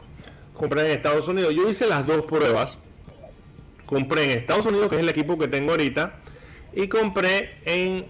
Comprar 0.54 0.86
en 0.86 0.92
Estados 0.92 1.28
Unidos. 1.28 1.54
Yo 1.54 1.68
hice 1.68 1.86
las 1.86 2.06
dos 2.06 2.22
pruebas. 2.22 2.78
Compré 3.90 4.22
en 4.22 4.30
Estados 4.30 4.66
Unidos, 4.66 4.88
que 4.88 4.94
es 4.94 5.00
el 5.00 5.08
equipo 5.08 5.36
que 5.36 5.48
tengo 5.48 5.72
ahorita 5.72 6.20
y 6.72 6.86
compré 6.86 7.56
en, 7.64 8.06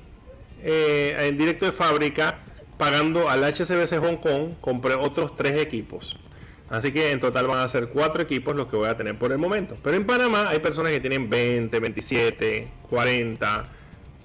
eh, 0.62 1.16
en 1.18 1.38
directo 1.38 1.64
de 1.64 1.72
fábrica 1.72 2.40
pagando 2.76 3.30
al 3.30 3.42
HCBC 3.42 3.98
Hong 3.98 4.16
Kong, 4.16 4.60
compré 4.60 4.94
otros 4.94 5.34
tres 5.36 5.52
equipos. 5.52 6.18
Así 6.68 6.92
que 6.92 7.12
en 7.12 7.18
total 7.18 7.46
van 7.46 7.60
a 7.60 7.68
ser 7.68 7.88
cuatro 7.88 8.22
equipos 8.22 8.54
los 8.54 8.66
que 8.66 8.76
voy 8.76 8.88
a 8.88 8.96
tener 8.96 9.18
por 9.18 9.32
el 9.32 9.38
momento. 9.38 9.74
Pero 9.82 9.96
en 9.96 10.06
Panamá 10.06 10.50
hay 10.50 10.58
personas 10.58 10.92
que 10.92 11.00
tienen 11.00 11.30
20, 11.30 11.80
27, 11.80 12.68
40, 12.90 13.66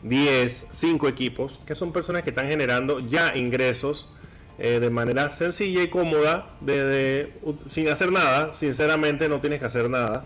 10, 0.03 0.67
5 0.69 1.07
equipos, 1.07 1.61
que 1.65 1.73
son 1.73 1.93
personas 1.93 2.23
que 2.23 2.31
están 2.31 2.49
generando 2.49 2.99
ya 2.99 3.35
ingresos 3.35 4.09
eh, 4.59 4.81
de 4.81 4.89
manera 4.89 5.29
sencilla 5.29 5.81
y 5.83 5.87
cómoda, 5.87 6.49
sin 7.67 7.87
hacer 7.87 8.11
nada. 8.11 8.53
Sinceramente 8.53 9.29
no 9.29 9.39
tienes 9.39 9.59
que 9.59 9.65
hacer 9.67 9.89
nada 9.89 10.25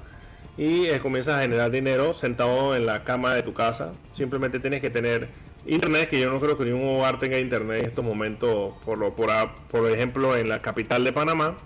y 0.59 0.87
eh, 0.87 0.99
comienzas 0.99 1.37
a 1.37 1.41
generar 1.41 1.71
dinero 1.71 2.13
sentado 2.13 2.75
en 2.75 2.85
la 2.85 3.05
cama 3.05 3.33
de 3.33 3.43
tu 3.43 3.53
casa. 3.53 3.93
Simplemente 4.11 4.59
tienes 4.59 4.81
que 4.81 4.89
tener 4.89 5.29
internet, 5.65 6.09
que 6.09 6.19
yo 6.19 6.29
no 6.29 6.37
creo 6.37 6.57
que 6.57 6.65
ningún 6.65 6.97
hogar 6.97 7.17
tenga 7.17 7.39
internet 7.39 7.79
en 7.79 7.85
estos 7.87 8.03
momentos, 8.03 8.75
por, 8.83 8.97
lo, 8.97 9.15
por, 9.15 9.29
por 9.71 9.89
ejemplo 9.89 10.35
en 10.35 10.49
la 10.49 10.61
capital 10.61 11.05
de 11.05 11.13
Panamá, 11.13 11.57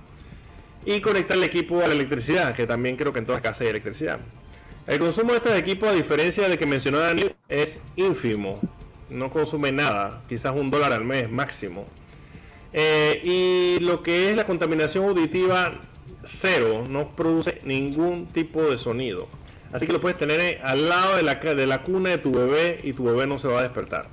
y 0.85 1.01
conectar 1.01 1.35
el 1.35 1.43
equipo 1.43 1.81
a 1.81 1.87
la 1.87 1.93
electricidad, 1.95 2.53
que 2.53 2.67
también 2.67 2.95
creo 2.95 3.11
que 3.11 3.17
en 3.17 3.25
todas 3.25 3.41
casas 3.41 3.61
hay 3.61 3.69
electricidad. 3.69 4.19
El 4.85 4.99
consumo 4.99 5.31
de 5.31 5.37
estos 5.37 5.55
equipos, 5.55 5.89
a 5.89 5.93
diferencia 5.93 6.47
de 6.47 6.55
que 6.55 6.67
mencionó 6.67 6.99
Daniel, 6.99 7.33
es 7.49 7.81
ínfimo. 7.95 8.59
No 9.09 9.31
consume 9.31 9.71
nada, 9.71 10.21
quizás 10.29 10.53
un 10.55 10.69
dólar 10.69 10.93
al 10.93 11.03
mes 11.03 11.31
máximo. 11.31 11.87
Eh, 12.73 13.21
y 13.23 13.83
lo 13.83 14.03
que 14.03 14.29
es 14.29 14.35
la 14.35 14.45
contaminación 14.45 15.05
auditiva 15.05 15.79
cero, 16.23 16.83
no 16.89 17.15
produce 17.15 17.61
ningún 17.63 18.27
tipo 18.27 18.61
de 18.61 18.77
sonido. 18.77 19.27
Así 19.71 19.87
que 19.87 19.93
lo 19.93 20.01
puedes 20.01 20.17
tener 20.17 20.59
al 20.63 20.87
lado 20.87 21.15
de 21.15 21.23
la, 21.23 21.35
de 21.35 21.67
la 21.67 21.81
cuna 21.81 22.09
de 22.09 22.17
tu 22.19 22.31
bebé 22.31 22.79
y 22.83 22.93
tu 22.93 23.05
bebé 23.05 23.25
no 23.25 23.39
se 23.39 23.47
va 23.47 23.59
a 23.59 23.63
despertar. 23.63 24.07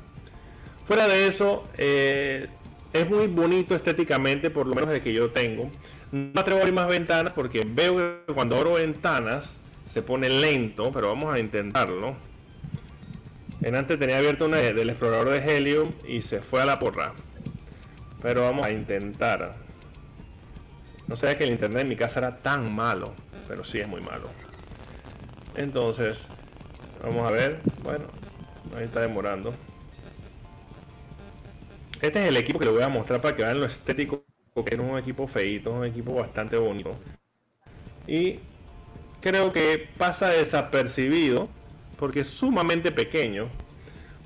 Fuera 0.84 1.06
de 1.06 1.26
eso, 1.26 1.68
eh, 1.76 2.48
es 2.92 3.08
muy 3.08 3.26
bonito 3.26 3.74
estéticamente, 3.74 4.50
por 4.50 4.66
lo 4.66 4.74
menos 4.74 4.90
de 4.90 5.02
que 5.02 5.12
yo 5.12 5.30
tengo. 5.30 5.70
No 6.12 6.40
atrevo 6.40 6.58
a 6.58 6.62
abrir 6.62 6.74
más 6.74 6.88
ventanas 6.88 7.32
porque 7.34 7.64
veo 7.64 8.24
que 8.26 8.32
cuando 8.32 8.56
abro 8.56 8.72
ventanas 8.72 9.58
se 9.86 10.02
pone 10.02 10.28
lento, 10.28 10.90
pero 10.92 11.08
vamos 11.08 11.32
a 11.32 11.38
intentarlo. 11.38 12.16
En 13.62 13.74
antes 13.74 13.98
tenía 13.98 14.18
abierto 14.18 14.46
una 14.46 14.56
del 14.56 14.88
explorador 14.88 15.28
de 15.28 15.38
Helium 15.38 15.92
y 16.08 16.22
se 16.22 16.40
fue 16.40 16.62
a 16.62 16.64
la 16.64 16.78
porra. 16.78 17.12
Pero 18.22 18.42
vamos 18.42 18.64
a 18.66 18.70
intentar. 18.70 19.56
No 21.10 21.16
sabía 21.16 21.36
que 21.36 21.42
el 21.42 21.50
internet 21.50 21.82
en 21.82 21.88
mi 21.88 21.96
casa 21.96 22.20
era 22.20 22.36
tan 22.36 22.72
malo, 22.72 23.14
pero 23.48 23.64
sí 23.64 23.80
es 23.80 23.88
muy 23.88 24.00
malo. 24.00 24.28
Entonces, 25.56 26.28
vamos 27.02 27.26
a 27.26 27.32
ver. 27.32 27.58
Bueno, 27.82 28.04
ahí 28.78 28.84
está 28.84 29.00
demorando. 29.00 29.52
Este 32.00 32.22
es 32.22 32.28
el 32.28 32.36
equipo 32.36 32.60
que 32.60 32.66
le 32.66 32.70
voy 32.70 32.82
a 32.82 32.88
mostrar 32.88 33.20
para 33.20 33.34
que 33.34 33.42
vean 33.42 33.58
lo 33.58 33.66
estético 33.66 34.24
que 34.64 34.76
es 34.76 34.80
un 34.80 34.96
equipo 34.98 35.26
feito, 35.26 35.72
un 35.72 35.84
equipo 35.84 36.14
bastante 36.14 36.56
bonito. 36.56 36.96
Y 38.06 38.38
creo 39.20 39.52
que 39.52 39.88
pasa 39.98 40.28
desapercibido 40.28 41.48
porque 41.98 42.20
es 42.20 42.28
sumamente 42.28 42.92
pequeño. 42.92 43.48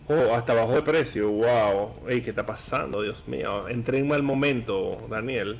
Oh, 0.06 0.34
hasta 0.34 0.52
bajó 0.52 0.72
de 0.72 0.82
precio. 0.82 1.30
Wow. 1.30 2.08
Ey, 2.10 2.20
¿qué 2.20 2.28
está 2.28 2.44
pasando? 2.44 3.00
Dios 3.00 3.26
mío. 3.26 3.70
Entré 3.70 4.00
en 4.00 4.08
mal 4.08 4.22
momento, 4.22 5.00
Daniel. 5.08 5.58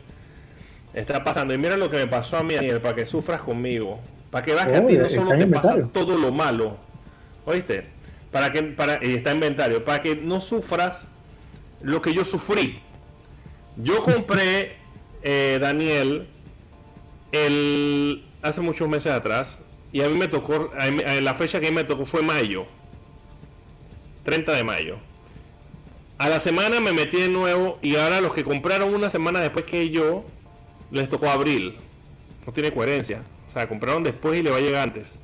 Está 0.95 1.25
pasando. 1.25 1.53
Y 1.53 1.59
mira 1.59 1.77
lo 1.77 1.91
que 1.91 1.97
me 1.97 2.07
pasó 2.07 2.39
a 2.39 2.43
mí, 2.43 2.55
Daniel, 2.55 2.81
para 2.81 2.95
que 2.95 3.07
sufras 3.07 3.43
conmigo. 3.43 4.01
Para 4.31 4.45
que 4.45 4.53
veas 4.55 4.67
que 4.67 4.77
a 4.77 4.87
ti 4.87 4.97
no 4.97 5.09
solo 5.09 5.37
te 5.37 5.47
pasa 5.47 5.89
todo 5.93 6.17
lo 6.17 6.33
malo. 6.33 6.77
¿Oíste? 7.45 7.85
Para 8.31 8.51
que, 8.51 8.63
para, 8.63 9.05
y 9.05 9.15
está 9.15 9.31
en 9.31 9.37
inventario. 9.37 9.85
Para 9.85 10.01
que 10.01 10.15
no 10.15 10.41
sufras 10.41 11.07
lo 11.83 12.01
que 12.01 12.15
yo 12.15 12.25
sufrí. 12.25 12.81
Yo 13.77 14.03
compré, 14.03 14.77
eh, 15.23 15.59
Daniel, 15.61 16.29
el, 17.33 18.25
hace 18.43 18.61
muchos 18.61 18.89
meses 18.89 19.13
atrás. 19.13 19.59
Y 19.93 20.03
a 20.03 20.09
mí 20.09 20.17
me 20.17 20.27
tocó, 20.27 20.73
la 21.21 21.35
fecha 21.35 21.61
que 21.61 21.69
a 21.69 21.71
mí 21.71 21.77
me 21.77 21.85
tocó 21.85 22.05
fue 22.05 22.23
mayo. 22.23 22.67
30 24.25 24.53
de 24.53 24.65
mayo. 24.65 24.97
A 26.19 26.29
la 26.29 26.41
semana 26.41 26.81
me 26.81 26.93
metí 26.93 27.21
de 27.21 27.29
nuevo 27.29 27.79
y 27.83 27.97
ahora 27.97 28.21
los 28.21 28.33
que 28.33 28.45
compraron 28.45 28.95
una 28.95 29.11
semana 29.11 29.41
después 29.41 29.65
que 29.65 29.91
yo, 29.91 30.25
les 30.95 31.09
tocó 31.09 31.29
abril. 31.29 31.77
No 32.47 32.53
tiene 32.53 32.73
coherencia. 32.73 33.23
O 33.47 33.51
sea, 33.51 33.69
compraron 33.69 34.03
después 34.03 34.39
y 34.39 34.43
le 34.43 34.51
va 34.51 34.59
a 34.59 34.61
llegar 34.61 34.83
antes. 34.83 35.19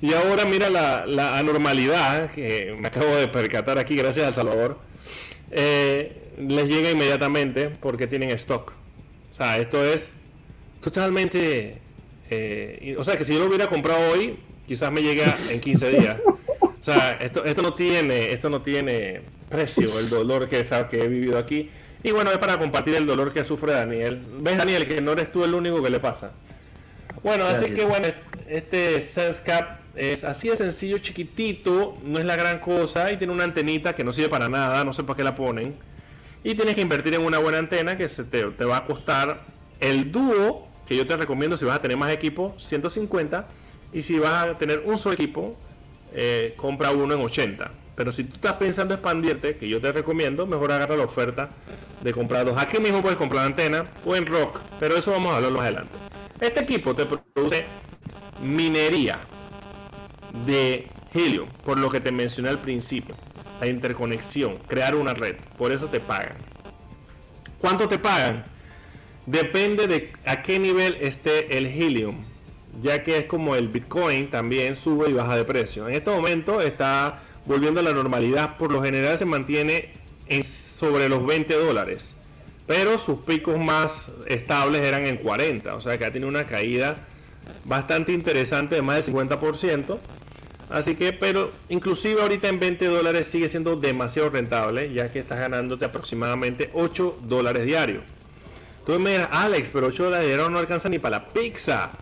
Y 0.00 0.12
ahora 0.12 0.44
mira 0.44 0.68
la, 0.70 1.38
anormalidad 1.38 2.30
que 2.30 2.76
me 2.78 2.88
acabo 2.88 3.14
de 3.16 3.28
percatar 3.28 3.78
aquí 3.78 3.96
gracias 3.96 4.26
al 4.26 4.34
Salvador. 4.34 4.78
Eh, 5.50 6.32
les 6.38 6.68
llega 6.68 6.90
inmediatamente 6.90 7.70
porque 7.70 8.06
tienen 8.06 8.30
stock. 8.30 8.72
O 9.30 9.34
sea, 9.34 9.58
esto 9.58 9.84
es 9.84 10.12
totalmente... 10.80 11.78
Eh, 12.30 12.96
o 12.98 13.04
sea, 13.04 13.16
que 13.16 13.24
si 13.24 13.34
yo 13.34 13.40
lo 13.40 13.46
hubiera 13.46 13.66
comprado 13.66 14.12
hoy, 14.12 14.36
quizás 14.66 14.90
me 14.90 15.02
llega 15.02 15.34
en 15.50 15.60
15 15.60 15.90
días. 15.90 16.16
O 16.60 16.84
sea, 16.84 17.12
esto, 17.12 17.44
esto 17.44 17.62
no 17.62 17.72
tiene 17.72 18.32
esto 18.32 18.50
no 18.50 18.60
tiene 18.60 19.22
precio, 19.48 19.98
el 19.98 20.10
dolor 20.10 20.48
que, 20.48 20.62
que 20.90 21.00
he 21.00 21.08
vivido 21.08 21.38
aquí. 21.38 21.70
Y 22.04 22.12
bueno, 22.12 22.30
es 22.30 22.36
para 22.36 22.58
compartir 22.58 22.94
el 22.96 23.06
dolor 23.06 23.32
que 23.32 23.42
sufre 23.44 23.72
Daniel. 23.72 24.20
¿Ves, 24.40 24.58
Daniel, 24.58 24.86
que 24.86 25.00
no 25.00 25.12
eres 25.12 25.32
tú 25.32 25.42
el 25.42 25.54
único 25.54 25.82
que 25.82 25.88
le 25.88 26.00
pasa? 26.00 26.32
Bueno, 27.22 27.46
así 27.46 27.72
que 27.72 27.86
bueno, 27.86 28.08
este 28.46 29.00
SenseCap 29.00 29.78
es 29.96 30.22
así 30.22 30.50
de 30.50 30.56
sencillo, 30.56 30.98
chiquitito, 30.98 31.96
no 32.04 32.18
es 32.18 32.26
la 32.26 32.36
gran 32.36 32.58
cosa 32.58 33.10
y 33.10 33.16
tiene 33.16 33.32
una 33.32 33.44
antenita 33.44 33.94
que 33.94 34.04
no 34.04 34.12
sirve 34.12 34.28
para 34.28 34.50
nada, 34.50 34.84
no 34.84 34.92
sé 34.92 35.02
para 35.02 35.16
qué 35.16 35.24
la 35.24 35.34
ponen. 35.34 35.76
Y 36.42 36.54
tienes 36.54 36.74
que 36.74 36.82
invertir 36.82 37.14
en 37.14 37.22
una 37.22 37.38
buena 37.38 37.56
antena 37.56 37.96
que 37.96 38.06
se 38.10 38.24
te, 38.24 38.44
va 38.44 38.76
a 38.76 38.84
costar 38.84 39.40
el 39.80 40.12
dúo, 40.12 40.68
que 40.86 40.98
yo 40.98 41.06
te 41.06 41.16
recomiendo 41.16 41.56
si 41.56 41.64
vas 41.64 41.76
a 41.76 41.80
tener 41.80 41.96
más 41.96 42.12
equipo, 42.12 42.54
150. 42.58 43.48
Y 43.94 44.02
si 44.02 44.18
vas 44.18 44.46
a 44.46 44.58
tener 44.58 44.82
un 44.84 44.98
solo 44.98 45.14
equipo, 45.14 45.56
eh, 46.12 46.52
compra 46.58 46.90
uno 46.90 47.14
en 47.14 47.22
80. 47.22 47.70
Pero 47.94 48.12
si 48.12 48.24
tú 48.24 48.34
estás 48.34 48.54
pensando 48.54 48.94
expandirte, 48.94 49.56
que 49.56 49.68
yo 49.68 49.80
te 49.80 49.92
recomiendo, 49.92 50.46
mejor 50.46 50.72
agarra 50.72 50.96
la 50.96 51.04
oferta 51.04 51.50
de 52.02 52.12
comprar 52.12 52.44
dos. 52.44 52.56
Aquí 52.58 52.78
mismo 52.78 53.02
puedes 53.02 53.18
comprar 53.18 53.46
antena 53.46 53.86
o 54.04 54.16
en 54.16 54.26
Rock, 54.26 54.60
pero 54.80 54.96
eso 54.96 55.12
vamos 55.12 55.32
a 55.32 55.36
hablar 55.36 55.52
más 55.52 55.62
adelante. 55.62 55.92
Este 56.40 56.60
equipo 56.60 56.94
te 56.94 57.06
produce 57.06 57.64
minería 58.42 59.20
de 60.44 60.88
helio, 61.12 61.46
por 61.64 61.78
lo 61.78 61.88
que 61.88 62.00
te 62.00 62.10
mencioné 62.10 62.48
al 62.48 62.58
principio. 62.58 63.14
La 63.60 63.68
interconexión, 63.68 64.58
crear 64.66 64.96
una 64.96 65.14
red. 65.14 65.36
Por 65.56 65.70
eso 65.70 65.86
te 65.86 66.00
pagan. 66.00 66.36
¿Cuánto 67.58 67.88
te 67.88 67.98
pagan? 67.98 68.44
Depende 69.26 69.86
de 69.86 70.12
a 70.26 70.42
qué 70.42 70.58
nivel 70.58 70.98
esté 71.00 71.56
el 71.56 71.66
helium, 71.66 72.24
ya 72.82 73.02
que 73.04 73.16
es 73.16 73.24
como 73.26 73.54
el 73.54 73.68
Bitcoin, 73.68 74.28
también 74.28 74.76
sube 74.76 75.08
y 75.08 75.12
baja 75.14 75.36
de 75.36 75.44
precio. 75.44 75.88
En 75.88 75.94
este 75.94 76.10
momento 76.10 76.60
está 76.60 77.22
volviendo 77.46 77.80
a 77.80 77.82
la 77.82 77.92
normalidad. 77.92 78.56
Por 78.56 78.72
lo 78.72 78.82
general 78.82 79.18
se 79.18 79.24
mantiene 79.24 79.90
en 80.28 80.42
sobre 80.42 81.08
los 81.08 81.24
20 81.26 81.54
dólares. 81.54 82.10
Pero 82.66 82.98
sus 82.98 83.20
picos 83.20 83.58
más 83.58 84.08
estables 84.26 84.82
eran 84.82 85.06
en 85.06 85.18
40. 85.18 85.74
O 85.74 85.80
sea 85.80 85.98
que 85.98 86.04
ha 86.04 86.12
tenido 86.12 86.28
una 86.28 86.46
caída 86.46 87.06
bastante 87.64 88.12
interesante 88.12 88.76
de 88.76 88.82
más 88.82 89.04
del 89.04 89.14
50%. 89.14 89.98
Así 90.70 90.94
que, 90.94 91.12
pero 91.12 91.52
inclusive 91.68 92.22
ahorita 92.22 92.48
en 92.48 92.58
20 92.58 92.86
dólares 92.86 93.26
sigue 93.26 93.48
siendo 93.48 93.76
demasiado 93.76 94.30
rentable, 94.30 94.92
ya 94.92 95.12
que 95.12 95.18
estás 95.18 95.38
ganándote 95.38 95.84
aproximadamente 95.84 96.70
8 96.72 97.18
dólares 97.22 97.66
diarios. 97.66 98.02
Tú 98.86 98.98
me 98.98 99.12
dirás, 99.12 99.28
Alex, 99.30 99.70
pero 99.72 99.88
8 99.88 100.04
dólares 100.04 100.26
diarios 100.26 100.50
no 100.50 100.58
alcanza 100.58 100.88
ni 100.88 100.98
para 100.98 101.18
la 101.18 101.28
pizza. 101.28 101.92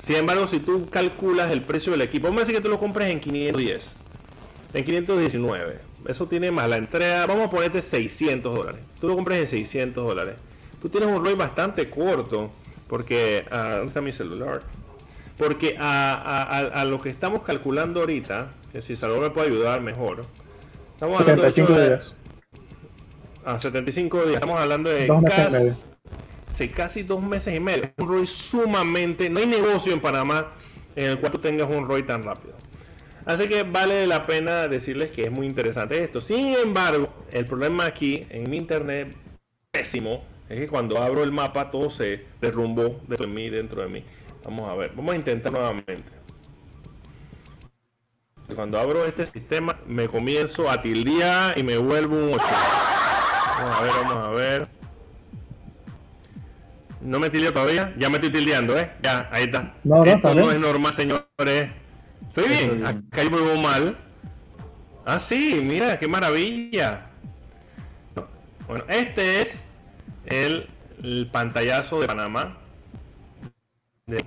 Sin 0.00 0.16
embargo, 0.16 0.46
si 0.46 0.58
tú 0.58 0.86
calculas 0.90 1.50
el 1.50 1.62
precio 1.62 1.92
del 1.92 2.02
equipo, 2.02 2.26
vamos 2.26 2.42
a 2.42 2.42
decir 2.42 2.56
que 2.56 2.62
tú 2.62 2.68
lo 2.68 2.78
compres 2.78 3.10
en 3.10 3.20
510, 3.20 3.96
en 4.74 4.84
519. 4.84 5.78
Eso 6.06 6.26
tiene 6.26 6.50
más 6.50 6.68
la 6.68 6.76
entrega, 6.76 7.24
vamos 7.26 7.46
a 7.46 7.50
ponerte 7.50 7.80
600 7.80 8.54
dólares. 8.54 8.80
Tú 9.00 9.08
lo 9.08 9.14
compres 9.14 9.38
en 9.38 9.46
600 9.46 10.04
dólares. 10.04 10.34
Tú 10.82 10.88
tienes 10.90 11.08
un 11.08 11.24
ROI 11.24 11.34
bastante 11.34 11.88
corto, 11.88 12.50
porque, 12.88 13.46
uh, 13.50 13.54
¿dónde 13.54 13.86
está 13.86 14.00
mi 14.02 14.12
celular? 14.12 14.62
Porque 15.38 15.76
a, 15.78 16.84
lo 16.86 17.00
que 17.00 17.10
estamos 17.10 17.42
calculando 17.42 18.00
ahorita, 18.00 18.48
que 18.70 18.82
si 18.82 18.94
Salvador 18.94 19.24
me 19.24 19.30
puede 19.30 19.48
ayudar 19.48 19.80
mejor, 19.80 20.20
estamos 20.92 21.20
hablando 21.20 21.42
75 21.42 21.72
de, 21.72 21.88
días. 21.88 22.16
A 23.44 23.58
75 23.58 24.22
días, 24.22 24.34
estamos 24.34 24.60
hablando 24.60 24.90
de 24.90 25.08
casi, 26.46 26.68
casi 26.68 27.02
dos 27.02 27.22
meses 27.22 27.54
y 27.54 27.60
medio. 27.60 27.90
Un 27.98 28.08
ROI 28.08 28.26
sumamente, 28.26 29.30
no 29.30 29.40
hay 29.40 29.46
negocio 29.46 29.92
en 29.92 30.00
Panamá 30.00 30.48
en 30.94 31.10
el 31.10 31.18
cual 31.18 31.32
tú 31.32 31.38
tengas 31.38 31.68
un 31.68 31.86
ROI 31.86 32.02
tan 32.02 32.22
rápido. 32.22 32.54
Así 33.26 33.48
que 33.48 33.62
vale 33.62 34.06
la 34.06 34.26
pena 34.26 34.68
decirles 34.68 35.10
que 35.10 35.24
es 35.24 35.30
muy 35.30 35.46
interesante 35.46 36.02
esto. 36.02 36.20
Sin 36.20 36.54
embargo, 36.56 37.08
el 37.32 37.46
problema 37.46 37.86
aquí 37.86 38.26
en 38.28 38.50
mi 38.50 38.58
internet 38.58 39.14
pésimo 39.70 40.22
es 40.48 40.60
que 40.60 40.68
cuando 40.68 41.02
abro 41.02 41.22
el 41.24 41.32
mapa 41.32 41.70
todo 41.70 41.88
se 41.88 42.26
derrumbó 42.40 43.00
dentro 43.08 43.26
de 43.26 43.32
mí, 43.32 43.48
dentro 43.48 43.82
de 43.82 43.88
mí. 43.88 44.04
Vamos 44.44 44.70
a 44.70 44.74
ver, 44.74 44.92
vamos 44.94 45.14
a 45.14 45.16
intentar 45.16 45.52
nuevamente. 45.52 46.12
Cuando 48.54 48.78
abro 48.78 49.06
este 49.06 49.24
sistema 49.24 49.78
me 49.86 50.06
comienzo 50.06 50.70
a 50.70 50.82
tildear 50.82 51.58
y 51.58 51.62
me 51.62 51.78
vuelvo 51.78 52.16
un 52.16 52.34
8. 52.34 52.44
Vamos 53.56 53.70
a 53.70 53.82
ver, 53.82 53.92
vamos 53.92 54.24
a 54.24 54.30
ver. 54.30 54.68
No 57.00 57.18
me 57.18 57.30
tildeo 57.30 57.52
todavía, 57.52 57.94
ya 57.96 58.10
me 58.10 58.16
estoy 58.16 58.30
tildeando, 58.30 58.78
¿eh? 58.78 58.90
Ya, 59.02 59.28
ahí 59.32 59.44
está. 59.44 59.74
No, 59.82 60.04
Esto 60.04 60.34
no 60.34 60.50
es 60.50 60.58
normal, 60.58 60.92
señores. 60.92 61.83
Estoy 62.28 62.48
bien, 62.48 62.86
acá 62.86 63.22
yo 63.22 63.30
me 63.30 63.40
veo 63.40 63.56
mal. 63.56 63.96
Ah, 65.04 65.20
sí, 65.20 65.60
mira, 65.62 65.98
qué 65.98 66.08
maravilla. 66.08 67.10
Bueno, 68.66 68.84
este 68.88 69.42
es 69.42 69.66
el, 70.26 70.68
el 71.02 71.28
pantallazo 71.30 72.00
de 72.00 72.06
Panamá. 72.06 72.58
De 74.06 74.24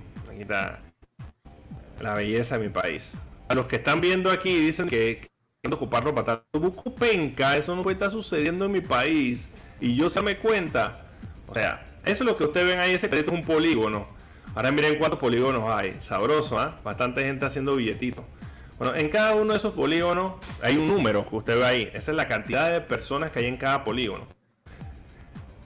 la 2.00 2.14
belleza 2.14 2.58
de 2.58 2.64
mi 2.68 2.72
país. 2.72 3.16
A 3.48 3.54
los 3.54 3.66
que 3.66 3.76
están 3.76 4.00
viendo 4.00 4.30
aquí 4.30 4.56
dicen 4.58 4.88
que 4.88 5.28
ocuparlo 5.70 6.14
para 6.14 6.44
busco 6.52 6.94
penca, 6.94 7.56
eso 7.56 7.76
no 7.76 7.82
puede 7.82 7.94
estar 7.94 8.10
sucediendo 8.10 8.64
en 8.64 8.72
mi 8.72 8.80
país. 8.80 9.50
Y 9.80 9.96
yo 9.96 10.08
se 10.10 10.22
me 10.22 10.38
cuenta. 10.38 11.02
O 11.46 11.54
sea, 11.54 11.84
eso 12.04 12.24
es 12.24 12.30
lo 12.30 12.36
que 12.36 12.44
ustedes 12.44 12.66
ven 12.66 12.78
ahí, 12.78 12.92
ese 12.92 13.06
es 13.06 13.28
un 13.28 13.42
polígono. 13.44 14.06
Ahora 14.54 14.72
miren 14.72 14.96
cuántos 14.96 15.18
polígonos 15.18 15.70
hay. 15.70 15.96
Sabroso, 16.00 16.58
¿ah? 16.58 16.80
Bastante 16.82 17.22
gente 17.22 17.44
haciendo 17.46 17.76
billetitos. 17.76 18.24
Bueno, 18.78 18.94
en 18.94 19.08
cada 19.08 19.34
uno 19.34 19.52
de 19.52 19.58
esos 19.58 19.74
polígonos 19.74 20.34
hay 20.62 20.76
un 20.76 20.88
número 20.88 21.28
que 21.28 21.36
usted 21.36 21.58
ve 21.58 21.64
ahí. 21.64 21.90
Esa 21.94 22.12
es 22.12 22.16
la 22.16 22.28
cantidad 22.28 22.70
de 22.70 22.80
personas 22.80 23.30
que 23.30 23.40
hay 23.40 23.46
en 23.46 23.56
cada 23.56 23.84
polígono. 23.84 24.26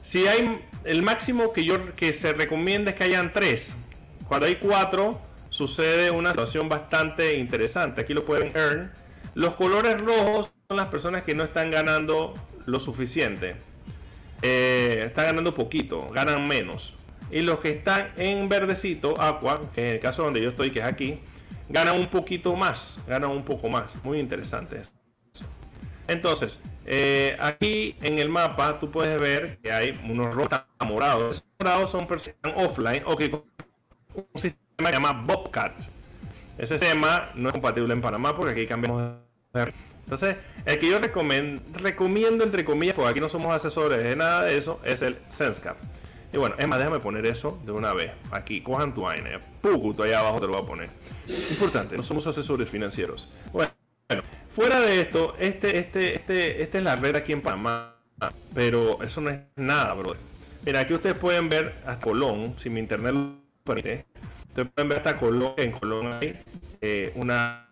Si 0.01 0.27
hay 0.27 0.61
el 0.85 1.03
máximo 1.03 1.53
que 1.53 1.65
yo 1.65 1.95
que 1.95 2.13
se 2.13 2.33
recomienda 2.33 2.91
es 2.91 2.97
que 2.97 3.05
hayan 3.05 3.33
tres. 3.33 3.77
Cuando 4.27 4.47
hay 4.47 4.57
cuatro, 4.57 5.21
sucede 5.51 6.11
una 6.11 6.31
situación 6.31 6.69
bastante 6.69 7.37
interesante. 7.37 8.01
Aquí 8.01 8.15
lo 8.15 8.25
pueden 8.25 8.57
earn. 8.57 8.91
Los 9.35 9.55
colores 9.55 10.01
rojos 10.01 10.51
son 10.69 10.77
las 10.79 10.89
personas 10.89 11.23
que 11.23 11.35
no 11.35 11.45
están 11.45 11.71
ganando 11.71 12.35
lo 12.67 12.81
suficiente. 12.81 13.57
Eh, 14.41 15.05
están 15.07 15.27
ganando 15.27 15.55
poquito, 15.55 16.09
ganan 16.11 16.49
menos. 16.49 16.95
Y 17.33 17.41
los 17.41 17.61
que 17.61 17.71
están 17.71 18.13
en 18.19 18.47
verdecito, 18.51 19.19
aqua, 19.19 19.59
que 19.75 19.89
en 19.89 19.95
el 19.95 20.01
caso 20.01 20.23
donde 20.23 20.43
yo 20.43 20.51
estoy, 20.51 20.71
que 20.71 20.81
es 20.81 20.85
aquí, 20.85 21.19
ganan 21.71 21.99
un 21.99 22.07
poquito 22.07 22.55
más, 22.55 22.99
ganan 23.07 23.31
un 23.31 23.43
poco 23.43 23.71
más. 23.71 23.97
Muy 24.05 24.21
interesante 24.21 24.83
Entonces, 26.07 26.61
eh, 26.85 27.35
aquí 27.41 27.97
en 28.03 28.19
el 28.19 28.29
mapa 28.29 28.79
tú 28.79 28.91
puedes 28.91 29.19
ver 29.19 29.59
que 29.63 29.73
hay 29.73 29.99
unos 30.05 30.35
rojos 30.35 30.61
morados. 30.85 31.39
Esos 31.39 31.49
morados 31.59 31.91
son 31.91 32.07
personas 32.07 32.37
offline 32.55 33.03
o 33.07 33.17
que 33.17 33.33
un 33.33 34.27
sistema 34.35 34.61
que 34.79 34.87
se 34.87 34.93
llama 34.93 35.13
Bobcat. 35.13 35.73
Ese 36.59 36.79
sistema 36.79 37.31
no 37.35 37.49
es 37.49 37.55
compatible 37.55 37.95
en 37.95 38.03
Panamá 38.03 38.37
porque 38.37 38.53
aquí 38.53 38.67
cambiamos 38.67 39.15
de... 39.55 39.73
Entonces, 40.05 40.37
el 40.67 40.79
que 40.79 40.91
yo 40.91 40.99
recomiendo, 40.99 41.63
recomiendo, 41.79 42.45
entre 42.45 42.65
comillas, 42.65 42.95
porque 42.95 43.11
aquí 43.11 43.21
no 43.21 43.31
somos 43.31 43.55
asesores 43.55 44.03
de 44.05 44.17
nada 44.17 44.45
de 44.45 44.59
eso, 44.59 44.81
es 44.85 45.01
el 45.01 45.17
SenseCap. 45.29 45.79
Y 46.33 46.39
bueno, 46.39 46.55
es 46.59 46.67
más, 46.67 46.79
déjame 46.79 46.99
poner 46.99 47.27
eso 47.27 47.61
de 47.65 47.73
una 47.73 47.93
vez. 47.93 48.11
Aquí, 48.31 48.63
cojan 48.63 48.95
tu 48.95 49.07
AINE. 49.07 49.39
Pucuto, 49.61 50.03
allá 50.03 50.21
abajo 50.21 50.41
te 50.41 50.47
lo 50.47 50.55
voy 50.55 50.63
a 50.63 50.67
poner. 50.67 50.91
Importante, 51.51 51.97
no 51.97 52.03
somos 52.03 52.27
asesores 52.27 52.69
financieros. 52.69 53.29
Bueno, 53.53 53.71
fuera 54.51 54.81
de 54.81 55.03
esto, 55.03 55.37
este, 55.39 55.79
este, 55.79 56.15
este, 56.15 56.63
esta 56.63 56.79
es 56.79 56.85
la 56.85 56.97
red 56.97 57.17
aquí 57.17 57.33
en 57.33 57.43
Panamá. 57.43 57.97
Pero 58.55 59.03
eso 59.03 59.21
no 59.21 59.31
es 59.31 59.41
nada, 59.57 59.95
bro. 59.95 60.15
Mira, 60.65 60.81
aquí 60.81 60.95
ustedes 60.95 61.17
pueden 61.17 61.49
ver 61.49 61.75
a 61.87 61.99
Colón, 61.99 62.55
si 62.57 62.71
mi 62.71 62.81
internet 62.81 63.13
lo 63.13 63.35
permite. 63.65 64.07
Ustedes 64.49 64.71
pueden 64.71 64.89
ver 64.89 64.99
hasta 64.99 65.19
Colón, 65.19 65.55
en 65.57 65.73
Colón 65.73 66.13
hay 66.21 66.39
eh, 66.81 67.13
una... 67.17 67.69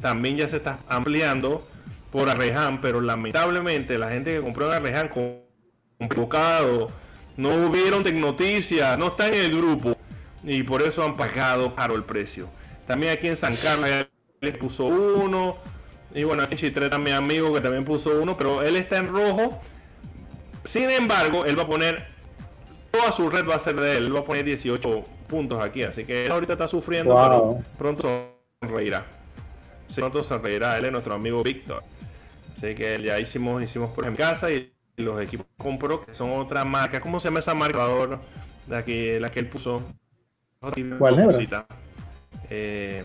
También 0.00 0.36
ya 0.36 0.48
se 0.48 0.56
está 0.56 0.78
ampliando 0.88 1.66
por 2.10 2.30
Arreján, 2.30 2.80
pero 2.80 3.00
lamentablemente 3.00 3.98
la 3.98 4.10
gente 4.10 4.34
que 4.34 4.40
compró 4.40 4.68
en 4.68 4.76
Arreján 4.78 5.08
con 5.08 5.45
equivocado, 5.98 6.90
no 7.36 7.50
hubieron 7.66 8.02
noticias, 8.20 8.98
no 8.98 9.08
están 9.08 9.34
en 9.34 9.44
el 9.44 9.56
grupo 9.56 9.96
y 10.42 10.62
por 10.62 10.82
eso 10.82 11.04
han 11.04 11.16
pagado 11.16 11.74
caro 11.74 11.94
el 11.94 12.04
precio. 12.04 12.48
También 12.86 13.12
aquí 13.12 13.26
en 13.26 13.36
San 13.36 13.54
Carlos 13.56 14.06
les 14.40 14.56
puso 14.58 14.86
uno 14.86 15.56
y 16.14 16.24
bueno, 16.24 16.42
aquí 16.42 16.54
en 16.54 16.58
Chitre 16.58 16.88
también 16.88 17.16
amigo 17.16 17.52
que 17.52 17.60
también 17.60 17.84
puso 17.84 18.20
uno, 18.20 18.36
pero 18.36 18.62
él 18.62 18.76
está 18.76 18.98
en 18.98 19.08
rojo. 19.08 19.60
Sin 20.64 20.90
embargo, 20.90 21.44
él 21.44 21.58
va 21.58 21.64
a 21.64 21.66
poner 21.66 22.06
toda 22.90 23.12
su 23.12 23.28
red 23.28 23.46
va 23.46 23.56
a 23.56 23.58
ser 23.58 23.76
de 23.76 23.98
él, 23.98 24.06
él 24.06 24.16
va 24.16 24.20
a 24.20 24.24
poner 24.24 24.44
18 24.44 25.04
puntos 25.26 25.62
aquí, 25.62 25.82
así 25.82 26.04
que 26.04 26.26
él 26.26 26.32
ahorita 26.32 26.54
está 26.54 26.68
sufriendo, 26.68 27.14
pero 27.14 27.58
pronto 27.76 28.38
sonreirá. 28.62 29.06
Pronto 29.94 30.22
sonreirá, 30.24 30.78
él 30.78 30.86
es 30.86 30.92
nuestro 30.92 31.14
amigo 31.14 31.42
Víctor. 31.42 31.82
Así 32.56 32.74
que 32.74 33.00
ya 33.02 33.20
hicimos, 33.20 33.62
hicimos 33.62 33.90
por 33.90 34.06
en 34.06 34.16
casa 34.16 34.50
y 34.50 34.72
los 34.96 35.20
equipos 35.20 35.46
compró, 35.56 36.04
que 36.04 36.14
son 36.14 36.32
otra 36.32 36.64
marca. 36.64 37.00
¿Cómo 37.00 37.20
se 37.20 37.28
llama 37.28 37.40
esa 37.40 37.54
marca? 37.54 37.86
La 38.68 38.84
que, 38.84 39.20
la 39.20 39.30
que 39.30 39.40
él 39.40 39.48
puso. 39.48 39.82
¿Cuál 40.98 41.16
Nebra? 41.16 41.66
Eh, 42.50 43.04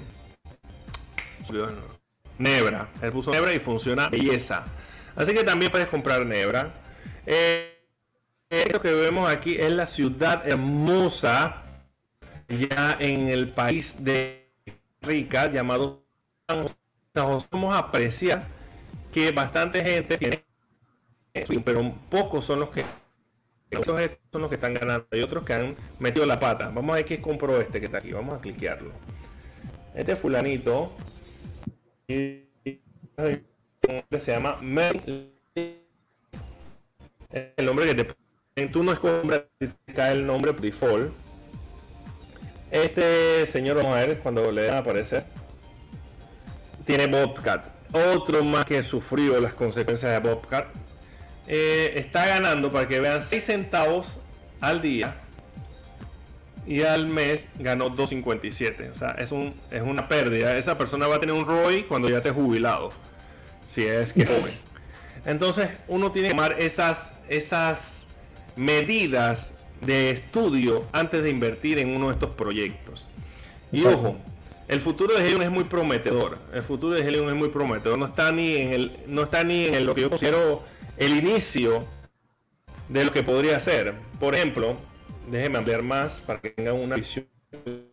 Nebra. 2.38 2.89
Él 3.02 3.12
puso 3.12 3.32
Nebra 3.32 3.54
y 3.54 3.60
funciona 3.60 4.10
belleza. 4.10 4.66
Así 5.16 5.34
que 5.34 5.44
también 5.44 5.72
puedes 5.72 5.88
comprar 5.88 6.26
Nebra. 6.26 6.72
Eh, 7.26 7.78
esto 8.50 8.82
que 8.82 8.92
vemos 8.92 9.30
aquí 9.30 9.56
es 9.56 9.72
la 9.72 9.88
ciudad 9.88 10.48
hermosa, 10.48 11.64
ya 12.50 12.98
en 13.00 13.28
el 13.28 13.50
país 13.50 14.04
de 14.04 14.50
Rica, 15.02 15.52
llamado 15.52 16.04
San 16.48 16.64
José. 16.64 17.48
Vamos 17.52 17.74
a 17.74 17.80
apreciar 17.80 18.48
que 19.12 19.32
bastante 19.32 19.84
gente 19.84 20.18
tiene 20.18 20.44
pero 21.63 21.93
pocos 22.09 22.45
son 22.45 22.59
los 22.59 22.69
que 22.69 22.84
son 24.32 24.41
los 24.41 24.49
que 24.49 24.55
están 24.55 24.73
ganando. 24.73 25.07
Hay 25.11 25.21
otros 25.21 25.43
que 25.45 25.53
han 25.53 25.75
metido 25.99 26.25
la 26.25 26.39
pata. 26.39 26.69
Vamos 26.69 26.91
a 26.91 26.95
ver 26.95 27.05
qué 27.05 27.21
compró 27.21 27.59
este 27.61 27.79
que 27.79 27.86
está 27.86 27.99
aquí. 27.99 28.11
Vamos 28.11 28.38
a 28.38 28.41
cliquearlo. 28.41 28.91
Este 29.95 30.15
fulanito 30.15 30.93
se 32.07 32.47
llama. 34.32 34.57
El 37.32 37.65
nombre 37.65 37.86
que 37.86 37.95
te 37.95 38.67
tú 38.67 38.84
no 38.84 38.91
escombras 38.91 39.43
cae 39.95 40.13
el 40.13 40.25
nombre 40.25 40.51
default. 40.53 41.13
Este 42.69 43.47
señor, 43.47 43.77
vamos 43.77 43.97
a 43.97 44.05
ver 44.05 44.19
cuando 44.19 44.51
le 44.51 44.65
da 44.65 44.77
a 44.77 44.79
aparecer. 44.79 45.25
Tiene 46.86 47.07
Bobcat. 47.07 47.65
Otro 47.93 48.43
más 48.43 48.65
que 48.65 48.84
sufrió 48.84 49.39
las 49.39 49.53
consecuencias 49.53 50.11
de 50.11 50.29
Bobcat 50.29 50.67
eh, 51.54 51.99
está 51.99 52.26
ganando, 52.26 52.72
para 52.72 52.88
que 52.88 53.02
vean, 53.02 53.22
6 53.22 53.43
centavos 53.43 54.20
al 54.62 54.82
día. 54.82 55.18
Y 56.66 56.84
al 56.84 57.08
mes 57.08 57.49
ganó 57.60 57.89
2.57. 57.89 58.89
O 58.89 58.95
sea, 58.95 59.10
es, 59.20 59.34
un, 59.34 59.54
es 59.70 59.82
una 59.82 60.08
pérdida. 60.08 60.56
Esa 60.56 60.78
persona 60.78 61.08
va 61.08 61.18
a 61.18 61.20
tener 61.20 61.36
un 61.36 61.45
ROI 61.45 61.84
cuando 61.84 62.08
ya 62.08 62.18
esté 62.18 62.32
jubilado. 62.32 62.93
Si 63.68 63.84
es 63.84 64.14
que 64.14 64.26
joven. 64.26 64.54
Entonces, 65.26 65.70
uno 65.89 66.14
tiene 66.14 66.30
que 66.30 66.36
tomar 66.36 66.56
esas, 66.58 67.18
esas 67.28 68.16
medidas 68.56 69.56
de 69.82 70.12
estudio 70.12 70.88
antes 70.93 71.22
de 71.22 71.32
invertir 71.32 71.80
en 71.80 71.89
uno 71.89 72.08
de 72.08 72.14
estos 72.14 72.30
proyectos. 72.30 73.08
Y 73.74 73.84
ojo, 73.84 74.16
el 74.70 74.80
futuro 74.80 75.16
de 75.16 75.26
Helium 75.26 75.41
es 75.41 75.52
muy 75.52 75.66
prometedor. 75.66 76.38
El 76.54 76.62
futuro 76.62 76.95
de 76.95 77.06
Helium 77.06 77.28
es 77.28 77.36
muy 77.36 77.49
prometedor. 77.49 77.97
No 77.97 78.06
está 78.06 78.32
ni 78.32 78.56
en 78.56 78.72
el, 78.72 78.99
no 79.08 79.24
está 79.24 79.43
ni 79.43 79.66
en 79.66 79.86
lo 79.86 79.93
que 79.93 80.02
yo 80.02 80.10
considero 80.10 80.70
el 80.98 81.18
inicio 81.18 81.86
de 82.89 83.06
lo 83.06 83.12
que 83.12 83.24
podría 83.24 83.60
ser. 83.60 83.96
Por 84.20 84.36
ejemplo, 84.36 84.78
déjenme 85.30 85.58
ampliar 85.58 85.84
más 85.84 86.22
para 86.22 86.39
que 86.39 86.50
tengan 86.50 86.76
una 86.76 86.96
visión 86.96 87.28
de 87.66 87.88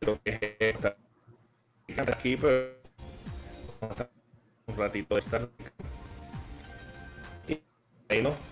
lo 0.00 0.20
que 0.22 0.56
es 0.58 1.98
aquí, 1.98 2.36
pero 2.36 2.80
un 4.66 4.76
ratito 4.76 5.14
de 5.14 5.20
estar 5.20 5.48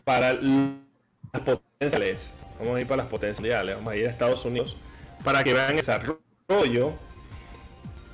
para 0.05 0.33
las 0.33 1.43
potenciales 1.45 2.35
vamos 2.59 2.77
a 2.77 2.81
ir 2.81 2.87
para 2.87 3.03
las 3.03 3.11
potenciales 3.11 3.77
vamos 3.77 3.93
a 3.93 3.97
ir 3.97 4.07
a 4.07 4.11
Estados 4.11 4.45
Unidos 4.45 4.77
para 5.25 5.43
que 5.45 5.53
vean 5.53 5.71
el 5.71 5.77
desarrollo 5.77 6.95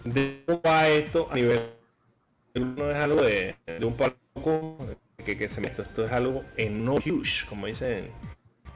de 0.04 0.42
cómo 0.46 0.60
esto 0.86 1.28
a 1.30 1.34
nivel 1.34 1.60
no 2.54 2.90
es 2.90 2.96
algo 2.96 3.22
de, 3.22 3.56
de 3.66 3.84
un 3.84 3.96
poco 3.96 4.78
que, 5.24 5.36
que, 5.36 5.48
se 5.48 5.60
mete. 5.60 5.82
Esto 5.82 6.04
es 6.04 6.12
algo 6.12 6.44
enorme, 6.56 7.12
huge, 7.12 7.46
como 7.48 7.66
dicen 7.66 8.08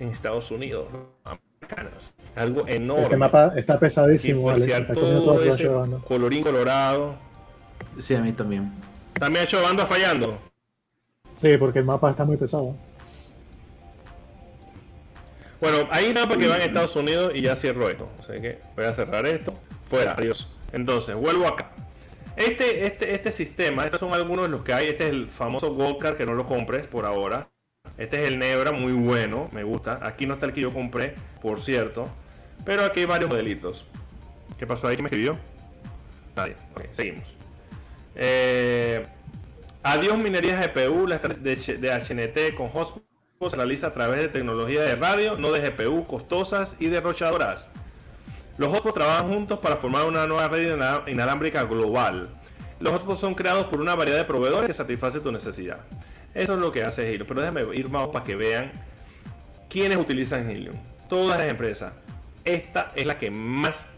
en 0.01 0.09
Estados 0.09 0.51
Unidos, 0.51 0.89
americanos. 1.25 2.15
Algo 2.35 2.67
enorme. 2.67 3.05
Ese 3.05 3.17
mapa 3.17 3.53
está 3.57 3.79
pesadísimo. 3.79 4.53
todo 4.95 5.43
ese 5.43 5.71
colorín 6.07 6.43
colorado. 6.43 7.17
Sí, 7.99 8.15
a 8.15 8.21
mí 8.21 8.33
también. 8.33 8.71
También 9.15 9.43
ha 9.43 9.45
hecho 9.45 9.63
banda 9.63 9.87
fallando. 9.87 10.39
Sí, 11.35 11.57
porque 11.57 11.81
el 11.81 11.85
mapa 11.85 12.11
está 12.11 12.25
muy 12.25 12.37
pesado. 12.37 12.77
Bueno, 15.61 15.89
hay 15.91 16.07
un 16.07 16.15
mapa 16.15 16.37
que 16.37 16.47
va 16.47 16.57
en 16.57 16.63
Estados 16.63 16.95
Unidos 16.95 17.33
y 17.35 17.43
ya 17.43 17.57
cierro 17.57 17.89
esto. 17.89 18.09
O 18.21 18.25
sea 18.25 18.41
que 18.41 18.61
voy 18.77 18.85
a 18.85 18.95
cerrar 18.95 19.27
esto. 19.27 19.55
Fuera, 19.89 20.13
adiós. 20.13 20.49
Entonces, 20.73 21.17
vuelvo 21.17 21.47
acá. 21.49 21.71
Este, 22.39 22.87
este, 22.87 23.15
este 23.15 23.33
sistema, 23.33 23.85
estos 23.85 23.99
son 23.99 24.15
algunos 24.15 24.45
de 24.45 24.51
los 24.51 24.63
que 24.63 24.73
hay. 24.73 24.87
Este 24.89 25.05
es 25.05 25.11
el 25.11 25.29
famoso 25.29 25.75
Gold 25.75 25.99
Card 25.99 26.17
que 26.17 26.25
no 26.25 26.35
lo 26.35 26.45
compres 26.45 26.87
por 26.87 27.05
ahora. 27.05 27.51
Este 27.97 28.23
es 28.23 28.29
el 28.29 28.39
Nebra, 28.39 28.71
muy 28.71 28.93
bueno, 28.93 29.49
me 29.53 29.65
gusta. 29.65 29.99
Aquí 30.03 30.27
no 30.27 30.35
está 30.35 30.47
el 30.47 30.53
que 30.53 30.61
yo 30.61 30.73
compré, 30.73 31.15
por 31.43 31.61
cierto. 31.61 32.09
Pero 32.65 32.85
aquí 32.85 33.01
hay 33.01 33.07
varios 33.07 33.29
modelitos. 33.29 33.87
¿Qué 34.57 34.67
pasó 34.67 34.87
ahí? 34.87 34.97
¿Qué 34.97 35.03
me 35.03 35.09
escribió? 35.09 35.37
Nadie. 36.37 36.55
Ok, 36.77 36.85
seguimos. 36.93 37.25
Eh, 38.15 39.05
adiós 39.83 40.17
minería 40.17 40.61
GPU, 40.61 41.09
la 41.09 41.19
de, 41.19 41.57
de 41.57 41.91
HNT 41.91 42.57
con 42.57 42.69
Hotspot 42.69 43.03
se 43.49 43.57
realiza 43.57 43.89
a 43.89 43.93
través 43.93 44.21
de 44.21 44.29
tecnología 44.29 44.83
de 44.83 44.97
radio, 44.97 45.37
no 45.37 45.53
de 45.53 45.71
GPU 45.71 46.05
costosas 46.07 46.77
y 46.81 46.87
derrochadoras. 46.87 47.69
Los 48.59 48.73
hotspots 48.73 48.95
trabajan 48.95 49.29
juntos 49.29 49.61
para 49.61 49.77
formar 49.77 50.05
una 50.05 50.27
nueva 50.27 50.49
red 50.49 50.77
inalámbrica 51.07 51.63
global. 51.63 52.29
Los 52.81 52.93
hotspots 52.93 53.21
son 53.21 53.35
creados 53.35 53.67
por 53.67 53.81
una 53.81 53.95
variedad 53.95 54.19
de 54.19 54.25
proveedores 54.25 54.67
que 54.67 54.75
satisface 54.75 55.21
tu 55.21 55.31
necesidad. 55.31 55.79
Eso 56.35 56.55
es 56.55 56.59
lo 56.59 56.73
que 56.73 56.83
hace 56.83 57.09
Helium. 57.09 57.27
Pero 57.27 57.41
déjame 57.41 57.63
ir 57.77 57.89
más 57.89 58.09
para 58.09 58.25
que 58.25 58.35
vean 58.35 58.73
quiénes 59.71 59.97
utilizan 59.97 60.51
Helium. 60.51 60.75
Todas 61.09 61.39
las 61.39 61.49
empresas. 61.49 61.93
Esta 62.45 62.91
es 62.97 63.07
la 63.07 63.17
que 63.17 63.31
más 63.31 63.93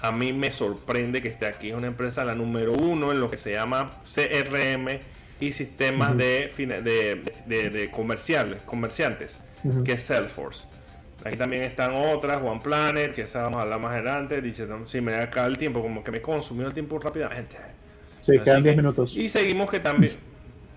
a 0.00 0.12
mí 0.12 0.32
me 0.32 0.52
sorprende 0.52 1.20
que 1.20 1.28
esté 1.28 1.46
aquí. 1.46 1.70
Es 1.70 1.74
una 1.74 1.88
empresa 1.88 2.24
la 2.24 2.36
número 2.36 2.74
uno 2.74 3.10
en 3.10 3.20
lo 3.20 3.28
que 3.28 3.36
se 3.36 3.52
llama 3.52 3.90
CRM 4.04 5.00
y 5.40 5.52
sistemas 5.52 6.16
de, 6.16 6.52
de, 7.46 7.90
comerciales, 7.90 8.62
comerciantes, 8.62 9.40
que 9.84 9.92
es 9.92 10.02
Salesforce. 10.02 10.66
Aquí 11.24 11.36
también 11.36 11.64
están 11.64 11.92
otras, 11.94 12.40
One 12.42 12.60
Planet, 12.62 13.14
que 13.14 13.22
esa 13.22 13.42
vamos 13.42 13.58
a 13.58 13.62
hablar 13.62 13.80
más 13.80 13.92
adelante. 13.92 14.40
Dice, 14.40 14.66
si 14.84 15.00
me 15.00 15.14
acaba 15.16 15.46
el 15.46 15.58
tiempo, 15.58 15.82
como 15.82 16.02
que 16.02 16.10
me 16.10 16.22
consumió 16.22 16.66
el 16.66 16.74
tiempo 16.74 16.98
rápidamente. 16.98 17.56
Sí, 18.20 18.38
quedan 18.38 18.62
10 18.62 18.76
minutos. 18.76 19.16
Y 19.16 19.28
seguimos 19.28 19.70
que 19.70 19.80
también. 19.80 20.12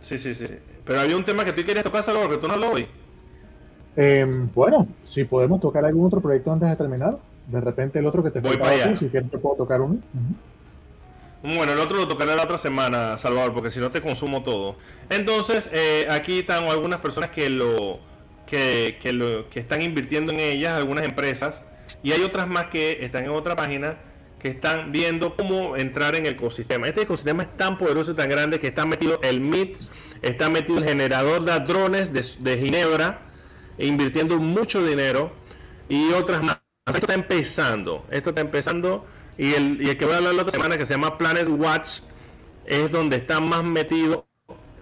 sí, 0.02 0.18
sí, 0.18 0.34
sí. 0.34 0.48
Pero 0.84 1.00
había 1.00 1.16
un 1.16 1.24
tema 1.24 1.46
que 1.46 1.54
tú 1.54 1.64
querías 1.64 1.84
tocar, 1.84 2.04
algo 2.08 2.28
que 2.28 2.38
tú 2.38 2.48
no 2.48 2.58
lo 2.58 2.72
oí. 2.72 2.88
Eh, 3.96 4.26
bueno, 4.54 4.88
si 5.02 5.26
podemos 5.26 5.60
tocar 5.60 5.86
algún 5.86 6.08
otro 6.08 6.22
proyecto 6.22 6.52
antes 6.52 6.70
de 6.70 6.76
terminar. 6.76 7.18
De 7.48 7.60
repente 7.60 8.00
el 8.00 8.06
otro 8.06 8.24
que 8.24 8.32
te 8.32 8.40
Voy 8.40 8.58
para 8.58 8.96
si 8.96 9.10
quieres 9.10 9.30
te 9.30 9.38
puedo 9.38 9.56
tocar 9.56 9.82
uno. 9.82 10.00
Bueno, 11.44 11.74
el 11.74 11.80
otro 11.80 11.98
lo 11.98 12.08
tocaré 12.08 12.36
la 12.36 12.44
otra 12.44 12.58
semana, 12.58 13.18
Salvador, 13.18 13.54
porque 13.54 13.72
si 13.72 13.80
no 13.80 13.90
te 13.90 14.00
consumo 14.00 14.44
todo. 14.44 14.76
Entonces, 15.10 15.70
eh, 15.74 16.08
aquí 16.10 16.40
están 16.40 16.66
algunas 16.66 17.00
personas 17.00 17.32
que 17.32 17.50
lo 17.50 18.00
que, 18.46 18.98
lo, 19.14 19.50
que 19.50 19.60
están 19.60 19.82
invirtiendo 19.82 20.32
en 20.32 20.40
ellas, 20.40 20.74
algunas 20.74 21.06
empresas, 21.06 21.64
y 22.04 22.12
hay 22.12 22.22
otras 22.22 22.48
más 22.48 22.68
que 22.68 23.04
están 23.04 23.26
en 23.26 23.32
otra 23.32 23.56
página 23.56 23.98
que 24.40 24.50
están 24.50 24.92
viendo 24.92 25.36
cómo 25.36 25.78
entrar 25.78 26.16
en 26.16 26.26
el 26.26 26.34
ecosistema. 26.34 26.88
Este 26.88 27.04
ecosistema 27.04 27.44
es 27.44 27.58
tan 27.58 27.78
poderoso 27.78 28.12
y 28.12 28.16
tan 28.16 28.28
grande 28.28 28.60
que 28.60 28.68
está 28.68 28.86
metido 28.86 29.20
el 29.22 29.40
MIT, 29.40 29.78
está 30.24 30.50
metido 30.50 30.80
el 30.80 30.84
generador 30.84 31.46
de 31.46 31.60
drones 31.60 32.12
de, 32.12 32.58
Ginebra, 32.58 33.22
invirtiendo 33.78 34.38
mucho 34.38 34.84
dinero 34.84 35.32
y 35.88 36.12
otras 36.14 36.42
más. 36.42 36.60
Esto 36.88 36.98
está 36.98 37.14
empezando, 37.14 38.08
esto 38.10 38.30
está 38.30 38.42
empezando 38.42 39.06
y 39.38 39.54
el, 39.54 39.80
y 39.80 39.90
el 39.90 39.98
que 39.98 40.06
voy 40.06 40.16
a 40.16 40.18
hablar 40.18 40.34
la 40.34 40.42
otra 40.42 40.52
semana 40.52 40.78
que 40.78 40.86
se 40.88 40.96
llama 40.96 41.18
Planet 41.18 41.48
Watch 41.48 42.00
es 42.66 42.92
donde 42.92 43.18
está 43.18 43.40
más 43.40 43.64
metido 43.64 44.26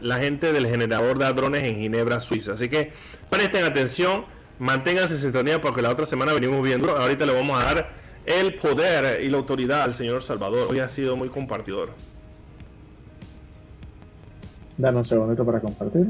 la 0.01 0.19
gente 0.19 0.53
del 0.53 0.67
generador 0.67 1.17
de 1.17 1.31
drones 1.33 1.63
en 1.63 1.77
Ginebra, 1.77 2.19
Suiza. 2.19 2.53
Así 2.53 2.69
que 2.69 2.91
presten 3.29 3.63
atención, 3.63 4.25
manténganse 4.59 5.15
en 5.15 5.19
sintonía 5.19 5.61
porque 5.61 5.81
la 5.81 5.89
otra 5.89 6.05
semana 6.05 6.33
venimos 6.33 6.63
viendo. 6.63 6.95
Ahorita 6.95 7.25
le 7.25 7.33
vamos 7.33 7.61
a 7.61 7.65
dar 7.65 7.89
el 8.25 8.55
poder 8.55 9.23
y 9.23 9.29
la 9.29 9.37
autoridad 9.37 9.81
al 9.83 9.93
señor 9.93 10.23
Salvador. 10.23 10.67
Hoy 10.69 10.79
ha 10.79 10.89
sido 10.89 11.15
muy 11.15 11.29
compartidor. 11.29 11.91
Dame 14.77 14.99
un 14.99 15.05
segundito 15.05 15.45
para 15.45 15.59
compartir. 15.59 16.07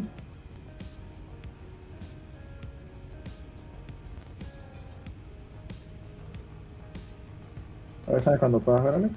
A 8.07 8.11
ver, 8.11 8.23
¿sabes 8.23 8.39
cuándo 8.39 8.59
puedas 8.59 8.83
ver, 8.83 8.93
Alex? 8.95 9.13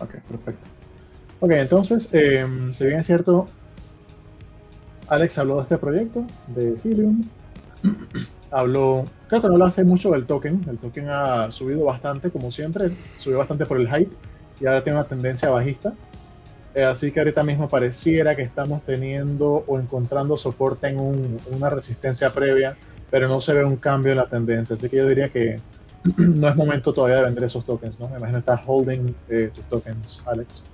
Ok, 0.00 0.14
perfecto. 0.28 0.69
Ok, 1.40 1.52
entonces, 1.52 2.10
eh, 2.12 2.46
si 2.72 2.86
bien 2.86 3.00
es 3.00 3.06
cierto, 3.06 3.46
Alex 5.08 5.38
habló 5.38 5.56
de 5.56 5.62
este 5.62 5.78
proyecto, 5.78 6.26
de 6.46 6.78
Helium. 6.84 7.22
habló, 8.50 9.04
creo 9.28 9.42
que 9.42 9.48
no 9.48 9.64
hace 9.64 9.84
mucho 9.84 10.10
del 10.10 10.26
token. 10.26 10.66
El 10.68 10.78
token 10.78 11.08
ha 11.08 11.50
subido 11.50 11.84
bastante, 11.84 12.30
como 12.30 12.50
siempre, 12.50 12.92
subió 13.16 13.38
bastante 13.38 13.66
por 13.66 13.80
el 13.80 13.88
hype 13.88 14.14
y 14.60 14.66
ahora 14.66 14.84
tiene 14.84 14.98
una 14.98 15.08
tendencia 15.08 15.50
bajista. 15.50 15.94
Eh, 16.74 16.84
así 16.84 17.10
que 17.10 17.20
ahorita 17.20 17.42
mismo 17.42 17.68
pareciera 17.68 18.36
que 18.36 18.42
estamos 18.42 18.82
teniendo 18.84 19.64
o 19.66 19.80
encontrando 19.80 20.36
soporte 20.36 20.88
en 20.88 21.38
una 21.50 21.70
resistencia 21.70 22.32
previa, 22.32 22.76
pero 23.10 23.28
no 23.28 23.40
se 23.40 23.54
ve 23.54 23.64
un 23.64 23.76
cambio 23.76 24.12
en 24.12 24.18
la 24.18 24.28
tendencia. 24.28 24.76
Así 24.76 24.88
que 24.88 24.98
yo 24.98 25.08
diría 25.08 25.30
que 25.30 25.56
no 26.18 26.48
es 26.48 26.56
momento 26.56 26.92
todavía 26.92 27.16
de 27.16 27.24
vender 27.24 27.44
esos 27.44 27.64
tokens, 27.64 27.98
¿no? 27.98 28.08
Me 28.08 28.18
imagino 28.18 28.38
que 28.38 28.52
estás 28.52 28.60
holding 28.66 29.14
eh, 29.28 29.50
tus 29.54 29.64
tokens, 29.64 30.22
Alex. 30.26 30.69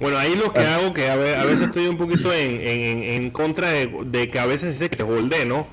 Bueno, 0.00 0.18
ahí 0.18 0.34
lo 0.36 0.52
que 0.52 0.60
ah. 0.60 0.76
hago, 0.76 0.94
que 0.94 1.08
a, 1.08 1.16
veces 1.16 1.62
estoy 1.62 1.86
un 1.86 1.96
poquito 1.96 2.32
en, 2.32 3.30
contra 3.30 3.70
de, 3.70 4.28
que 4.28 4.38
a 4.38 4.46
veces 4.46 4.78
que 4.88 4.96
se 4.96 5.02
holde, 5.02 5.44
¿no? 5.44 5.66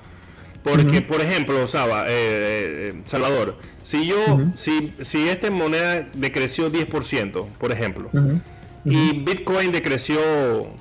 Porque, 0.63 1.01
por 1.01 1.22
ejemplo, 1.22 1.68
Saba, 1.68 2.05
eh, 2.07 2.09
eh, 2.09 2.93
Salvador, 3.05 3.57
si 3.84 4.07
yo, 4.07 4.18
si, 4.55 4.93
si 5.01 5.30
esta 5.30 5.51
moneda 5.51 6.07
decreció 6.13 6.72
10%, 6.72 7.47
por 7.59 7.72
ejemplo, 7.72 8.09
y 8.84 9.24
Bitcoin 9.24 9.72
decreció 9.72 10.20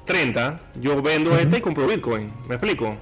30, 0.07 0.57
yo 0.81 1.01
vendo 1.03 1.37
este 1.37 1.59
y 1.59 1.61
compro 1.61 1.87
Bitcoin. 1.87 2.31
¿Me 2.49 2.57
explico? 2.57 2.97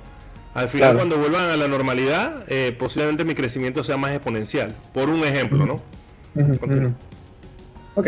Al 0.55 0.69
final, 0.69 0.95
cuando 0.95 1.17
vuelvan 1.17 1.51
a 1.51 1.57
la 1.57 1.67
normalidad, 1.67 2.45
eh, 2.47 2.75
posiblemente 2.79 3.25
mi 3.25 3.35
crecimiento 3.35 3.83
sea 3.83 3.97
más 3.97 4.13
exponencial. 4.13 4.75
Por 4.93 5.09
un 5.09 5.25
ejemplo, 5.25 5.65
¿no? 5.65 5.81
Ok. 7.95 8.07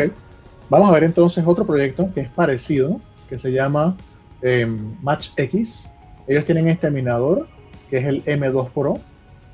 Vamos 0.69 0.89
a 0.89 0.93
ver 0.93 1.03
entonces 1.03 1.43
otro 1.45 1.65
proyecto 1.65 2.09
que 2.13 2.21
es 2.21 2.29
parecido, 2.29 2.99
que 3.29 3.37
se 3.37 3.51
llama 3.51 3.95
em, 4.41 4.95
MatchX. 5.01 5.91
Ellos 6.27 6.45
tienen 6.45 6.67
este 6.67 6.89
minador, 6.89 7.47
que 7.89 7.97
es 7.97 8.05
el 8.05 8.25
M2 8.25 8.69
Pro. 8.71 8.99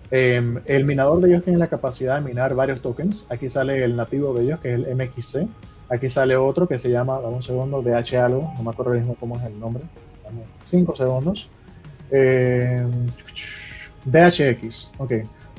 Em, 0.10 0.60
el 0.66 0.86
minador 0.86 1.22
de 1.22 1.30
ellos 1.30 1.44
tiene 1.44 1.60
la 1.60 1.68
capacidad 1.68 2.16
de 2.16 2.28
minar 2.28 2.56
varios 2.56 2.82
tokens. 2.82 3.28
Aquí 3.30 3.50
sale 3.50 3.84
el 3.84 3.96
nativo 3.96 4.34
de 4.34 4.44
ellos, 4.44 4.60
que 4.60 4.74
es 4.74 4.80
el 4.80 4.96
MXC. 4.96 5.48
Aquí 5.90 6.10
sale 6.10 6.38
otro 6.38 6.68
que 6.68 6.80
se 6.80 6.90
llama, 6.90 7.20
dame 7.20 7.36
un 7.36 7.44
segundo, 7.44 7.82
DH 7.82 8.16
algo, 8.16 8.54
no 8.56 8.64
me 8.64 8.70
acuerdo 8.70 8.94
mismo 8.94 9.16
cómo 9.20 9.36
es 9.38 9.44
el 9.44 9.60
nombre. 9.60 9.84
Dame 10.24 10.44
segundos. 10.62 11.50
Eh, 12.12 12.86
DHX, 14.06 14.92
ok. 14.98 15.14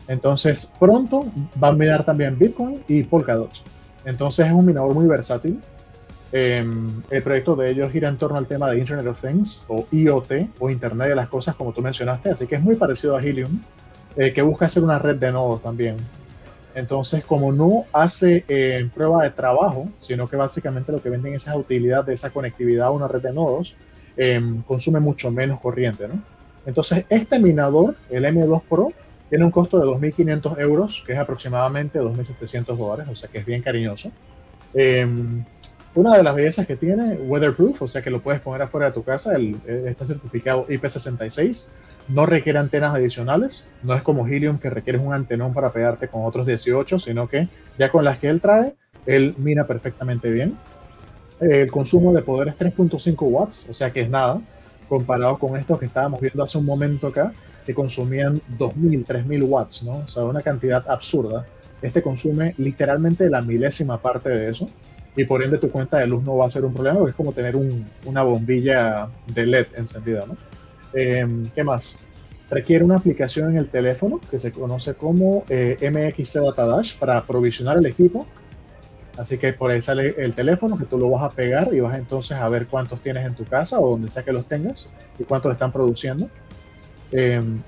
Entonces, 0.08 0.72
pronto 0.78 1.26
van 1.56 1.74
a 1.74 1.78
minar 1.78 2.04
también 2.04 2.38
Bitcoin 2.38 2.82
y 2.88 3.02
Polkadot. 3.02 3.50
Entonces, 4.04 4.46
es 4.46 4.52
un 4.52 4.66
minador 4.66 4.94
muy 4.94 5.06
versátil. 5.06 5.60
Em, 6.32 7.02
el 7.10 7.22
proyecto 7.22 7.54
de 7.56 7.70
ellos 7.70 7.92
gira 7.92 8.08
en 8.08 8.16
torno 8.16 8.38
al 8.38 8.46
tema 8.46 8.70
de 8.70 8.78
Internet 8.78 9.06
of 9.06 9.20
Things 9.20 9.66
o 9.68 9.86
IoT 9.90 10.48
o 10.60 10.70
Internet 10.70 11.08
de 11.08 11.14
las 11.14 11.28
Cosas, 11.28 11.54
como 11.54 11.72
tú 11.72 11.82
mencionaste. 11.82 12.30
Así 12.30 12.46
que 12.46 12.54
es 12.56 12.62
muy 12.62 12.76
parecido 12.76 13.16
a 13.16 13.22
Helium, 13.22 13.60
eh, 14.16 14.32
que 14.32 14.42
busca 14.42 14.66
hacer 14.66 14.82
una 14.82 14.98
red 14.98 15.16
de 15.16 15.30
nodos 15.30 15.62
también. 15.62 15.96
Entonces, 16.74 17.24
como 17.24 17.52
no 17.52 17.84
hace 17.92 18.44
eh, 18.48 18.88
prueba 18.94 19.24
de 19.24 19.30
trabajo, 19.30 19.88
sino 19.98 20.26
que 20.26 20.36
básicamente 20.36 20.90
lo 20.90 21.02
que 21.02 21.10
venden 21.10 21.34
es 21.34 21.42
esa 21.42 21.56
utilidad 21.56 22.04
de 22.04 22.14
esa 22.14 22.30
conectividad 22.30 22.86
a 22.86 22.90
una 22.90 23.08
red 23.08 23.20
de 23.20 23.32
nodos, 23.32 23.76
em, 24.16 24.62
consume 24.62 25.00
mucho 25.00 25.30
menos 25.30 25.60
corriente, 25.60 26.08
¿no? 26.08 26.22
Entonces, 26.64 27.04
este 27.08 27.38
minador, 27.38 27.96
el 28.08 28.24
M2 28.24 28.62
Pro, 28.68 28.92
tiene 29.32 29.46
un 29.46 29.50
costo 29.50 29.78
de 29.78 29.86
2.500 29.86 30.60
euros, 30.60 31.02
que 31.06 31.14
es 31.14 31.18
aproximadamente 31.18 31.98
2.700 31.98 32.76
dólares, 32.76 33.08
o 33.10 33.16
sea 33.16 33.30
que 33.30 33.38
es 33.38 33.46
bien 33.46 33.62
cariñoso. 33.62 34.12
Em, 34.74 35.42
una 35.94 36.18
de 36.18 36.22
las 36.22 36.34
bellezas 36.34 36.66
que 36.66 36.76
tiene, 36.76 37.14
weatherproof, 37.14 37.80
o 37.80 37.88
sea 37.88 38.02
que 38.02 38.10
lo 38.10 38.20
puedes 38.20 38.42
poner 38.42 38.60
afuera 38.60 38.88
de 38.88 38.92
tu 38.92 39.02
casa, 39.02 39.38
eh, 39.38 39.56
está 39.86 40.06
certificado 40.06 40.66
IP66, 40.66 41.70
no 42.08 42.26
requiere 42.26 42.58
antenas 42.58 42.94
adicionales, 42.94 43.68
no 43.82 43.94
es 43.94 44.02
como 44.02 44.26
Helium 44.26 44.58
que 44.58 44.68
requiere 44.68 44.98
un 44.98 45.14
antenón 45.14 45.54
para 45.54 45.72
pegarte 45.72 46.08
con 46.08 46.26
otros 46.26 46.46
18, 46.46 46.98
sino 46.98 47.26
que 47.26 47.48
ya 47.78 47.90
con 47.90 48.04
las 48.04 48.18
que 48.18 48.28
él 48.28 48.42
trae, 48.42 48.74
él 49.06 49.34
mina 49.38 49.66
perfectamente 49.66 50.30
bien. 50.30 50.58
El 51.40 51.70
consumo 51.70 52.12
de 52.12 52.20
poder 52.20 52.48
es 52.48 52.58
3.5 52.58 53.16
watts, 53.22 53.70
o 53.70 53.72
sea 53.72 53.90
que 53.94 54.02
es 54.02 54.10
nada 54.10 54.42
comparado 54.90 55.38
con 55.38 55.56
estos 55.56 55.78
que 55.78 55.86
estábamos 55.86 56.20
viendo 56.20 56.42
hace 56.42 56.58
un 56.58 56.66
momento 56.66 57.06
acá, 57.06 57.32
que 57.64 57.74
consumían 57.74 58.40
2.000, 58.58 59.04
3.000 59.04 59.42
watts, 59.44 59.82
¿no? 59.82 59.98
O 59.98 60.08
sea, 60.08 60.24
una 60.24 60.40
cantidad 60.40 60.84
absurda. 60.88 61.46
Este 61.80 62.02
consume 62.02 62.54
literalmente 62.58 63.28
la 63.28 63.42
milésima 63.42 64.00
parte 64.00 64.28
de 64.28 64.50
eso 64.50 64.68
y 65.16 65.24
por 65.24 65.42
ende 65.42 65.58
tu 65.58 65.70
cuenta 65.70 65.98
de 65.98 66.06
luz 66.06 66.22
no 66.22 66.36
va 66.36 66.46
a 66.46 66.50
ser 66.50 66.64
un 66.64 66.72
problema, 66.72 66.98
porque 66.98 67.10
es 67.10 67.16
como 67.16 67.32
tener 67.32 67.56
una 68.04 68.22
bombilla 68.22 69.08
de 69.26 69.46
LED 69.46 69.66
encendida, 69.76 70.24
¿no? 70.26 70.36
Em, 70.94 71.44
¿Qué 71.54 71.64
más? 71.64 71.98
Requiere 72.50 72.84
una 72.84 72.96
aplicación 72.96 73.50
en 73.50 73.56
el 73.56 73.68
teléfono 73.68 74.20
que 74.30 74.38
se 74.38 74.52
conoce 74.52 74.94
como 74.94 75.44
eh, 75.48 75.76
MXC 75.80 76.40
Data 76.40 76.66
Dash 76.66 76.98
para 76.98 77.18
aprovisionar 77.18 77.78
el 77.78 77.86
equipo 77.86 78.26
Así 79.16 79.36
que 79.36 79.52
por 79.52 79.70
ahí 79.70 79.82
sale 79.82 80.14
el 80.18 80.34
teléfono 80.34 80.78
que 80.78 80.86
tú 80.86 80.98
lo 80.98 81.10
vas 81.10 81.22
a 81.22 81.28
pegar 81.34 81.72
y 81.74 81.80
vas 81.80 81.96
entonces 81.98 82.38
a 82.38 82.48
ver 82.48 82.66
cuántos 82.66 83.00
tienes 83.00 83.26
en 83.26 83.34
tu 83.34 83.44
casa 83.44 83.78
o 83.78 83.90
donde 83.90 84.08
sea 84.08 84.22
que 84.22 84.32
los 84.32 84.46
tengas 84.46 84.88
y 85.18 85.24
cuántos 85.24 85.52
están 85.52 85.70
produciendo. 85.70 86.30
Em, 87.12 87.60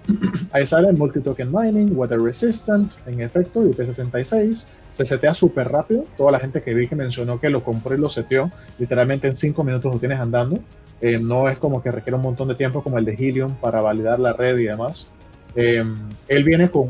ahí 0.53 0.67
sale 0.67 0.93
multi-token 0.93 1.53
mining, 1.53 1.97
water 1.97 2.21
resistant, 2.21 2.93
en 3.07 3.21
efecto, 3.21 3.63
IP66. 3.63 4.67
Se 4.91 5.07
setea 5.07 5.35
súper 5.35 5.69
rápido. 5.69 6.05
Toda 6.17 6.33
la 6.33 6.41
gente 6.41 6.63
que 6.63 6.75
vi 6.75 6.89
que 6.89 6.97
mencionó 6.97 7.39
que 7.39 7.51
lo 7.51 7.63
compró 7.63 7.95
y 7.95 7.99
lo 7.99 8.09
seteó, 8.09 8.51
literalmente 8.79 9.29
en 9.29 9.37
5 9.37 9.63
minutos 9.65 9.93
lo 9.93 10.01
tienes 10.01 10.19
andando. 10.19 10.59
Eh, 11.01 11.19
no 11.19 11.49
es 11.49 11.59
como 11.59 11.83
que 11.83 11.91
requiere 11.91 12.17
un 12.17 12.23
montón 12.23 12.49
de 12.49 12.55
tiempo 12.55 12.83
como 12.83 12.99
el 12.99 13.05
de 13.05 13.13
Helium 13.13 13.55
para 13.57 13.81
validar 13.81 14.19
la 14.19 14.33
red 14.33 14.57
y 14.59 14.65
demás. 14.65 15.11
Em, 15.55 15.95
él 16.29 16.45
viene 16.45 16.71
con, 16.71 16.89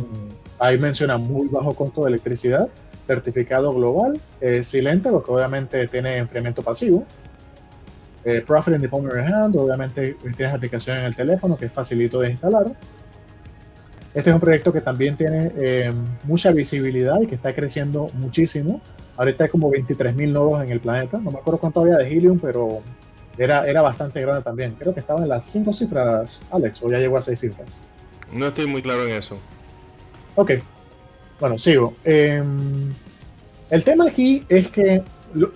ahí 0.58 0.78
menciona, 0.78 1.18
muy 1.18 1.48
bajo 1.48 1.74
costo 1.74 2.04
de 2.04 2.10
electricidad 2.10 2.68
certificado 3.04 3.72
global, 3.72 4.18
eh, 4.40 4.64
silente, 4.64 5.10
porque 5.10 5.30
obviamente 5.30 5.86
tiene 5.88 6.16
enfriamiento 6.16 6.62
pasivo. 6.62 7.04
Eh, 8.24 8.42
Profit 8.46 8.74
in 8.74 8.80
the 8.80 8.88
palm 8.88 9.06
of 9.06 9.12
your 9.12 9.22
hand, 9.22 9.54
obviamente 9.56 10.16
tienes 10.36 10.54
aplicación 10.54 10.98
en 10.98 11.04
el 11.04 11.14
teléfono 11.14 11.56
que 11.56 11.66
es 11.66 11.72
facilito 11.72 12.20
de 12.20 12.30
instalar. 12.30 12.66
Este 14.14 14.30
es 14.30 14.34
un 14.34 14.40
proyecto 14.40 14.72
que 14.72 14.80
también 14.80 15.16
tiene 15.16 15.50
eh, 15.56 15.92
mucha 16.22 16.52
visibilidad 16.52 17.20
y 17.20 17.26
que 17.26 17.34
está 17.34 17.54
creciendo 17.54 18.08
muchísimo. 18.14 18.80
Ahorita 19.16 19.44
hay 19.44 19.50
como 19.50 19.70
23.000 19.70 20.28
nodos 20.32 20.62
en 20.62 20.70
el 20.70 20.80
planeta. 20.80 21.18
No 21.18 21.32
me 21.32 21.38
acuerdo 21.38 21.58
cuánto 21.58 21.80
había 21.80 21.96
de 21.96 22.08
Helium, 22.08 22.38
pero 22.38 22.80
era, 23.36 23.66
era 23.66 23.82
bastante 23.82 24.20
grande 24.20 24.42
también. 24.42 24.76
Creo 24.78 24.94
que 24.94 25.00
estaba 25.00 25.22
en 25.22 25.28
las 25.28 25.44
5 25.46 25.72
cifras, 25.72 26.40
Alex, 26.50 26.80
o 26.82 26.90
ya 26.90 26.98
llegó 26.98 27.16
a 27.16 27.22
6 27.22 27.38
cifras. 27.38 27.80
No 28.32 28.46
estoy 28.46 28.66
muy 28.66 28.82
claro 28.82 29.04
en 29.04 29.14
eso. 29.14 29.36
Ok, 30.36 30.52
bueno, 31.40 31.58
sigo. 31.58 31.94
Em, 32.04 32.92
el 33.70 33.84
tema 33.84 34.06
aquí 34.08 34.44
es 34.48 34.68
que, 34.68 35.02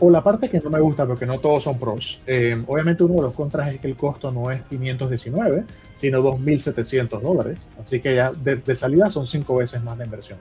o 0.00 0.10
la 0.10 0.22
parte 0.22 0.48
que 0.48 0.60
no 0.60 0.70
me 0.70 0.80
gusta, 0.80 1.06
porque 1.06 1.26
no 1.26 1.38
todos 1.38 1.64
son 1.64 1.78
pros, 1.78 2.20
em, 2.26 2.64
obviamente 2.66 3.04
uno 3.04 3.14
de 3.14 3.22
los 3.22 3.34
contras 3.34 3.72
es 3.72 3.80
que 3.80 3.86
el 3.86 3.96
costo 3.96 4.30
no 4.30 4.50
es 4.50 4.62
519, 4.62 5.64
sino 5.94 6.22
2.700 6.22 7.20
dólares. 7.20 7.68
Así 7.78 8.00
que 8.00 8.14
ya 8.14 8.32
desde 8.32 8.74
salida 8.74 9.10
son 9.10 9.26
cinco 9.26 9.56
veces 9.56 9.82
más 9.82 9.96
la 9.98 10.04
inversión. 10.04 10.38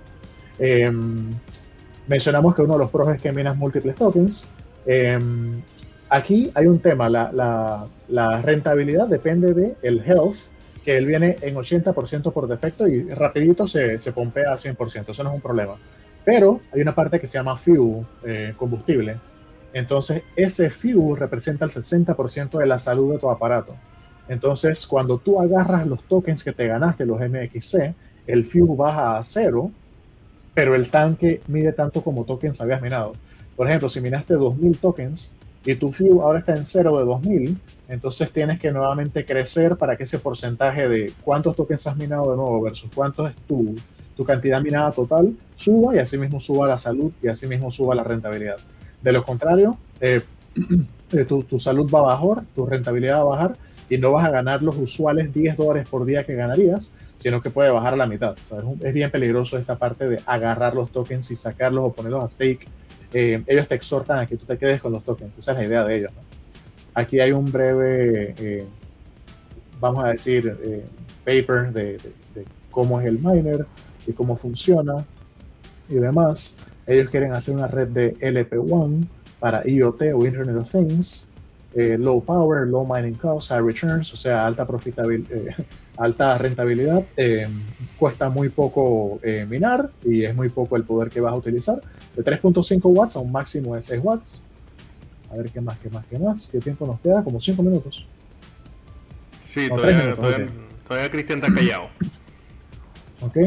Em, 0.60 1.32
mencionamos 2.08 2.56
que 2.56 2.62
uno 2.62 2.74
de 2.74 2.80
los 2.80 2.92
pros 2.92 3.10
es 3.10 3.22
que 3.22 3.32
minas 3.32 3.56
múltiples 3.58 3.96
tokens. 3.96 4.48
aquí 6.10 6.52
hay 6.56 6.66
un 6.68 6.80
tema, 6.80 7.10
la, 7.10 7.88
la 8.08 8.42
rentabilidad 8.42 9.08
depende 9.08 9.54
del 9.54 9.76
el 9.82 10.00
health 10.00 10.38
que 10.88 10.96
él 10.96 11.06
viene 11.06 11.38
en 11.42 11.56
80% 11.56 12.32
por 12.32 12.48
defecto 12.48 12.88
y 12.88 13.10
rapidito 13.10 13.68
se, 13.68 14.00
se, 14.00 14.14
pompea 14.14 14.54
a 14.54 14.56
100%, 14.56 15.10
eso 15.10 15.22
no 15.22 15.32
es 15.32 15.36
un 15.36 15.42
problema. 15.42 15.76
Pero 16.28 16.60
hay 16.74 16.82
una 16.82 16.94
parte 16.94 17.22
que 17.22 17.26
se 17.26 17.38
llama 17.38 17.56
fuel, 17.56 18.06
eh, 18.26 18.54
combustible. 18.58 19.16
Entonces, 19.72 20.24
ese 20.36 20.70
FIU 20.70 21.16
representa 21.16 21.64
el 21.64 21.72
60% 21.72 22.58
de 22.60 22.66
la 22.66 22.78
salud 22.78 23.14
de 23.14 23.18
tu 23.18 23.30
aparato. 23.30 23.74
Entonces, 24.28 24.86
cuando 24.86 25.20
tú 25.20 25.40
agarras 25.40 25.88
los 25.88 26.04
tokens 26.04 26.44
que 26.44 26.52
te 26.52 26.68
ganaste, 26.68 27.06
los 27.06 27.22
MXC, 27.22 27.96
el 28.28 28.46
FIU 28.46 28.76
baja 28.76 29.18
a 29.18 29.24
cero, 29.24 29.72
pero 30.54 30.76
el 30.76 30.90
tanque 30.90 31.40
mide 31.48 31.72
tanto 31.72 32.02
como 32.02 32.26
tokens 32.26 32.60
habías 32.60 32.82
minado. 32.82 33.14
Por 33.56 33.70
ejemplo, 33.70 33.88
si 33.88 34.02
minaste 34.02 34.34
2000 34.34 34.80
tokens 34.80 35.34
y 35.64 35.76
tu 35.76 35.94
FIU 35.94 36.22
ahora 36.24 36.40
está 36.40 36.58
en 36.58 36.66
cero 36.66 36.98
de 36.98 37.06
2000, 37.06 37.58
entonces 37.88 38.34
tienes 38.34 38.60
que 38.60 38.74
nuevamente 38.74 39.26
crecer 39.26 39.78
para 39.78 39.96
que 39.96 40.04
ese 40.04 40.20
porcentaje 40.20 40.90
de 40.90 41.14
cuántos 41.22 41.56
tokens 41.56 41.88
has 41.88 41.96
minado 41.96 42.32
de 42.32 42.36
nuevo 42.36 42.62
versus 42.62 42.92
cuánto 42.94 43.26
es 43.26 43.36
tu, 43.48 43.78
tu 44.18 44.26
cantidad 44.26 44.60
minada 44.62 44.92
total 44.92 45.32
suba 45.56 45.96
y 45.96 46.00
así 46.00 46.18
mismo 46.18 46.40
suba 46.40 46.68
la 46.68 46.80
salud 46.80 47.12
y 47.22 47.28
así 47.28 47.48
mismo 47.48 47.72
suba 47.72 47.94
la 47.94 48.04
rentabilidad. 48.04 48.58
De 49.02 49.12
lo 49.12 49.24
contrario, 49.24 49.78
eh, 50.02 50.22
eh, 51.12 51.26
tu, 51.26 51.60
salud 51.60 51.90
va 51.90 52.00
a 52.00 52.18
bajar, 52.18 52.44
tu 52.56 52.66
rentabilidad 52.66 53.18
va 53.18 53.22
a 53.22 53.26
bajar 53.26 53.58
y 53.90 54.00
no 54.00 54.12
vas 54.12 54.26
a 54.26 54.32
ganar 54.32 54.64
los 54.64 54.76
usuales 54.76 55.32
10 55.34 55.56
dólares 55.56 55.88
por 55.88 56.04
día 56.04 56.26
que 56.26 56.34
ganarías, 56.34 56.94
sino 57.18 57.42
que 57.42 57.52
puede 57.52 57.70
bajar 57.70 57.94
a 57.94 57.98
la 57.98 58.08
mitad. 58.08 58.36
es, 58.82 58.94
bien 58.94 59.12
peligroso 59.12 59.58
esta 59.58 59.78
parte 59.78 60.10
de 60.10 60.20
agarrar 60.26 60.74
los 60.74 60.92
tokens 60.92 61.30
y 61.30 61.36
sacarlos 61.36 61.86
o 61.86 61.94
ponerlos 61.94 62.24
a 62.24 62.28
stake. 62.28 62.68
Eh, 63.14 63.44
ellos 63.46 63.68
te 63.68 63.76
exhortan 63.76 64.20
a 64.20 64.26
que 64.26 64.36
tú 64.36 64.46
te 64.46 64.58
quedes 64.58 64.82
con 64.82 64.92
los 64.92 65.04
tokens, 65.04 65.38
esa 65.38 65.52
es 65.52 65.58
la 65.60 65.64
idea 65.64 65.84
de 65.86 65.96
ellos. 65.96 66.12
Aquí 66.96 67.20
hay 67.20 67.32
un 67.32 67.52
breve, 67.52 68.66
vamos 69.80 70.04
a 70.04 70.08
decir, 70.10 70.58
paper 71.24 71.72
de, 71.72 72.00
cómo 72.72 73.00
es 73.00 73.08
el 73.08 73.20
miner 73.20 73.66
y 74.08 74.14
cómo 74.14 74.36
funciona 74.36 75.06
y 75.90 75.96
demás. 75.96 76.58
Ellos 76.86 77.10
quieren 77.10 77.34
hacer 77.34 77.56
una 77.56 77.68
red 77.68 77.90
de 77.90 78.16
LP1 78.18 79.08
para 79.40 79.68
IoT 79.68 80.02
o 80.16 80.26
Internet 80.26 80.56
of 80.58 80.72
Things 80.72 81.32
eh, 81.80 81.96
low 81.96 82.20
power, 82.24 82.66
low 82.66 82.86
mining 82.86 83.14
cost, 83.14 83.50
high 83.50 83.62
returns, 83.62 84.12
o 84.12 84.18
sea, 84.18 84.48
alta 84.48 84.66
profitabilidad, 84.66 85.32
eh, 85.32 85.56
alta 85.98 86.36
rentabilidad, 86.38 87.06
eh, 87.18 87.48
cuesta 88.00 88.30
muy 88.30 88.50
poco 88.50 89.20
minar 89.48 89.92
y 90.04 90.24
es 90.24 90.36
muy 90.36 90.50
poco 90.50 90.76
el 90.76 90.84
poder 90.84 91.10
que 91.10 91.22
vas 91.22 91.34
a 91.34 91.36
utilizar, 91.36 91.80
de 92.16 92.24
3.5 92.24 92.82
watts 92.86 93.16
a 93.16 93.20
un 93.20 93.32
máximo 93.32 93.76
de 93.76 93.84
6 93.84 94.02
watts. 94.04 94.46
A 95.30 95.36
ver 95.36 95.52
qué 95.52 95.62
más, 95.62 95.78
qué 95.78 95.90
más, 95.90 96.06
qué 96.08 96.18
más, 96.18 96.48
qué 96.48 96.60
tiempo 96.60 96.88
nos 96.88 97.00
queda, 97.02 97.24
como 97.24 97.40
5 97.40 97.62
minutos. 97.62 98.08
Sí, 99.46 99.68
todavía, 99.68 100.16
todavía, 100.16 101.12
Cristian 101.12 101.44
está 101.44 101.54
callado. 101.54 101.90
ok, 103.22 103.38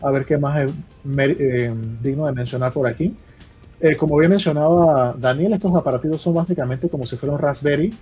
a 0.00 0.10
ver 0.10 0.24
qué 0.24 0.38
más 0.38 0.60
es 0.60 0.72
digno 2.02 2.26
de 2.26 2.32
mencionar 2.32 2.72
por 2.72 2.86
aquí. 2.86 3.14
Eh, 3.80 3.96
como 3.96 4.16
bien 4.16 4.30
mencionaba 4.30 5.14
Daniel, 5.18 5.52
estos 5.52 5.74
aparatos 5.74 6.22
son 6.22 6.34
básicamente 6.34 6.88
como 6.88 7.04
si 7.04 7.16
fuera 7.16 7.34
un 7.34 7.38
Raspberry, 7.38 7.92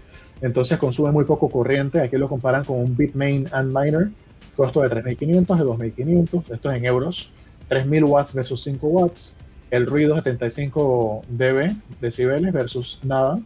entonces 0.40 0.78
consume 0.78 1.10
muy 1.10 1.24
poco 1.24 1.48
corriente. 1.48 2.00
Aquí 2.00 2.16
lo 2.16 2.28
comparan 2.28 2.64
con 2.64 2.78
un 2.78 2.96
Bitmain 2.96 3.48
Antminer, 3.50 4.10
costo 4.56 4.82
de 4.82 4.88
3.500, 4.88 5.56
de 5.56 5.92
2.500, 5.94 6.52
esto 6.52 6.70
es 6.70 6.76
en 6.76 6.84
euros, 6.84 7.30
3.000 7.70 8.04
watts 8.04 8.34
versus 8.34 8.62
5 8.62 8.86
watts, 8.86 9.36
el 9.70 9.86
ruido 9.86 10.14
75 10.14 11.22
dB, 11.28 11.74
decibeles 12.00 12.52
versus 12.52 13.00
nada, 13.02 13.40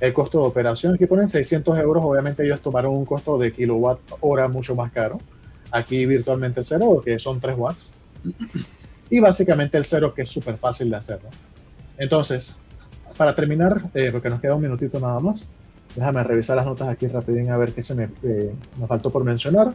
el 0.00 0.12
costo 0.12 0.40
de 0.40 0.46
operación, 0.46 0.94
aquí 0.94 1.06
ponen 1.06 1.28
600 1.28 1.78
euros, 1.78 2.02
obviamente 2.04 2.44
ellos 2.44 2.60
tomaron 2.60 2.94
un 2.94 3.04
costo 3.04 3.38
de 3.38 3.52
kilowatt 3.52 4.00
hora 4.20 4.48
mucho 4.48 4.74
más 4.74 4.90
caro, 4.90 5.18
aquí 5.70 6.06
virtualmente 6.06 6.62
cero, 6.62 7.02
que 7.04 7.18
son 7.18 7.40
3 7.40 7.56
watts, 7.56 7.92
y 9.10 9.20
básicamente 9.20 9.78
el 9.78 9.84
cero 9.84 10.12
que 10.14 10.22
es 10.22 10.30
súper 10.30 10.58
fácil 10.58 10.90
de 10.90 10.96
hacer. 10.96 11.20
Entonces, 11.96 12.56
para 13.16 13.34
terminar, 13.34 13.82
eh, 13.94 14.10
porque 14.12 14.30
nos 14.30 14.40
queda 14.40 14.54
un 14.54 14.62
minutito 14.62 15.00
nada 15.00 15.18
más, 15.20 15.50
déjame 15.94 16.22
revisar 16.22 16.56
las 16.56 16.66
notas 16.66 16.88
aquí 16.88 17.06
rapidín 17.06 17.50
a 17.50 17.56
ver 17.56 17.72
qué 17.72 17.82
se 17.82 17.94
me, 17.94 18.08
eh, 18.22 18.52
faltó 18.86 19.10
por 19.10 19.24
mencionar. 19.24 19.74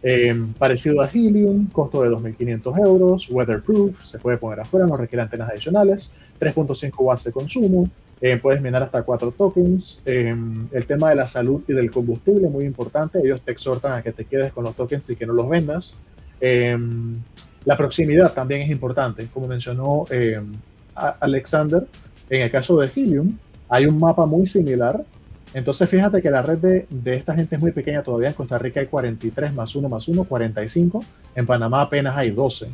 Eh, 0.00 0.34
parecido 0.58 1.02
a 1.02 1.10
Helium, 1.12 1.66
costo 1.70 2.02
de 2.02 2.10
2.500 2.10 2.78
euros, 2.78 3.28
weatherproof, 3.30 4.04
se 4.04 4.20
puede 4.20 4.38
poner 4.38 4.60
afuera, 4.60 4.86
no 4.86 4.96
requiere 4.96 5.22
antenas 5.22 5.50
adicionales, 5.50 6.12
3.5 6.38 6.92
watts 6.98 7.24
de 7.24 7.32
consumo, 7.32 7.90
puedes 8.42 8.60
minar 8.60 8.82
hasta 8.82 9.02
4 9.02 9.30
tokens. 9.32 10.02
el 10.06 10.86
tema 10.86 11.10
de 11.10 11.16
la 11.16 11.26
salud 11.26 11.62
y 11.68 11.72
del 11.72 11.90
combustible, 11.90 12.48
muy 12.48 12.64
importante, 12.64 13.20
ellos 13.22 13.40
te 13.42 13.52
exhortan 13.52 13.92
a 13.92 14.02
que 14.02 14.12
te 14.12 14.24
quedes 14.24 14.52
con 14.52 14.64
los 14.64 14.74
tokens 14.74 15.08
y 15.10 15.16
que 15.16 15.26
no 15.26 15.32
los 15.32 15.48
vendas. 15.48 15.96
la 16.40 17.76
proximidad 17.76 18.32
también 18.32 18.62
es 18.62 18.70
importante, 18.70 19.28
como 19.32 19.46
mencionó 19.46 20.06
Alexander, 20.94 21.86
en 22.30 22.42
el 22.42 22.50
caso 22.50 22.78
de 22.78 22.90
Helium, 22.94 23.38
hay 23.68 23.86
un 23.86 23.98
mapa 23.98 24.26
muy 24.26 24.46
similar. 24.46 25.04
Entonces, 25.54 25.88
fíjate 25.88 26.20
que 26.20 26.30
la 26.30 26.42
red 26.42 26.58
de, 26.58 27.16
esta 27.16 27.34
gente 27.34 27.56
es 27.56 27.60
muy 27.60 27.72
pequeña 27.72 28.02
todavía. 28.02 28.28
En 28.28 28.34
Costa 28.34 28.58
Rica 28.58 28.80
hay 28.80 28.86
43 28.86 29.54
más 29.54 29.74
1 29.74 29.88
más 29.88 30.08
1, 30.08 30.24
45. 30.24 31.04
En 31.34 31.46
Panamá 31.46 31.82
apenas 31.82 32.16
hay 32.16 32.30
12. 32.30 32.70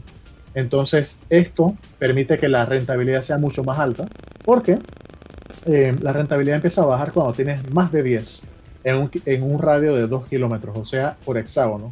Entonces, 0.54 1.20
esto 1.30 1.76
permite 1.98 2.38
que 2.38 2.48
la 2.48 2.64
rentabilidad 2.64 3.22
sea 3.22 3.38
mucho 3.38 3.64
más 3.64 3.78
alta, 3.78 4.06
porque 4.44 4.78
eh, 5.66 5.96
la 6.00 6.12
rentabilidad 6.12 6.56
empieza 6.56 6.82
a 6.82 6.86
bajar 6.86 7.12
cuando 7.12 7.32
tienes 7.32 7.70
más 7.70 7.92
de 7.92 8.02
10 8.02 8.48
en 8.84 8.96
un, 8.96 9.10
en 9.24 9.42
un 9.42 9.58
radio 9.58 9.94
de 9.94 10.06
2 10.06 10.26
kilómetros, 10.26 10.76
o 10.76 10.84
sea, 10.84 11.16
por 11.24 11.38
hexágono. 11.38 11.90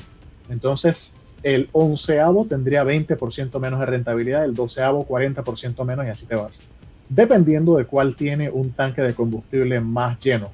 Entonces, 0.49 1.17
el 1.43 1.69
onceavo 1.73 2.47
tendría 2.47 2.85
20% 2.85 3.59
menos 3.59 3.81
de 3.81 3.87
rentabilidad, 3.87 4.45
el 4.45 4.55
doceavo 4.55 5.07
40% 5.07 5.85
menos 5.85 6.07
y 6.07 6.09
así 6.09 6.27
te 6.27 6.37
vas. 6.37 6.61
Dependiendo 7.09 7.77
de 7.77 7.85
cuál 7.85 8.17
tiene 8.17 8.51
un 8.51 8.73
tanque 8.73 9.03
de 9.03 9.15
combustible 9.15 9.81
más 9.81 10.19
lleno. 10.21 10.51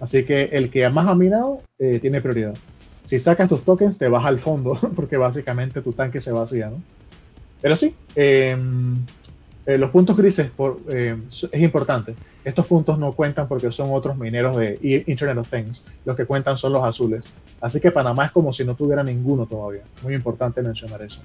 Así 0.00 0.24
que 0.24 0.44
el 0.44 0.70
que 0.70 0.88
más 0.88 1.06
ha 1.08 1.14
minado 1.14 1.62
eh, 1.78 1.98
tiene 2.00 2.20
prioridad. 2.22 2.54
Si 3.04 3.18
sacas 3.18 3.48
tus 3.48 3.64
tokens 3.64 3.98
te 3.98 4.08
vas 4.08 4.24
al 4.24 4.38
fondo 4.38 4.74
porque 4.96 5.16
básicamente 5.16 5.82
tu 5.82 5.92
tanque 5.92 6.20
se 6.20 6.32
vacía, 6.32 6.70
¿no? 6.70 6.82
Pero 7.60 7.76
sí, 7.76 7.94
eh, 8.14 8.56
eh, 9.70 9.78
los 9.78 9.90
puntos 9.90 10.16
grises 10.16 10.50
por, 10.50 10.80
eh, 10.88 11.16
es 11.30 11.60
importante. 11.60 12.14
Estos 12.44 12.66
puntos 12.66 12.98
no 12.98 13.12
cuentan 13.12 13.46
porque 13.46 13.70
son 13.70 13.90
otros 13.92 14.16
mineros 14.16 14.56
de 14.56 15.04
Internet 15.06 15.38
of 15.38 15.48
Things. 15.48 15.86
Los 16.04 16.16
que 16.16 16.24
cuentan 16.24 16.56
son 16.56 16.72
los 16.72 16.82
azules. 16.82 17.34
Así 17.60 17.78
que 17.80 17.92
Panamá 17.92 18.26
es 18.26 18.32
como 18.32 18.52
si 18.52 18.64
no 18.64 18.74
tuviera 18.74 19.04
ninguno 19.04 19.46
todavía. 19.46 19.82
Muy 20.02 20.14
importante 20.14 20.60
mencionar 20.60 21.02
eso. 21.02 21.20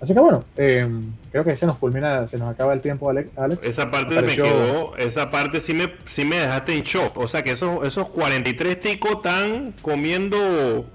Así 0.00 0.12
que 0.12 0.20
bueno, 0.20 0.44
eh, 0.56 0.88
creo 1.30 1.44
que 1.44 1.56
se 1.56 1.66
nos 1.66 1.78
culmina, 1.78 2.26
se 2.26 2.38
nos 2.38 2.48
acaba 2.48 2.72
el 2.72 2.80
tiempo, 2.80 3.10
Alex. 3.10 3.30
Esa 3.62 3.90
parte 3.90 4.22
me, 4.22 4.34
quedó, 4.34 4.96
esa 4.96 5.30
parte 5.30 5.60
sí 5.60 5.74
me, 5.74 5.92
sí 6.04 6.24
me 6.24 6.36
dejaste 6.36 6.74
en 6.74 6.82
shock. 6.82 7.16
O 7.16 7.28
sea 7.28 7.42
que 7.42 7.52
esos, 7.52 7.86
esos 7.86 8.10
43 8.10 8.80
ticos 8.80 9.12
están 9.16 9.72
comiendo, 9.82 10.86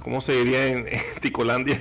¿cómo 0.00 0.20
se 0.20 0.32
diría 0.32 0.66
en 0.66 0.86
Ticolandia? 1.20 1.80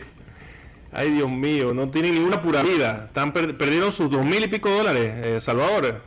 Ay, 0.91 1.11
Dios 1.11 1.29
mío, 1.29 1.73
no 1.73 1.89
tienen 1.89 2.15
ninguna 2.15 2.41
pura 2.41 2.63
vida. 2.63 3.05
Están 3.07 3.33
perdieron 3.33 3.91
sus 3.91 4.09
dos 4.09 4.25
mil 4.25 4.43
y 4.43 4.47
pico 4.47 4.69
dólares, 4.69 5.13
eh, 5.25 5.41
Salvador. 5.41 6.01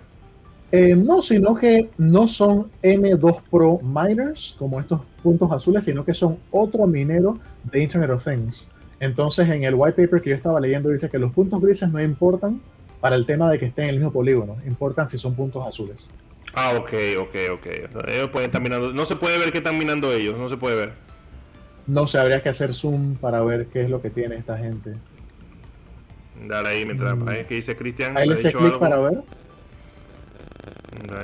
Eh, 0.72 0.94
no, 0.94 1.20
sino 1.20 1.54
que 1.56 1.90
no 1.98 2.28
son 2.28 2.70
M2 2.82 3.42
Pro 3.50 3.80
miners 3.82 4.54
como 4.58 4.78
estos 4.78 5.00
puntos 5.22 5.50
azules, 5.50 5.84
sino 5.84 6.04
que 6.04 6.14
son 6.14 6.38
otro 6.50 6.86
minero 6.86 7.38
de 7.64 7.82
Internet 7.82 8.10
of 8.10 8.24
Things. 8.24 8.70
Entonces, 9.00 9.48
en 9.48 9.64
el 9.64 9.74
white 9.74 10.00
paper 10.00 10.22
que 10.22 10.30
yo 10.30 10.36
estaba 10.36 10.60
leyendo, 10.60 10.90
dice 10.90 11.08
que 11.10 11.18
los 11.18 11.32
puntos 11.32 11.60
grises 11.60 11.90
no 11.90 12.00
importan 12.00 12.60
para 13.00 13.16
el 13.16 13.26
tema 13.26 13.50
de 13.50 13.58
que 13.58 13.66
estén 13.66 13.84
en 13.84 13.90
el 13.90 13.96
mismo 13.96 14.12
polígono, 14.12 14.58
importan 14.66 15.08
si 15.08 15.18
son 15.18 15.34
puntos 15.34 15.66
azules. 15.66 16.10
Ah, 16.54 16.74
ok, 16.76 16.92
ok, 17.18 17.34
ok. 17.54 17.66
Ellos 18.08 18.30
pueden 18.30 18.48
estar 18.48 18.60
minando. 18.60 18.92
No 18.92 19.04
se 19.04 19.16
puede 19.16 19.38
ver 19.38 19.52
qué 19.52 19.58
están 19.58 19.78
minando 19.78 20.12
ellos, 20.12 20.36
no 20.38 20.48
se 20.48 20.56
puede 20.56 20.76
ver. 20.76 20.92
No 21.86 22.06
sé, 22.06 22.18
habría 22.18 22.42
que 22.42 22.48
hacer 22.48 22.74
zoom 22.74 23.16
para 23.16 23.42
ver 23.42 23.66
qué 23.66 23.82
es 23.82 23.90
lo 23.90 24.00
que 24.00 24.10
tiene 24.10 24.36
esta 24.36 24.56
gente. 24.58 24.94
Dale 26.46 26.68
ahí 26.68 26.86
mientras 26.86 27.16
mm. 27.16 27.28
ahí 27.28 27.44
que 27.44 27.56
dice 27.56 27.76
Cristian. 27.76 28.16
Ahí 28.16 28.28
le 28.28 28.34
hice 28.34 28.52
clic 28.52 28.78
para 28.78 28.98
ver. 28.98 29.22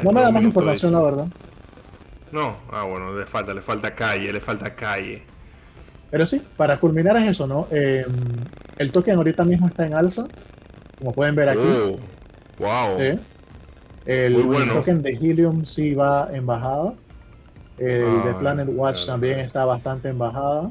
no 0.02 0.12
me 0.12 0.20
da 0.20 0.30
más 0.30 0.42
información, 0.42 0.92
la 0.92 1.02
verdad. 1.02 1.26
No, 2.32 2.56
ah 2.70 2.82
bueno, 2.82 3.16
le 3.16 3.24
falta, 3.24 3.54
le 3.54 3.62
falta 3.62 3.94
calle, 3.94 4.32
le 4.32 4.40
falta 4.40 4.74
calle. 4.74 5.22
Pero 6.10 6.26
sí, 6.26 6.42
para 6.56 6.78
culminar 6.78 7.16
es 7.16 7.28
eso, 7.28 7.46
¿no? 7.46 7.68
Eh, 7.70 8.04
el 8.78 8.92
token 8.92 9.16
ahorita 9.16 9.44
mismo 9.44 9.68
está 9.68 9.86
en 9.86 9.94
alza, 9.94 10.26
como 10.98 11.12
pueden 11.12 11.34
ver 11.34 11.50
aquí. 11.50 11.60
Oh, 11.60 11.98
wow. 12.58 12.98
El, 14.04 14.68
token 14.72 15.02
de 15.02 15.10
Helium 15.10 15.64
sí 15.64 15.94
va 15.94 16.28
en 16.32 16.46
bajada. 16.46 16.94
El 17.78 18.22
de 18.22 18.30
ah, 18.30 18.34
Planet 18.38 18.68
Watch 18.70 19.06
también 19.06 19.38
está 19.38 19.64
bastante 19.64 20.08
en 20.08 20.18
bajada. 20.18 20.70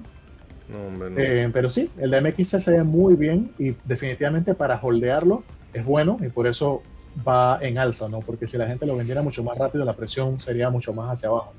Eh, 1.17 1.49
pero 1.53 1.69
sí, 1.69 1.91
el 1.99 2.09
de 2.09 2.21
MXC 2.21 2.59
se 2.59 2.71
ve 2.71 2.83
muy 2.83 3.15
bien 3.15 3.51
y 3.59 3.75
definitivamente 3.85 4.55
para 4.55 4.79
holdearlo 4.81 5.43
es 5.73 5.85
bueno 5.85 6.17
y 6.21 6.29
por 6.29 6.47
eso 6.47 6.81
va 7.27 7.59
en 7.61 7.77
alza, 7.77 8.09
¿no? 8.09 8.19
Porque 8.19 8.47
si 8.47 8.57
la 8.57 8.67
gente 8.67 8.85
lo 8.85 8.95
vendiera 8.95 9.21
mucho 9.21 9.43
más 9.43 9.57
rápido, 9.57 9.85
la 9.85 9.93
presión 9.93 10.39
sería 10.39 10.69
mucho 10.69 10.93
más 10.93 11.11
hacia 11.11 11.29
abajo. 11.29 11.53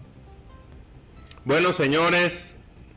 Bueno, 1.44 1.72
señores, 1.72 2.56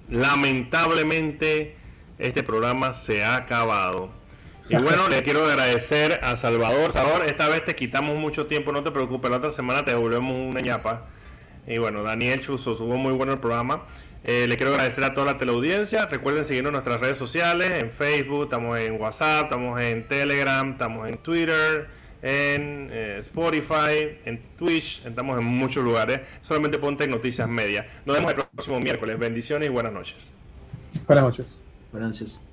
lamentablemente 0.10 1.76
este 2.18 2.42
programa 2.42 2.96
se 2.96 3.24
ha 3.24 3.36
acabado. 3.36 4.10
Y 4.68 4.76
bueno, 4.84 5.08
le 5.10 5.22
quiero 5.22 5.46
agradecer 5.46 6.20
a 6.24 6.36
Salvador. 6.36 6.92
Salvador, 6.92 7.28
esta 7.28 7.48
vez 7.48 7.64
te 7.64 7.76
quitamos 7.76 8.18
mucho 8.18 8.48
tiempo, 8.48 8.72
no 8.72 8.84
te 8.84 8.90
preocupes, 8.90 9.30
la 9.30 9.38
otra 9.38 9.52
semana 9.52 9.86
te 9.86 9.92
devolvemos 9.92 10.36
una 10.36 10.62
ñapa. 10.62 11.06
Y 11.70 11.78
bueno, 11.78 12.02
Daniel 12.02 12.42
Chuso, 12.42 12.72
estuvo 12.72 12.98
muy 12.98 13.14
bueno 13.14 13.32
el 13.32 13.40
programa. 13.40 13.84
Eh, 14.24 14.48
le 14.48 14.58
quiero 14.58 14.72
agradecer 14.74 15.04
a 15.04 15.14
toda 15.14 15.28
la 15.28 15.38
teleaudiencia. 15.38 16.08
Recuerden 16.08 16.44
seguirnos 16.44 16.72
en 16.72 16.74
nuestras 16.74 17.00
redes 17.00 17.18
sociales, 17.18 17.72
en 17.80 17.92
Facebook, 17.92 18.44
estamos 18.44 18.78
en 18.80 19.00
WhatsApp, 19.00 19.44
estamos 19.44 19.80
en 19.80 20.08
Telegram, 20.08 20.72
estamos 20.72 21.08
en 21.08 21.18
Twitter, 21.20 21.88
en 22.22 22.90
eh, 22.92 23.18
Spotify, 23.20 24.18
en 24.26 24.42
Twitch, 24.58 25.06
estamos 25.06 25.40
en 25.40 25.46
muchos 25.46 25.84
lugares. 25.84 26.22
Solamente 26.42 26.80
ponte 26.80 27.04
en 27.04 27.12
Noticias 27.12 27.48
Media. 27.48 27.88
Nos 28.06 28.16
vemos 28.16 28.34
el 28.34 28.44
próximo 28.44 28.80
miércoles. 28.80 29.18
Bendiciones 29.20 29.70
y 29.70 29.72
buenas 29.72 29.94
noches. 29.94 30.18
Buenas 31.08 31.24
noches. 31.24 31.60
Buenas 31.92 32.10
noches. 32.10 32.49